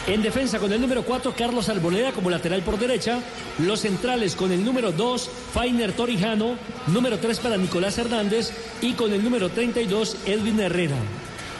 En 0.06 0.22
defensa 0.22 0.58
con 0.58 0.72
el 0.72 0.80
número 0.80 1.02
4, 1.02 1.34
Carlos 1.36 1.68
Arboleda 1.68 2.12
como 2.12 2.30
lateral 2.30 2.62
por 2.62 2.78
derecha. 2.78 3.20
Los 3.58 3.80
centrales 3.80 4.34
con 4.34 4.52
el 4.52 4.64
número 4.64 4.92
2, 4.92 5.30
Fainer 5.52 5.92
Torijano. 5.92 6.56
Número 6.86 7.18
3 7.18 7.38
para 7.40 7.56
Nicolás 7.56 7.98
Hernández. 7.98 8.52
Y 8.80 8.94
con 8.94 9.12
el 9.12 9.22
número 9.22 9.50
32, 9.50 10.16
Edwin 10.26 10.60
Herrera. 10.60 10.96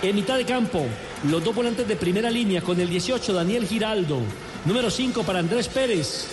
En 0.00 0.14
mitad 0.14 0.36
de 0.36 0.44
campo, 0.44 0.86
los 1.28 1.42
dos 1.42 1.54
volantes 1.54 1.88
de 1.88 1.96
primera 1.96 2.30
línea 2.30 2.62
con 2.62 2.80
el 2.80 2.88
18, 2.88 3.32
Daniel 3.32 3.66
Giraldo. 3.66 4.20
Número 4.64 4.90
5 4.90 5.24
para 5.24 5.40
Andrés 5.40 5.68
Pérez. 5.68 6.28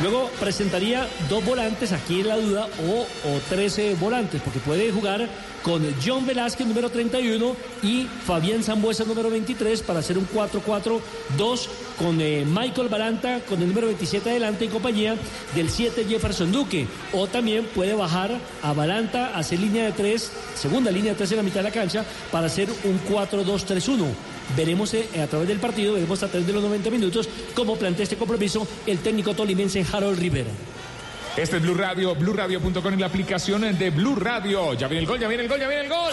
Luego 0.00 0.28
presentaría 0.40 1.08
dos 1.28 1.44
volantes, 1.44 1.92
aquí 1.92 2.20
en 2.20 2.28
la 2.28 2.36
duda, 2.36 2.68
o, 2.88 3.02
o 3.28 3.40
13 3.48 3.94
volantes, 3.94 4.42
porque 4.42 4.58
puede 4.58 4.90
jugar 4.90 5.28
con 5.62 5.82
John 6.04 6.26
Velázquez, 6.26 6.66
número 6.66 6.90
31, 6.90 7.56
y 7.82 8.06
Fabián 8.26 8.62
Zambuesa, 8.62 9.04
número 9.04 9.30
23, 9.30 9.82
para 9.82 10.00
hacer 10.00 10.18
un 10.18 10.28
4-4-2 10.28 11.00
con 11.98 12.20
eh, 12.20 12.44
Michael 12.44 12.88
Balanta, 12.88 13.40
con 13.48 13.62
el 13.62 13.68
número 13.68 13.86
27 13.86 14.30
adelante, 14.30 14.64
en 14.64 14.70
compañía 14.72 15.16
del 15.54 15.70
7 15.70 16.04
Jefferson 16.08 16.50
Duque. 16.50 16.86
O 17.12 17.28
también 17.28 17.64
puede 17.74 17.94
bajar 17.94 18.32
a 18.62 18.72
Balanta, 18.72 19.36
hacer 19.36 19.60
línea 19.60 19.84
de 19.84 19.92
3, 19.92 20.32
segunda 20.56 20.90
línea 20.90 21.12
de 21.12 21.18
3 21.18 21.30
en 21.30 21.36
la 21.36 21.42
mitad 21.44 21.60
de 21.60 21.64
la 21.64 21.70
cancha, 21.70 22.04
para 22.32 22.46
hacer 22.46 22.68
un 22.84 23.00
4-2-3-1. 23.08 24.33
Veremos 24.56 24.94
eh, 24.94 25.08
a 25.22 25.26
través 25.26 25.48
del 25.48 25.58
partido, 25.58 25.94
veremos 25.94 26.22
a 26.22 26.28
través 26.28 26.46
de 26.46 26.52
los 26.52 26.62
90 26.62 26.90
minutos 26.90 27.28
cómo 27.54 27.76
plantea 27.76 28.04
este 28.04 28.16
compromiso 28.16 28.66
el 28.86 28.98
técnico 28.98 29.34
tolimense 29.34 29.84
Harold 29.90 30.18
Rivera. 30.18 30.50
Este 31.36 31.56
es 31.56 31.62
Blue 31.62 31.74
Radio, 31.74 32.14
BlueRadio.com 32.14 32.94
y 32.94 32.96
la 32.96 33.06
aplicación 33.06 33.76
de 33.76 33.90
Blue 33.90 34.14
Radio. 34.14 34.74
Ya 34.74 34.86
viene 34.86 35.00
el 35.00 35.06
gol, 35.06 35.18
ya 35.18 35.26
viene 35.26 35.42
el 35.42 35.48
gol, 35.48 35.58
ya 35.58 35.66
viene 35.66 35.82
el 35.84 35.88
gol. 35.88 36.12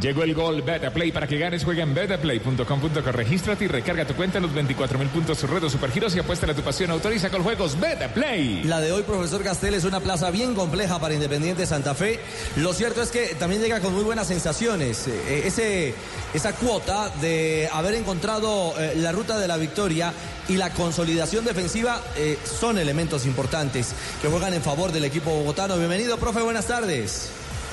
Llegó 0.00 0.22
el 0.22 0.32
gol 0.32 0.62
Betaplay 0.62 1.10
para 1.10 1.26
que 1.26 1.38
ganes. 1.38 1.64
Juega 1.64 1.82
en 1.82 1.92
betaplay.com.co. 1.92 3.12
Regístrate 3.12 3.64
y 3.64 3.68
recarga 3.68 4.06
tu 4.06 4.14
cuenta 4.14 4.38
en 4.38 4.42
los 4.42 4.54
24 4.54 4.96
mil 4.96 5.08
puntos 5.08 5.42
retos 5.42 5.72
supergiros 5.72 6.14
y 6.14 6.20
apuesta 6.20 6.48
a 6.48 6.54
tu 6.54 6.62
pasión. 6.62 6.90
Autoriza 6.92 7.30
con 7.30 7.42
juegos 7.42 7.78
Betaplay. 7.80 8.62
La 8.62 8.80
de 8.80 8.92
hoy, 8.92 9.02
profesor 9.02 9.42
Castel, 9.42 9.74
es 9.74 9.84
una 9.84 9.98
plaza 9.98 10.30
bien 10.30 10.54
compleja 10.54 11.00
para 11.00 11.14
Independiente 11.14 11.66
Santa 11.66 11.94
Fe. 11.94 12.20
Lo 12.56 12.72
cierto 12.74 13.02
es 13.02 13.10
que 13.10 13.34
también 13.34 13.60
llega 13.60 13.80
con 13.80 13.92
muy 13.92 14.04
buenas 14.04 14.28
sensaciones. 14.28 15.08
Eh, 15.08 15.94
esa 16.32 16.52
cuota 16.54 17.10
de 17.20 17.68
haber 17.72 17.94
encontrado 17.94 18.74
eh, 18.78 18.94
la 18.96 19.10
ruta 19.10 19.36
de 19.38 19.48
la 19.48 19.56
victoria 19.56 20.12
y 20.48 20.56
la 20.56 20.70
consolidación 20.70 21.44
defensiva 21.44 22.00
eh, 22.16 22.38
son 22.44 22.78
elementos 22.78 23.26
importantes 23.26 23.94
que 24.22 24.28
juegan 24.28 24.54
en 24.54 24.62
favor 24.62 24.92
del 24.92 25.04
equipo 25.04 25.30
bogotano. 25.30 25.76
Bienvenido, 25.76 26.18
profe, 26.18 26.40
buenas 26.40 26.66
tardes. 26.66 27.30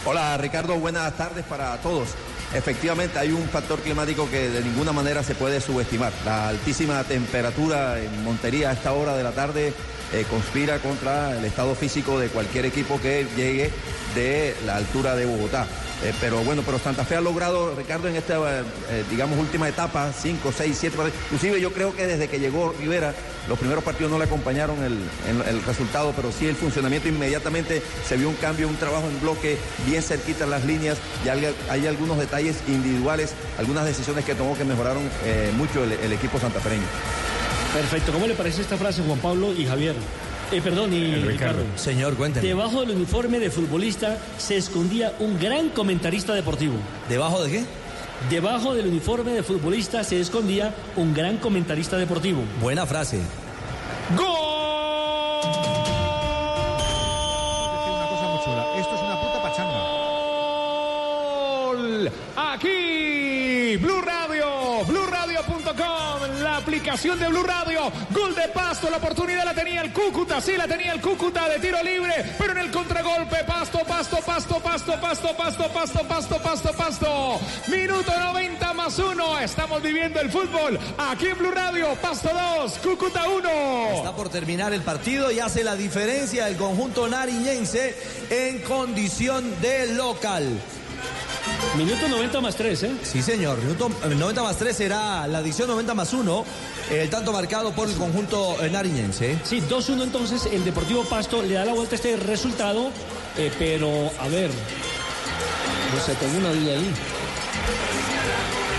Hola 0.07 0.37
Ricardo, 0.37 0.75
buenas 0.75 1.11
tardes 1.17 1.43
para 1.45 1.75
todos. 1.77 2.09
Efectivamente, 2.53 3.17
hay 3.17 3.31
un 3.31 3.49
factor 3.49 3.79
climático 3.79 4.29
que 4.29 4.49
de 4.49 4.61
ninguna 4.61 4.91
manera 4.91 5.23
se 5.23 5.33
puede 5.33 5.59
subestimar. 5.59 6.13
La 6.23 6.49
altísima 6.49 7.03
temperatura 7.03 7.99
en 7.99 8.23
Montería 8.23 8.69
a 8.69 8.73
esta 8.73 8.93
hora 8.93 9.17
de 9.17 9.23
la 9.23 9.31
tarde 9.31 9.73
eh, 10.15 10.25
conspira 10.29 10.79
contra 10.79 11.37
el 11.37 11.45
estado 11.45 11.75
físico 11.75 12.19
de 12.19 12.29
cualquier 12.29 12.65
equipo 12.65 12.99
que 12.99 13.27
llegue 13.35 13.71
de 14.15 14.55
la 14.65 14.77
altura 14.77 15.15
de 15.15 15.25
Bogotá. 15.25 15.67
Eh, 16.03 16.13
pero 16.19 16.39
bueno, 16.43 16.61
pero 16.65 16.77
Santa 16.77 17.05
Fe 17.05 17.15
ha 17.15 17.21
logrado, 17.21 17.73
Ricardo, 17.73 18.09
en 18.09 18.17
esta, 18.17 18.35
eh, 18.35 19.03
digamos, 19.09 19.39
última 19.39 19.69
etapa, 19.69 20.11
5, 20.11 20.53
6, 20.55 20.77
7, 20.77 20.97
inclusive 21.25 21.61
yo 21.61 21.71
creo 21.71 21.95
que 21.95 22.05
desde 22.05 22.27
que 22.27 22.37
llegó 22.39 22.75
Rivera, 22.77 23.13
los 23.47 23.57
primeros 23.57 23.81
partidos 23.83 24.11
no 24.11 24.17
le 24.17 24.25
acompañaron 24.25 24.83
el, 24.83 24.97
el- 25.47 25.63
resultado, 25.63 26.11
pero 26.15 26.31
sí 26.33 26.47
el 26.47 26.55
funcionamiento 26.55 27.07
inmediatamente 27.07 27.81
se 28.07 28.17
vio 28.17 28.27
un 28.27 28.35
cambio, 28.35 28.67
un 28.67 28.75
trabajo 28.75 29.07
en 29.07 29.21
bloque, 29.21 29.57
bien 29.85 30.03
cerquita 30.03 30.43
en 30.43 30.49
las 30.49 30.65
líneas, 30.65 30.97
y 31.23 31.29
hay, 31.29 31.87
algunos 31.87 32.17
detalles 32.19 32.57
individuales, 32.67 33.31
algunas 33.57 33.85
decisiones 33.85 34.25
que 34.25 34.35
tomó 34.35 34.57
que 34.57 34.65
mejoraron 34.65 35.03
mucho 35.57 35.83
el, 35.85 35.93
el 35.93 36.11
equipo 36.11 36.39
santafereño. 36.39 36.83
Perfecto, 37.75 38.13
¿cómo 38.13 38.25
le 38.25 38.35
parece 38.35 38.61
esta 38.61 38.77
frase, 38.77 39.03
Juan 39.05 39.19
Pablo 39.19 39.53
y 39.53 39.65
Javier? 39.65 39.95
Eh, 40.49 40.61
perdón, 40.61 40.93
y 40.93 41.13
Ricardo. 41.15 41.61
Señor, 41.75 42.15
cuénteme. 42.15 42.47
Debajo 42.47 42.79
del 42.79 42.91
uniforme 42.91 43.37
de 43.37 43.51
futbolista 43.51 44.17
se 44.37 44.55
escondía 44.55 45.13
un 45.19 45.37
gran 45.37 45.67
comentarista 45.67 46.33
deportivo. 46.33 46.75
¿Debajo 47.09 47.43
de 47.43 47.51
qué? 47.51 47.65
Debajo 48.29 48.73
del 48.73 48.87
uniforme 48.87 49.33
de 49.33 49.43
futbolista 49.43 50.05
se 50.05 50.21
escondía 50.21 50.73
un 50.95 51.13
gran 51.13 51.35
comentarista 51.35 51.97
deportivo. 51.97 52.43
Buena 52.61 52.85
frase. 52.85 53.19
Una 57.97 58.07
cosa 58.09 58.27
muy 58.29 58.39
chula. 58.45 58.67
Esto 58.79 58.95
es 58.95 59.01
una 59.01 59.19
puta 59.19 59.41
pachanga. 59.43 59.79
Gol. 61.67 62.11
Aquí, 62.37 63.75
Blue 63.81 64.01
Radio, 64.01 64.85
BlueRadio.com, 64.87 66.04
aplicación 66.65 67.19
de 67.19 67.27
Blue 67.27 67.43
Radio. 67.43 67.91
Gol 68.09 68.33
de 68.33 68.47
Pasto, 68.47 68.89
la 68.89 68.97
oportunidad 68.97 69.45
la 69.45 69.53
tenía 69.53 69.81
el 69.81 69.93
Cúcuta, 69.93 70.41
sí 70.41 70.57
la 70.57 70.67
tenía 70.67 70.93
el 70.93 70.99
Cúcuta 70.99 71.47
de 71.47 71.59
tiro 71.59 71.77
libre, 71.83 72.33
pero 72.39 72.53
en 72.53 72.57
el 72.57 72.71
contragolpe, 72.71 73.43
Pasto, 73.45 73.79
Pasto, 73.87 74.17
Pasto, 74.17 74.59
Pasto, 74.59 74.99
Pasto, 74.99 75.37
Pasto, 75.37 75.69
Pasto, 75.69 76.07
Pasto, 76.07 76.37
Pasto, 76.41 76.73
Pasto. 76.73 77.39
Minuto 77.67 78.11
90 78.19 78.73
más 78.73 78.97
uno. 78.97 79.39
Estamos 79.39 79.83
viviendo 79.83 80.19
el 80.19 80.31
fútbol 80.31 80.79
aquí 80.97 81.27
en 81.27 81.37
Blue 81.37 81.51
Radio. 81.51 81.93
Pasto 82.01 82.31
2, 82.33 82.79
Cúcuta 82.79 83.29
1. 83.29 83.49
Está 83.97 84.15
por 84.15 84.29
terminar 84.29 84.73
el 84.73 84.81
partido 84.81 85.31
y 85.31 85.39
hace 85.39 85.63
la 85.63 85.75
diferencia 85.75 86.47
el 86.47 86.57
conjunto 86.57 87.07
nariñense 87.07 87.95
en 88.31 88.63
condición 88.63 89.61
de 89.61 89.93
local. 89.93 90.59
Minuto 91.77 92.07
90 92.07 92.41
más 92.41 92.55
3, 92.55 92.83
¿eh? 92.83 92.91
Sí, 93.03 93.21
señor. 93.21 93.57
Minuto 93.59 93.89
eh, 94.03 94.15
90 94.15 94.43
más 94.43 94.57
3 94.57 94.75
será 94.75 95.27
la 95.27 95.39
adición 95.39 95.67
90 95.67 95.93
más 95.93 96.13
1, 96.13 96.45
el 96.91 97.09
tanto 97.09 97.33
marcado 97.33 97.73
por 97.73 97.89
el 97.89 97.95
conjunto 97.95 98.55
eh, 98.63 98.69
nariñense. 98.69 99.37
Sí, 99.43 99.61
2-1 99.61 100.03
entonces 100.03 100.47
el 100.51 100.63
Deportivo 100.63 101.03
Pasto 101.03 101.41
le 101.41 101.55
da 101.55 101.65
la 101.65 101.73
vuelta 101.73 101.95
a 101.95 101.97
este 101.97 102.15
resultado, 102.15 102.91
eh, 103.37 103.51
pero 103.59 103.89
a 104.19 104.27
ver, 104.29 104.49
no 105.93 106.01
sé, 106.01 106.15
tengo 106.15 106.37
una 106.37 106.51
duda 106.53 106.73
ahí. 106.73 106.93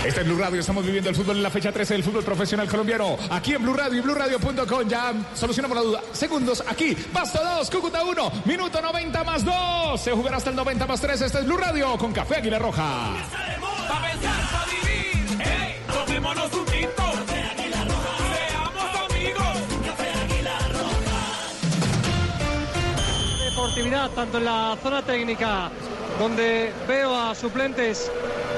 Este 0.05 0.21
es 0.21 0.25
Blue 0.25 0.37
Radio, 0.37 0.59
estamos 0.61 0.85
viviendo 0.85 1.09
el 1.09 1.15
fútbol 1.15 1.37
en 1.37 1.43
la 1.43 1.49
fecha 1.49 1.71
13 1.71 1.95
del 1.95 2.03
fútbol 2.03 2.23
profesional 2.23 2.67
colombiano. 2.69 3.17
Aquí 3.29 3.53
en 3.53 3.61
Blue 3.61 3.73
Radio 3.73 3.97
y 3.97 4.01
BlueRadio.com 4.01 4.87
ya 4.87 5.13
solucionamos 5.33 5.75
la 5.75 5.83
duda. 5.83 6.01
Segundos 6.13 6.63
aquí, 6.67 6.95
Pasto 6.95 7.39
2, 7.43 7.69
Cúcuta 7.69 8.03
1, 8.03 8.31
minuto 8.45 8.81
90 8.81 9.23
más 9.23 9.43
2. 9.43 9.99
Se 9.99 10.11
jugará 10.11 10.37
hasta 10.37 10.51
el 10.51 10.55
90 10.55 10.87
más 10.87 11.01
3. 11.01 11.21
Este 11.21 11.39
es 11.39 11.45
Blue 11.45 11.57
Radio 11.57 11.97
con 11.97 12.13
Café 12.13 12.35
Águila 12.37 12.59
Roja. 12.59 13.15
Pa' 13.89 14.01
pensar, 14.01 14.51
pa' 14.51 14.65
vivir. 14.65 14.87
Un 16.53 16.65
tinto. 16.65 17.07
Tanto 24.15 24.37
en 24.37 24.45
la 24.45 24.77
zona 24.81 25.01
técnica, 25.01 25.69
donde 26.17 26.71
veo 26.87 27.15
a 27.15 27.35
suplentes 27.35 28.11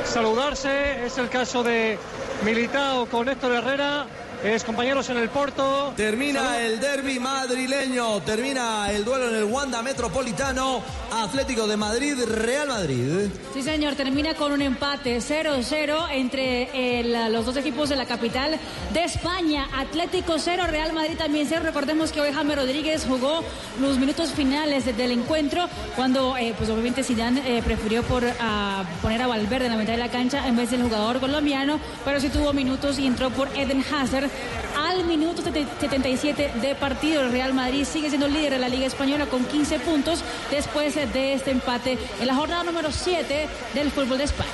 saludarse, 0.06 1.06
es 1.06 1.18
el 1.18 1.30
caso 1.30 1.64
de 1.64 1.98
Militao 2.44 3.06
con 3.08 3.28
Héctor 3.30 3.52
Herrera, 3.54 4.06
es 4.44 4.64
compañeros 4.64 5.10
en 5.10 5.18
el 5.18 5.30
Porto. 5.30 5.94
Termina 5.98 6.60
el 6.62 6.80
derby 6.80 7.20
madrileño, 7.20 8.22
termina 8.22 8.92
el 8.92 9.04
duelo 9.04 9.30
en 9.30 9.36
el 9.36 9.44
Wanda 9.44 9.82
Metropolitano, 9.82 10.82
Atlético 11.12 11.68
de 11.68 11.76
Madrid, 11.76 12.16
Real 12.26 12.68
Madrid. 12.70 13.28
Sí, 13.54 13.62
señor, 13.62 13.96
termina 13.96 14.36
con 14.36 14.52
un 14.54 14.62
empate 14.62 15.20
0-0 15.22 16.08
entre 16.12 17.00
el- 17.00 17.34
los 17.34 17.46
dos 17.46 17.58
equipos 17.58 17.90
de 17.90 17.96
la 17.98 18.06
capital 18.06 18.58
de 18.94 19.04
España. 19.04 19.68
Atlético 19.76 20.36
0, 20.40 20.64
Real 20.70 20.94
Madrid 20.94 21.18
también 21.18 21.46
0. 21.50 21.62
Recordemos 21.66 22.12
que 22.12 22.22
hoy 22.22 22.32
Jaime 22.32 22.56
Rodríguez 22.56 23.06
jugó 23.08 23.44
los 23.82 23.98
minutos 23.98 24.32
finales 24.32 24.86
de- 24.86 24.94
del 24.94 25.12
encuentro 25.12 25.68
cuando, 25.96 26.38
eh, 26.38 26.54
pues 26.58 26.70
obviamente 26.70 27.04
Zidane 27.04 27.42
eh, 27.58 27.62
prefirió 27.64 28.04
por, 28.04 28.24
ah, 28.40 28.84
poner 29.02 29.22
a 29.22 29.28
Valverde 29.28 29.66
en 29.66 29.72
la 29.74 29.78
mitad 29.78 29.94
de 29.94 29.98
la 30.00 30.10
cancha 30.10 30.48
en 30.48 30.56
vez 30.56 30.72
del 30.72 30.84
jugador 30.84 31.20
colombiano, 31.20 31.80
pero 32.06 32.20
sí 32.22 32.30
tuvo 32.30 32.54
minutos 32.54 33.00
y 33.00 33.06
entró 33.08 33.30
por 33.32 33.48
Eden 33.58 33.84
Hazard 33.94 34.29
al 34.78 35.04
minuto 35.06 35.42
77 35.42 36.52
de 36.62 36.76
partido. 36.76 37.22
El 37.22 37.32
Real 37.32 37.54
Madrid 37.54 37.86
sigue 37.86 38.10
siendo 38.10 38.28
líder 38.28 38.54
de 38.54 38.60
la 38.60 38.70
Liga 38.70 38.86
Española 38.86 39.26
con 39.26 39.46
15 39.46 39.80
puntos 39.80 40.24
después 40.52 40.96
de 40.96 41.34
este 41.34 41.52
empate 41.52 41.98
en 42.20 42.28
la 42.28 42.36
jornada 42.36 42.64
número 42.64 42.92
7 42.92 43.48
del 43.74 43.92
fútbol 43.92 44.18
de 44.18 44.24
España. 44.26 44.50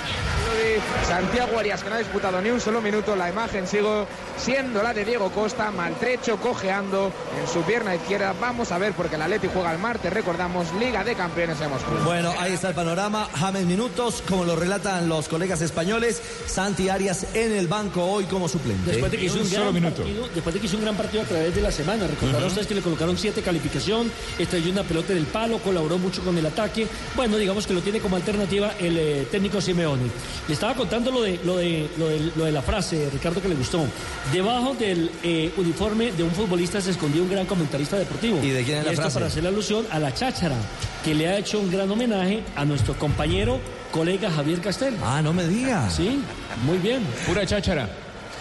Santiago 1.08 1.60
Arias, 1.60 1.84
que 1.84 1.90
no 1.90 1.96
ha 1.96 2.00
disputado 2.00 2.42
ni 2.42 2.50
un 2.50 2.62
solo 2.62 2.82
minuto. 2.82 3.16
La 3.16 3.30
imagen 3.30 3.68
sigo 3.68 4.08
siendo 4.38 4.82
la 4.82 4.94
de 4.94 5.06
Diego 5.06 5.30
Costa, 5.32 5.72
maltrecho, 5.72 6.38
cojeando 6.38 7.12
en 7.40 7.48
su 7.48 7.62
pierna 7.64 7.96
izquierda. 7.96 8.34
Vamos 8.40 8.72
a 8.72 8.78
ver, 8.78 8.94
porque 8.94 9.16
el 9.16 9.22
Atleti 9.22 9.50
juega 9.52 9.72
el 9.72 9.80
martes, 9.80 10.12
recordamos, 10.12 10.74
Liga 10.80 11.04
de 11.04 11.16
Campeones 11.16 11.60
de 11.60 11.68
Moscú. 11.68 11.92
Bueno, 12.04 12.34
ahí 12.40 12.54
está 12.54 12.70
el 12.70 12.76
panorama. 12.76 13.28
James 13.34 13.66
Minutos, 13.66 14.24
como 14.28 14.46
lo 14.46 14.56
relatan 14.56 15.10
los 15.10 15.28
colegas 15.28 15.62
españoles. 15.62 16.22
Santi 16.46 16.90
Arias 16.90 17.28
en 17.34 17.52
el 17.52 17.68
banco 17.68 18.04
hoy 18.04 18.26
como 18.26 18.48
suplente. 18.48 18.92
Después 18.92 19.12
de 19.12 19.18
que 19.18 19.26
hizo 19.26 19.40
un 19.40 19.50
gran 19.50 19.65
partido, 19.74 20.30
después 20.34 20.54
de 20.54 20.60
que 20.60 20.66
hizo 20.68 20.78
un 20.78 20.84
gran 20.84 20.96
partido 20.96 21.24
a 21.24 21.26
través 21.26 21.56
de 21.56 21.62
la 21.62 21.72
semana, 21.72 22.08
recordarán 22.08 22.42
Ujú. 22.44 22.48
ustedes 22.48 22.68
que 22.68 22.76
le 22.76 22.82
colocaron 22.82 23.18
siete 23.18 23.42
calificación, 23.42 24.12
estrelló 24.40 24.72
una 24.72 24.84
pelota 24.84 25.14
en 25.14 25.20
el 25.20 25.26
palo, 25.26 25.60
colaboró 25.60 25.98
mucho 25.98 26.22
con 26.24 26.38
el 26.38 26.46
ataque. 26.46 26.88
Bueno, 27.16 27.38
digamos 27.38 27.66
que 27.68 27.74
lo 27.74 27.82
tiene 27.82 28.00
como 28.00 28.16
alternativa 28.16 28.74
el 28.80 28.98
eh, 28.98 29.28
técnico 29.32 29.62
Simeone. 29.62 30.04
Le 30.48 30.54
estaba 30.54 30.74
contando 30.76 31.12
lo 31.12 31.22
de, 31.22 31.40
lo 31.44 31.58
de, 31.58 31.90
lo 31.98 32.08
de, 32.10 32.32
lo 32.36 32.46
de 32.46 32.52
la 32.52 32.62
frase, 32.62 33.10
Ricardo, 33.12 33.42
que 33.42 33.50
le 33.50 33.56
gustó. 33.56 33.86
Debajo 34.32 34.76
del 34.76 35.10
eh, 35.24 35.52
uniforme 35.58 36.12
de 36.12 36.24
un 36.24 36.32
futbolista 36.32 36.82
se 36.82 36.92
escondía 36.92 37.22
un 37.22 37.30
gran 37.30 37.46
comentarista 37.46 37.98
deportivo. 37.98 38.40
¿Y 38.44 38.50
de 38.50 38.64
quién 38.64 38.80
es 38.80 38.86
la 38.86 38.92
esto 38.92 39.02
frase? 39.04 39.14
para 39.16 39.26
hacer 39.28 39.48
alusión 39.48 39.86
a 39.92 40.00
la 40.00 40.14
cháchara, 40.14 40.56
que 41.04 41.14
le 41.14 41.28
ha 41.28 41.38
hecho 41.38 41.60
un 41.60 41.72
gran 41.72 41.90
homenaje 41.90 42.44
a 42.56 42.66
nuestro 42.66 42.94
compañero 42.98 43.60
colega 43.92 44.30
Javier 44.30 44.60
Castel. 44.62 44.96
Ah, 45.04 45.22
no 45.22 45.32
me 45.34 45.48
diga. 45.48 45.90
Sí, 45.90 46.20
muy 46.66 46.78
bien. 46.80 47.02
Pura 47.26 47.46
cháchara. 47.46 47.88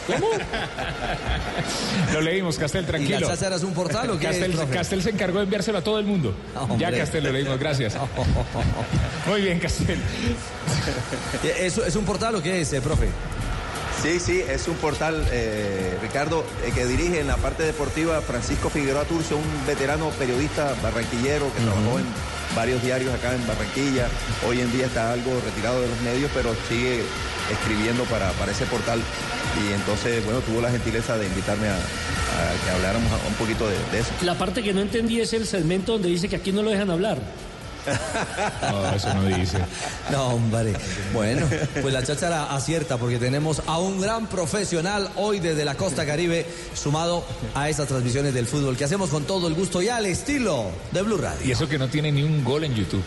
¿Cómo? 0.07 0.27
Lo 2.13 2.21
leímos, 2.21 2.59
Castel, 2.59 2.87
tranquilo. 2.87 3.19
¿Y 3.19 3.21
la 3.21 3.57
es 3.57 3.63
un 3.63 3.73
portal 3.73 4.11
o 4.11 4.19
qué 4.19 4.27
es, 4.27 4.33
Castel, 4.33 4.53
profe? 4.53 4.75
Castel 4.75 5.03
se 5.03 5.11
encargó 5.11 5.39
de 5.39 5.45
enviárselo 5.45 5.79
a 5.79 5.83
todo 5.83 5.99
el 5.99 6.05
mundo. 6.07 6.35
ya, 6.55 6.61
hombre. 6.61 6.99
Castel, 6.99 7.25
lo 7.25 7.33
leímos, 7.33 7.59
gracias. 7.59 7.95
Muy 9.27 9.41
bien, 9.43 9.59
Castel. 9.59 9.99
¿Es, 11.59 11.79
es 11.79 11.97
un 11.97 12.05
portal 12.05 12.35
o 12.37 12.43
qué 12.43 12.61
es, 12.61 12.73
eh, 12.73 12.81
profe? 12.81 13.09
Sí, 14.05 14.21
sí, 14.21 14.43
es 14.47 14.69
un 14.69 14.75
portal, 14.75 15.27
eh, 15.33 15.97
Ricardo, 16.03 16.45
eh, 16.63 16.73
que 16.75 16.85
dirige 16.85 17.21
en 17.21 17.27
la 17.27 17.39
parte 17.39 17.63
deportiva 17.63 18.21
Francisco 18.21 18.69
Figueroa 18.69 19.05
Turcio, 19.07 19.39
un 19.39 19.67
veterano 19.67 20.11
periodista 20.11 20.75
barranquillero 20.83 21.51
que 21.55 21.63
trabajó 21.63 21.99
en 21.99 22.05
varios 22.55 22.83
diarios 22.83 23.15
acá 23.15 23.35
en 23.35 23.47
Barranquilla. 23.47 24.09
Hoy 24.47 24.61
en 24.61 24.71
día 24.73 24.85
está 24.85 25.11
algo 25.11 25.33
retirado 25.43 25.81
de 25.81 25.89
los 25.89 25.99
medios, 26.03 26.31
pero 26.35 26.55
sigue 26.69 27.03
escribiendo 27.51 28.05
para, 28.05 28.31
para 28.33 28.53
ese 28.53 28.67
portal. 28.67 29.01
Y 29.65 29.73
entonces, 29.73 30.23
bueno, 30.27 30.41
tuvo 30.41 30.61
la 30.61 30.71
gentileza 30.71 31.17
de 31.17 31.27
invitarme 31.27 31.69
a, 31.69 31.77
a 31.77 32.63
que 32.63 32.71
habláramos 32.77 33.11
un 33.27 33.35
poquito 33.35 33.67
de, 33.67 33.77
de 33.91 34.01
eso. 34.01 34.11
La 34.21 34.35
parte 34.35 34.63
que 34.63 34.75
no 34.75 34.83
entendí 34.83 35.19
es 35.23 35.33
el 35.33 35.47
segmento 35.47 35.93
donde 35.93 36.11
dice 36.11 36.29
que 36.29 36.37
aquí 36.37 36.53
no 36.53 36.63
lo 36.63 36.71
dejan 36.71 36.91
hablar. 36.91 37.17
No, 38.71 38.95
eso 38.95 39.15
no 39.15 39.25
dice. 39.25 39.59
No, 40.11 40.29
hombre. 40.29 40.73
Bueno, 41.13 41.47
pues 41.81 41.93
la 41.93 42.03
cháchara 42.03 42.55
acierta 42.55 42.97
porque 42.97 43.19
tenemos 43.19 43.63
a 43.67 43.79
un 43.79 44.01
gran 44.01 44.27
profesional 44.27 45.11
hoy 45.17 45.41
desde 45.41 45.65
la 45.65 45.75
costa 45.75 46.07
caribe 46.07 46.47
sumado 46.75 47.25
a 47.55 47.69
estas 47.69 47.89
transmisiones 47.89 48.35
del 48.35 48.47
fútbol 48.47 48.77
que 48.77 48.85
hacemos 48.85 49.11
con 49.11 49.25
todo 49.25 49.49
el 49.49 49.55
gusto 49.55 49.83
y 49.83 49.89
al 49.89 50.07
estilo 50.07 50.67
de 50.93 51.03
Blue 51.03 51.19
Radio. 51.19 51.47
Y 51.47 51.53
eso 51.53 51.69
que 51.69 51.79
no 51.79 51.89
tiene 51.89 52.13
ni 52.13 52.23
un 52.23 52.45
gol 52.45 52.65
en 52.65 52.75
YouTube. 52.75 53.05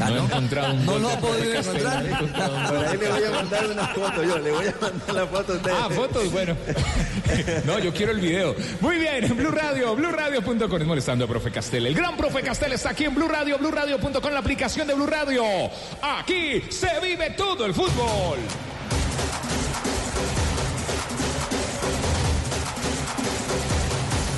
Ah, 0.00 0.08
no, 0.08 0.16
he 0.16 0.18
¿no? 0.18 0.24
encontrado 0.24 0.74
un 0.74 0.86
No 0.86 0.98
lo 0.98 1.10
ha 1.10 1.18
podido 1.18 1.54
encontrar. 1.54 2.04
no 2.08 2.16
he 2.16 2.68
Por 2.68 2.86
ahí 2.86 2.98
le 2.98 3.08
voy 3.10 3.24
a 3.24 3.30
mandar 3.30 3.66
una 3.66 3.86
foto 3.88 4.22
yo, 4.22 4.38
le 4.38 4.50
voy 4.50 4.66
a 4.66 4.74
mandar 4.80 5.14
la 5.14 5.26
foto 5.26 5.52
a 5.52 5.56
usted. 5.56 5.72
Ah, 5.74 5.88
fotos, 5.90 6.32
bueno. 6.32 6.56
No, 7.64 7.78
yo 7.78 7.92
quiero 7.92 8.12
el 8.12 8.18
video. 8.18 8.56
Muy 8.80 8.96
bien, 8.96 9.24
en 9.24 9.36
Blue 9.36 9.50
Radio, 9.50 9.94
BlueRadio.com. 9.94 10.80
Es 10.80 10.86
molestando 10.86 11.24
a 11.24 11.28
Profe 11.28 11.50
Castel. 11.52 11.86
El 11.86 11.94
gran 11.94 12.16
Profe 12.16 12.42
Castel 12.42 12.72
está 12.72 12.90
aquí 12.90 13.04
en 13.04 13.14
Blue 13.14 13.28
Radio, 13.28 13.56
BlueRadio.com, 13.58 14.19
la 14.28 14.40
aplicación 14.40 14.86
de 14.86 14.94
Blue 14.94 15.06
Radio. 15.06 15.44
Aquí 16.02 16.62
se 16.68 17.00
vive 17.00 17.30
todo 17.30 17.64
el 17.64 17.72
fútbol. 17.72 18.38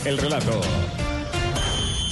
El 0.05 0.19
relato. 0.19 0.61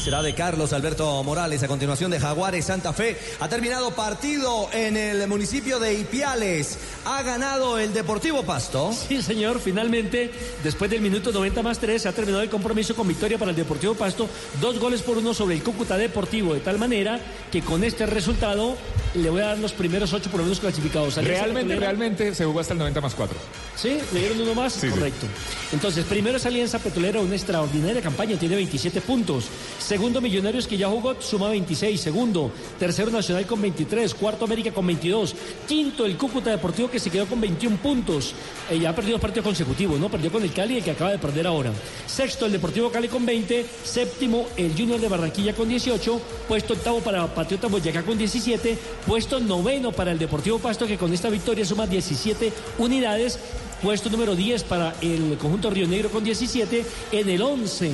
Será 0.01 0.23
de 0.23 0.35
Carlos 0.35 0.73
Alberto 0.73 1.23
Morales 1.23 1.63
a 1.63 1.69
continuación 1.69 2.11
de 2.11 2.19
Jaguares 2.19 2.65
Santa 2.65 2.95
Fe. 2.95 3.19
Ha 3.39 3.51
terminado 3.51 3.91
partido 3.91 4.71
en 4.73 4.97
el 4.97 5.29
municipio 5.29 5.79
de 5.79 5.93
Ipiales. 5.93 6.79
Ha 7.05 7.23
ganado 7.23 7.79
el 7.79 7.93
Deportivo 7.93 8.43
Pasto. 8.43 8.95
Sí, 8.95 9.21
señor, 9.21 9.61
finalmente, 9.61 10.33
después 10.65 10.91
del 10.91 11.03
minuto 11.03 11.33
90 11.33 11.63
más 11.63 11.79
3, 11.79 12.01
se 12.01 12.09
ha 12.09 12.13
terminado 12.13 12.43
el 12.43 12.49
compromiso 12.49 12.97
con 12.97 13.07
victoria 13.07 13.37
para 13.37 13.51
el 13.51 13.57
Deportivo 13.59 13.95
Pasto, 13.95 14.27
dos 14.59 14.79
goles 14.79 15.03
por 15.03 15.19
uno 15.19 15.35
sobre 15.35 15.57
el 15.57 15.63
Cúcuta 15.63 15.99
Deportivo, 15.99 16.55
de 16.55 16.61
tal 16.61 16.79
manera 16.79 17.21
que 17.53 17.61
con 17.61 17.85
este 17.85 18.07
resultado 18.07 18.79
le 19.15 19.29
voy 19.31 19.41
a 19.43 19.47
dar 19.47 19.59
los 19.59 19.73
primeros 19.73 20.13
ocho 20.13 20.31
por 20.31 20.39
lo 20.41 20.45
menos 20.45 20.61
clasificados. 20.61 21.17
Realmente, 21.17 21.77
realmente 21.77 22.35
se 22.35 22.45
jugó 22.45 22.61
hasta 22.61 22.73
el 22.75 22.79
90 22.79 23.01
más 23.01 23.15
4. 23.15 23.37
Sí, 23.77 23.99
le 24.13 24.21
dieron 24.21 24.41
uno 24.41 24.55
más, 24.55 24.75
Sí, 24.75 24.81
sí. 24.83 24.89
correcto. 24.89 25.27
Entonces, 25.73 26.05
primero 26.05 26.37
es 26.37 26.47
Alianza 26.47 26.79
Petrolera, 26.79 27.21
una 27.21 27.35
extraordinaria 27.35 28.03
campaña, 28.03 28.39
tiene 28.39 28.57
27 28.57 29.01
puntos. 29.01 29.47
Segundo, 29.79 30.21
Millonarios, 30.21 30.67
que 30.67 30.77
ya 30.77 30.89
jugó, 30.89 31.21
suma 31.21 31.49
26. 31.49 32.01
Segundo, 32.01 32.53
tercero, 32.79 33.11
Nacional 33.11 33.47
con 33.47 33.61
23. 33.63 34.15
Cuarto, 34.15 34.45
América 34.45 34.71
con 34.73 34.87
22. 34.87 35.35
Quinto, 35.67 36.05
el 36.07 36.17
Cúcuta 36.17 36.51
Deportivo, 36.51 36.91
que 36.91 37.01
se 37.01 37.11
quedó 37.11 37.27
con 37.27 37.41
21 37.41 37.77
puntos. 37.79 38.35
Eh, 38.71 38.79
ya 38.79 38.91
ha 38.91 38.95
perdido 38.95 39.15
dos 39.15 39.23
partidos 39.23 39.45
consecutivos, 39.47 39.99
¿no? 39.99 40.09
Perdió 40.11 40.31
con 40.31 40.43
el 40.43 40.53
Cali, 40.53 40.77
el 40.79 40.85
que 40.85 40.91
acaba 40.93 41.11
de 41.11 41.19
perder 41.19 41.47
ahora. 41.47 41.73
Sexto, 42.07 42.47
el 42.47 42.53
Deportivo 42.53 42.91
Cali 42.91 43.09
con 43.09 43.25
20. 43.25 43.67
Séptimo, 43.85 44.47
el 44.57 44.73
Junior 44.77 45.01
de 45.01 45.09
Barranquilla 45.09 45.55
con 45.55 45.69
18. 45.69 46.21
Puesto 46.49 46.75
octavo 46.75 47.01
para 47.01 47.27
Patriota 47.35 47.69
Boyacá 47.69 48.03
con 48.03 48.19
17. 48.19 48.79
Puesto 49.07 49.41
noveno 49.41 49.93
para 49.93 50.13
el 50.13 50.19
Deportivo 50.19 50.59
Pasto, 50.59 50.87
que 50.87 50.99
con 50.99 51.13
esta 51.13 51.31
victoria 51.31 51.65
suma 51.65 51.87
17 51.87 52.53
unidades. 52.79 53.39
Puesto 53.83 54.11
número 54.11 54.37
10 54.37 54.65
para 54.65 54.95
el 55.01 55.39
conjunto 55.39 55.71
Río 55.71 55.87
Negro 55.87 56.11
con 56.11 56.23
17. 56.23 56.85
En 57.13 57.29
el 57.29 57.41
11, 57.41 57.93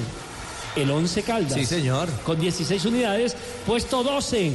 el 0.77 0.91
11 0.91 1.23
Caldas. 1.23 1.55
Sí, 1.55 1.65
señor. 1.65 2.09
Con 2.25 2.41
16 2.41 2.85
unidades. 2.85 3.37
Puesto 3.67 4.03
12. 4.03 4.53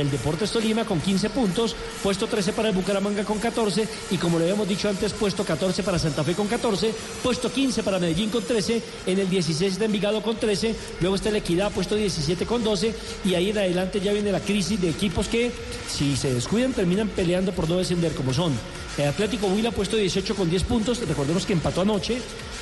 El 0.00 0.10
Deportes 0.10 0.50
Tolima 0.50 0.84
con 0.84 1.00
15 1.00 1.30
puntos, 1.30 1.74
puesto 2.02 2.26
13 2.26 2.52
para 2.52 2.68
el 2.68 2.74
Bucaramanga 2.74 3.24
con 3.24 3.38
14 3.38 3.88
y 4.10 4.16
como 4.18 4.38
le 4.38 4.44
habíamos 4.44 4.68
dicho 4.68 4.88
antes, 4.88 5.12
puesto 5.12 5.44
14 5.44 5.82
para 5.82 5.98
Santa 5.98 6.22
Fe 6.24 6.34
con 6.34 6.46
14, 6.46 6.94
puesto 7.22 7.50
15 7.50 7.82
para 7.82 7.98
Medellín 7.98 8.30
con 8.30 8.42
13, 8.42 8.82
en 9.06 9.18
el 9.18 9.28
16 9.28 9.72
está 9.72 9.86
Envigado 9.86 10.22
con 10.22 10.36
13, 10.36 10.74
luego 11.00 11.16
está 11.16 11.28
el 11.30 11.36
Equidad 11.36 11.72
puesto 11.72 11.94
17 11.94 12.44
con 12.44 12.62
12 12.62 12.94
y 13.24 13.34
ahí 13.34 13.50
en 13.50 13.58
adelante 13.58 14.00
ya 14.00 14.12
viene 14.12 14.32
la 14.32 14.40
crisis 14.40 14.80
de 14.80 14.90
equipos 14.90 15.28
que 15.28 15.50
si 15.88 16.16
se 16.16 16.34
descuidan 16.34 16.72
terminan 16.72 17.08
peleando 17.08 17.52
por 17.52 17.68
no 17.68 17.78
descender 17.78 18.12
como 18.12 18.34
son. 18.34 18.52
El 18.98 19.08
Atlético 19.08 19.48
Huila 19.48 19.70
puesto 19.72 19.96
18 19.96 20.34
con 20.34 20.48
10 20.48 20.62
puntos, 20.64 21.06
recordemos 21.06 21.44
que 21.44 21.52
empató 21.52 21.82
anoche, 21.82 22.18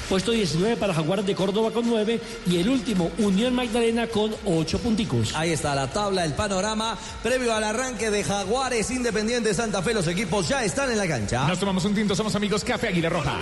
puesto 0.09 0.33
19 0.33 0.77
para 0.77 0.93
Jaguares 0.93 1.25
de 1.27 1.35
Córdoba 1.35 1.71
con 1.71 1.87
9 1.89 2.21
y 2.47 2.59
el 2.59 2.69
último 2.69 3.13
Unión 3.19 3.55
Magdalena 3.55 4.09
con 4.09 4.35
8 4.45 4.79
punticos. 4.81 5.33
Ahí 5.37 5.51
está 5.53 5.77
la 5.77 5.87
tabla, 5.87 6.25
el 6.25 6.33
panorama. 6.35 6.99
Previo 7.23 7.55
al 7.55 7.63
arranque 7.63 8.11
de 8.11 8.25
Jaguares 8.25 8.91
Independiente 8.91 9.55
Santa 9.55 9.81
Fe, 9.83 9.95
los 9.95 10.09
equipos 10.09 10.49
ya 10.49 10.65
están 10.65 10.91
en 10.91 10.99
la 10.99 11.07
cancha. 11.07 11.47
Nos 11.47 11.61
tomamos 11.61 11.85
un 11.85 11.95
tinto, 11.95 12.17
somos 12.17 12.35
amigos 12.35 12.65
Café 12.65 12.89
Águila 12.89 13.11
Roja. 13.11 13.39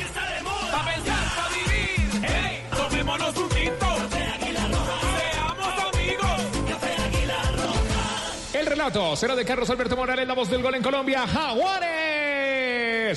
Pa' 0.71 0.85
pensar, 0.85 1.35
pa' 1.35 1.49
vivir. 1.49 2.25
¡Ey! 2.31 2.63
Tomémonos 2.77 3.37
un 3.39 3.49
tinto. 3.49 3.87
Seamos 4.11 5.95
amigos. 5.95 6.41
Café 6.69 7.03
Águila 7.03 7.53
Roja. 7.57 8.59
El 8.59 8.67
relato 8.67 9.17
será 9.17 9.35
de 9.35 9.47
Carlos 9.47 9.71
Alberto 9.71 9.97
Morales, 9.97 10.29
la 10.29 10.35
voz 10.35 10.51
del 10.51 10.63
gol 10.63 10.75
en 10.75 10.83
Colombia. 10.83 11.27
Jaguares. 11.27 12.12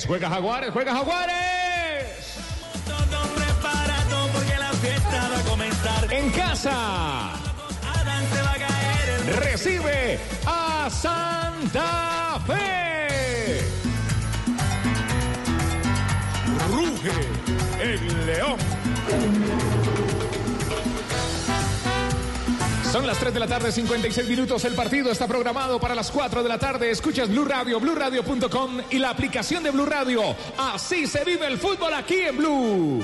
Juega 0.04 0.28
Jaguares, 0.28 0.70
juega 0.72 0.92
Jaguares. 0.92 2.36
Todo 2.84 3.34
preparado 3.34 4.28
porque 4.30 4.58
la 4.58 4.72
fiesta 4.74 5.28
va 5.32 5.38
a 5.38 5.42
comenzar. 5.42 6.12
En 6.12 6.30
casa. 6.32 7.32
Adán 7.32 8.24
se 8.30 8.42
va 8.42 8.52
a 8.52 8.58
caer 8.58 9.36
Recibe 9.40 10.18
a 10.44 10.90
Santa 10.90 12.38
Fe. 12.46 13.60
Ruge 16.70 17.12
el 17.80 18.26
león. 18.26 18.58
Son 22.92 23.06
las 23.06 23.18
3 23.18 23.34
de 23.34 23.40
la 23.40 23.46
tarde, 23.46 23.72
56 23.72 24.28
minutos. 24.28 24.64
El 24.64 24.74
partido 24.74 25.10
está 25.10 25.26
programado 25.26 25.78
para 25.80 25.94
las 25.94 26.10
4 26.10 26.42
de 26.42 26.48
la 26.48 26.58
tarde. 26.58 26.90
Escuchas 26.90 27.28
Blue 27.28 27.44
Radio, 27.44 27.80
BlueRadio.com 27.80 28.80
y 28.90 28.98
la 28.98 29.10
aplicación 29.10 29.62
de 29.62 29.70
Blue 29.70 29.86
Radio. 29.86 30.22
Así 30.56 31.06
se 31.06 31.24
vive 31.24 31.46
el 31.46 31.58
fútbol 31.58 31.92
aquí 31.94 32.20
en 32.20 32.36
Blue. 32.36 33.02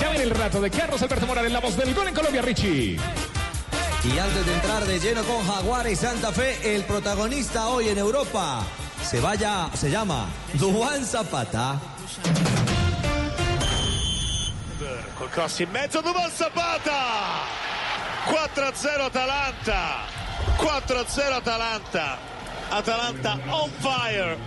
Ya 0.00 0.08
viene 0.10 0.24
el 0.24 0.30
rato 0.30 0.60
de 0.60 0.70
Carlos 0.70 1.02
Alberto 1.02 1.26
Morales, 1.26 1.50
la 1.50 1.60
voz 1.60 1.76
del 1.76 1.94
gol 1.94 2.08
en 2.08 2.14
Colombia, 2.14 2.42
Richie. 2.42 2.98
Y 4.04 4.18
antes 4.18 4.46
de 4.46 4.54
entrar 4.54 4.84
de 4.84 5.00
lleno 5.00 5.22
con 5.24 5.44
Jaguares 5.46 5.98
Santa 5.98 6.30
Fe, 6.30 6.76
el 6.76 6.84
protagonista 6.84 7.68
hoy 7.68 7.88
en 7.88 7.98
Europa 7.98 8.64
se 9.02 9.20
vaya, 9.20 9.70
se 9.74 9.90
llama 9.90 10.28
Duan 10.54 11.04
Zapata. 11.04 11.80
Col 15.18 15.28
cross 15.30 15.58
in 15.58 15.68
mezzo, 15.72 16.00
Duvan 16.00 16.30
Zapata! 16.30 17.42
4-0 18.26 19.00
Atalanta! 19.00 20.06
4-0 20.56 21.32
Atalanta! 21.32 22.18
Atalanta 22.68 23.38
on 23.48 23.68
fire! 23.80 24.38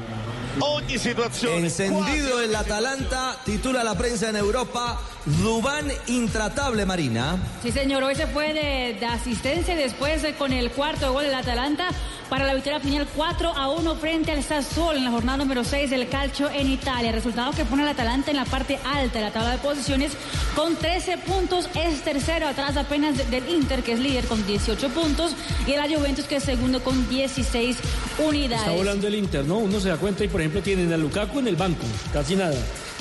Ogni 0.59 0.97
situazione. 0.97 1.65
Encendido 1.65 2.39
el 2.39 2.55
Atalanta, 2.55 3.37
titula 3.43 3.83
la 3.83 3.95
prensa 3.95 4.29
en 4.29 4.37
Europa, 4.37 4.97
Dubán 5.25 5.85
intratable 6.07 6.85
Marina. 6.85 7.37
Sí, 7.61 7.71
señor, 7.71 8.03
hoy 8.03 8.15
se 8.15 8.25
fue 8.27 8.53
de, 8.53 8.97
de 8.99 9.05
asistencia 9.05 9.73
y 9.75 9.77
después 9.77 10.23
eh, 10.23 10.33
con 10.35 10.51
el 10.51 10.71
cuarto 10.71 11.13
gol 11.13 11.23
del 11.25 11.35
Atalanta 11.35 11.89
para 12.27 12.45
la 12.45 12.53
victoria 12.55 12.79
final 12.79 13.07
4 13.15 13.49
a 13.55 13.69
1 13.69 13.95
frente 13.97 14.31
al 14.31 14.43
Sassuolo 14.43 14.97
en 14.97 15.03
la 15.03 15.11
jornada 15.11 15.37
número 15.37 15.63
6 15.63 15.89
del 15.91 16.07
calcio 16.09 16.49
en 16.49 16.71
Italia. 16.71 17.11
Resultado 17.11 17.51
que 17.51 17.65
pone 17.65 17.83
al 17.83 17.89
Atalanta 17.89 18.31
en 18.31 18.37
la 18.37 18.45
parte 18.45 18.79
alta 18.83 19.19
de 19.19 19.25
la 19.25 19.31
tabla 19.31 19.51
de 19.51 19.57
posiciones 19.59 20.13
con 20.55 20.75
13 20.75 21.19
puntos. 21.19 21.69
Es 21.75 22.01
tercero 22.01 22.47
atrás 22.47 22.75
apenas 22.77 23.15
de- 23.17 23.25
del 23.25 23.47
Inter, 23.49 23.83
que 23.83 23.91
es 23.93 23.99
líder 23.99 24.25
con 24.25 24.43
18 24.47 24.89
puntos, 24.89 25.33
y 25.67 25.73
el 25.73 25.95
Juventus, 25.95 26.25
que 26.25 26.37
es 26.37 26.43
segundo 26.43 26.83
con 26.83 27.07
16 27.09 27.77
unidades. 28.17 28.61
Está 28.65 28.71
volando 28.75 29.07
el 29.07 29.15
Inter, 29.15 29.45
¿no? 29.45 29.57
Uno 29.59 29.79
se 29.79 29.89
da 29.89 29.97
cuenta 29.97 30.23
y, 30.23 30.29
por 30.29 30.41
ejemplo, 30.41 30.61
tienen 30.63 30.91
a 30.93 30.97
Lukaku 30.97 31.39
en 31.39 31.47
el 31.47 31.55
banco, 31.57 31.85
casi 32.11 32.35
nada. 32.35 32.55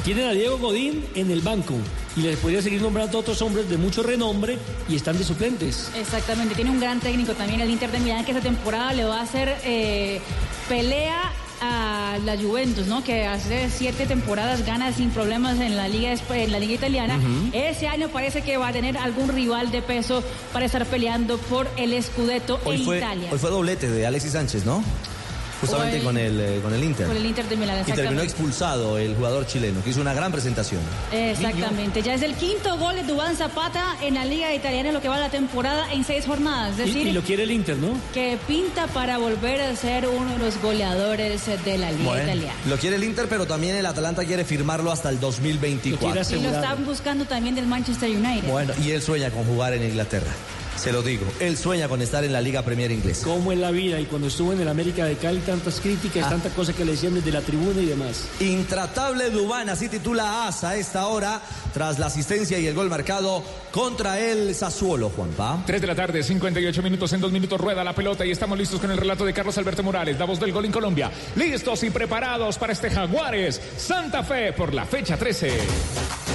Tienen 0.05 0.27
a 0.27 0.33
Diego 0.33 0.59
Godín 0.59 1.05
en 1.15 1.31
el 1.31 1.41
banco 1.41 1.75
y 2.17 2.21
les 2.23 2.39
podría 2.39 2.63
seguir 2.63 2.81
nombrando 2.81 3.19
a 3.19 3.21
otros 3.21 3.41
hombres 3.43 3.69
de 3.69 3.77
mucho 3.77 4.03
renombre 4.03 4.59
y 4.89 4.97
están 4.97 5.19
de 5.19 5.25
suplentes. 5.25 5.91
Exactamente, 5.95 6.55
tiene 6.55 6.71
un 6.71 6.81
gran 6.81 7.01
técnico 7.01 7.35
también 7.35 7.61
el 7.61 7.71
Inter 7.71 7.91
de 7.91 8.01
Milán 8.01 8.25
que 8.25 8.33
esta 8.33 8.43
temporada 8.43 8.93
le 8.93 9.05
va 9.05 9.21
a 9.21 9.23
hacer 9.23 9.57
eh, 9.65 10.21
pelea 10.69 11.33
a 11.61 12.17
la 12.25 12.37
Juventus, 12.37 12.87
¿no? 12.87 13.05
Que 13.05 13.27
hace 13.27 13.69
siete 13.71 14.07
temporadas 14.07 14.65
gana 14.65 14.93
sin 14.93 15.11
problemas 15.11 15.61
en 15.61 15.77
la 15.77 15.89
liga 15.89 16.15
en 16.31 16.53
la 16.53 16.59
liga 16.59 16.75
italiana. 16.75 17.21
Ese 17.53 17.87
año 17.87 18.09
parece 18.09 18.43
que 18.43 18.57
va 18.57 18.69
a 18.69 18.73
tener 18.73 18.97
algún 18.97 19.29
rival 19.29 19.71
de 19.71 19.83
peso 19.83 20.23
para 20.53 20.65
estar 20.65 20.87
peleando 20.87 21.37
por 21.37 21.69
el 21.77 22.03
Scudetto 22.03 22.59
Hoy 22.65 22.77
en 22.77 22.85
fue, 22.85 22.97
Italia. 22.99 23.29
hoy 23.31 23.39
fue 23.39 23.51
doblete 23.51 23.91
de 23.91 24.07
Alexis 24.07 24.33
Sánchez, 24.33 24.65
¿no? 24.65 24.83
Justamente 25.61 26.03
con 26.03 26.17
el, 26.17 26.41
eh, 26.41 26.61
con 26.63 26.73
el 26.73 26.83
Inter. 26.83 27.07
Con 27.07 27.17
el 27.17 27.27
Inter 27.27 27.49
de 27.49 27.57
Milán, 27.57 27.85
Y 27.87 27.93
terminó 27.93 28.23
expulsado 28.23 28.99
el 28.99 29.15
jugador 29.15 29.47
chileno, 29.47 29.83
que 29.85 29.91
hizo 29.91 30.01
una 30.01 30.15
gran 30.15 30.33
presentación. 30.33 30.81
Exactamente, 31.13 32.03
ya 32.03 32.15
es 32.15 32.23
el 32.23 32.35
quinto 32.35 32.77
gol 32.79 32.97
de 32.97 33.03
Dubán 33.05 33.37
Zapata 33.37 33.97
en 34.03 34.15
la 34.15 34.25
liga 34.25 34.55
italiana 34.55 34.89
en 34.89 34.95
lo 34.95 35.01
que 35.03 35.09
va 35.09 35.19
la 35.19 35.31
temporada 35.31 35.93
en 35.93 36.05
seis 36.05 36.25
jornadas. 36.27 36.79
Es 36.79 36.87
Y, 36.89 36.93
decir, 36.93 37.07
y 37.09 37.13
lo 37.13 37.23
quiere 37.23 37.43
el 37.45 37.51
Inter, 37.51 37.77
¿no? 37.77 37.89
que 38.15 38.39
pinta 38.47 38.87
para 38.89 39.19
volver 39.19 39.61
a 39.61 39.77
ser 39.77 40.09
uno 40.09 40.33
de 40.33 40.39
los 40.39 40.61
goleadores 40.63 41.43
de 41.65 41.79
la 41.79 41.91
liga 41.93 42.05
Bueno, 42.05 42.23
italiana. 42.25 42.55
lo 42.67 42.77
quiere 42.79 42.97
el 42.97 43.05
Inter, 43.05 43.27
pero 43.29 43.47
también 43.47 43.77
el 43.77 43.87
Atalanta 43.87 44.25
quiere 44.25 44.45
firmarlo 44.45 44.91
hasta 44.91 45.09
el 45.11 45.21
2024. 45.21 46.37
Y 46.37 46.43
lo 46.43 46.51
están 46.51 46.85
buscando 46.85 47.25
también 47.25 47.55
del 47.55 47.67
Manchester 47.67 48.09
United. 48.11 48.49
Bueno, 48.49 48.73
y 48.83 48.91
él 48.93 49.03
sueña 49.03 49.31
con 49.31 49.45
jugar 49.45 49.75
en 49.75 49.83
Inglaterra. 49.85 50.31
Se 50.81 50.93
lo 50.93 51.03
digo. 51.03 51.27
Él 51.41 51.59
sueña 51.59 51.89
con 51.89 52.01
estar 52.01 52.25
en 52.25 52.33
la 52.33 52.41
Liga 52.41 52.63
Premier 52.63 52.91
Inglesa. 52.91 53.25
Cómo 53.27 53.53
es 53.53 53.59
la 53.59 53.71
vida 53.71 54.01
y 54.01 54.07
cuando 54.07 54.29
estuvo 54.29 54.53
en 54.55 54.61
el 54.61 54.69
América 54.69 55.05
de 55.05 55.17
Cali 55.17 55.41
tantas 55.41 55.79
críticas, 55.81 56.25
Ah. 56.27 56.31
tantas 56.31 56.53
cosas 56.55 56.75
que 56.75 56.85
le 56.87 56.93
decían 56.93 57.15
desde 57.15 57.31
la 57.31 57.43
tribuna 57.43 57.81
y 57.83 57.87
demás. 57.87 58.25
Intratable 58.41 59.29
Dubán, 59.31 59.69
así 59.69 59.89
titula 59.89 60.47
ASA 60.49 60.71
a 60.71 60.77
esta 60.77 61.07
hora, 61.09 61.43
tras 61.75 61.99
la 61.99 62.07
asistencia 62.07 62.59
y 62.59 62.67
el 62.67 62.75
gol 62.75 62.89
marcado 62.89 63.43
contra 63.73 64.19
el 64.21 64.55
Sassuolo, 64.55 65.11
Juanpa. 65.11 65.63
3 65.67 65.81
de 65.83 65.87
la 65.87 65.95
tarde, 65.95 66.23
58 66.23 66.83
minutos, 66.83 67.13
en 67.13 67.21
dos 67.21 67.31
minutos 67.31 67.61
rueda 67.61 67.85
la 67.85 67.95
pelota 67.95 68.25
y 68.25 68.31
estamos 68.31 68.59
listos 68.59 68.81
con 68.81 68.91
el 68.91 68.97
relato 68.97 69.25
de 69.27 69.35
Carlos 69.35 69.59
Alberto 69.59 69.83
Morales, 69.83 70.19
la 70.19 70.25
voz 70.25 70.41
del 70.41 70.51
gol 70.53 70.65
en 70.65 70.73
Colombia. 70.73 71.11
Listos 71.37 71.83
y 71.85 71.91
preparados 71.91 72.57
para 72.57 72.73
este 72.73 72.89
Jaguares 72.91 73.61
Santa 73.77 74.23
Fe 74.25 74.53
por 74.55 74.73
la 74.73 74.87
fecha 74.87 75.19
13. 75.19 76.30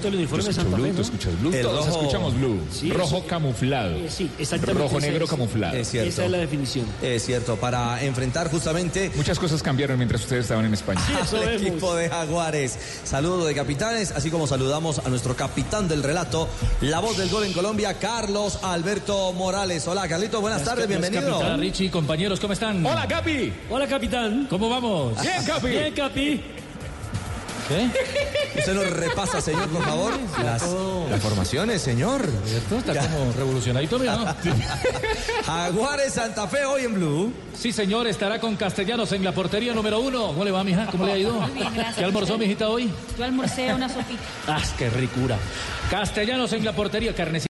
Bonito 0.00 0.08
el 0.08 0.14
uniforme 0.16 0.44
de 0.44 0.52
Santa 0.52 0.76
blue, 0.76 0.84
Fe, 0.84 0.90
tú 0.90 0.96
¿no? 0.96 1.02
escuchas 1.02 1.40
blue, 1.40 1.52
El 1.54 1.62
todos 1.62 1.86
rojo- 1.86 1.98
escuchamos 2.00 2.34
blue. 2.34 2.60
Sí, 2.72 2.90
rojo 2.92 3.16
eso- 3.18 3.26
camuflado. 3.26 3.96
Eh, 3.96 4.06
sí, 4.10 4.30
exactamente. 4.38 4.82
Rojo 4.82 5.00
negro 5.00 5.24
es- 5.24 5.30
camuflado. 5.30 5.76
Es 5.76 5.88
cierto. 5.90 6.08
Esa 6.10 6.24
es 6.24 6.30
la 6.30 6.38
definición. 6.38 6.86
Es 7.02 7.24
cierto, 7.26 7.56
para 7.56 8.02
enfrentar 8.04 8.50
justamente 8.50 9.10
Muchas 9.16 9.38
cosas 9.38 9.62
cambiaron 9.62 9.96
mientras 9.98 10.22
ustedes 10.22 10.42
estaban 10.44 10.64
en 10.64 10.74
España. 10.74 11.00
al 11.32 11.54
equipo 11.54 11.94
de 11.94 12.08
Jaguares. 12.08 12.78
Saludo 13.04 13.44
de 13.44 13.54
capitanes, 13.54 14.10
así 14.12 14.30
como 14.30 14.46
saludamos 14.46 14.98
a 15.00 15.08
nuestro 15.08 15.36
capitán 15.36 15.88
del 15.88 16.02
relato, 16.02 16.48
la 16.80 17.00
voz 17.00 17.16
del 17.18 17.28
gol 17.30 17.44
en 17.44 17.52
Colombia, 17.52 17.94
Carlos 17.98 18.58
Alberto 18.62 19.32
Morales. 19.32 19.86
Hola, 19.86 20.08
Carlito, 20.08 20.40
buenas 20.40 20.64
tardes, 20.64 20.88
bienvenido. 20.88 21.38
Hola 21.38 21.56
Richie, 21.56 21.90
compañeros, 21.90 22.40
¿cómo 22.40 22.52
están? 22.52 22.84
Hola, 22.84 23.06
Capi. 23.06 23.52
Hola, 23.68 23.86
capitán. 23.86 24.46
¿Cómo 24.48 24.68
vamos? 24.68 25.20
Bien, 25.20 25.44
Capi. 25.44 25.68
Bien, 25.68 25.92
Capi. 25.94 26.40
¿Qué? 27.70 27.88
Usted 28.58 28.74
nos 28.74 28.90
repasa, 28.90 29.40
señor, 29.40 29.68
por 29.68 29.84
favor, 29.84 30.12
las, 30.42 30.66
las 31.08 31.20
formaciones, 31.22 31.80
señor. 31.80 32.28
¿Cierto? 32.44 32.78
Está 32.78 33.08
como 33.08 33.32
revolucionadito, 33.32 33.96
mira, 33.96 34.16
¿no? 34.16 34.24
Jaguares 35.46 36.14
Santa 36.14 36.48
Fe 36.48 36.64
hoy 36.64 36.84
en 36.84 36.94
Blue. 36.94 37.32
Sí, 37.56 37.70
señor, 37.70 38.08
estará 38.08 38.40
con 38.40 38.56
Castellanos 38.56 39.12
en 39.12 39.22
la 39.22 39.30
portería 39.32 39.72
número 39.72 40.00
uno. 40.00 40.28
¿Cómo 40.28 40.44
le 40.44 40.50
va, 40.50 40.64
mija? 40.64 40.86
¿Cómo 40.86 41.06
le 41.06 41.12
ha 41.12 41.18
ido? 41.18 41.34
Muy 41.34 41.52
bien, 41.52 41.72
gracias. 41.72 41.96
¿Qué 41.98 42.04
almorzó, 42.04 42.36
mijita, 42.38 42.68
hoy? 42.68 42.90
Yo 43.16 43.24
almorcé 43.24 43.72
una 43.72 43.88
sopita. 43.88 44.20
¡Ah, 44.48 44.62
qué 44.76 44.90
ricura! 44.90 45.36
Castellanos 45.90 46.52
en 46.52 46.64
la 46.64 46.72
portería, 46.72 47.14
carne 47.14 47.38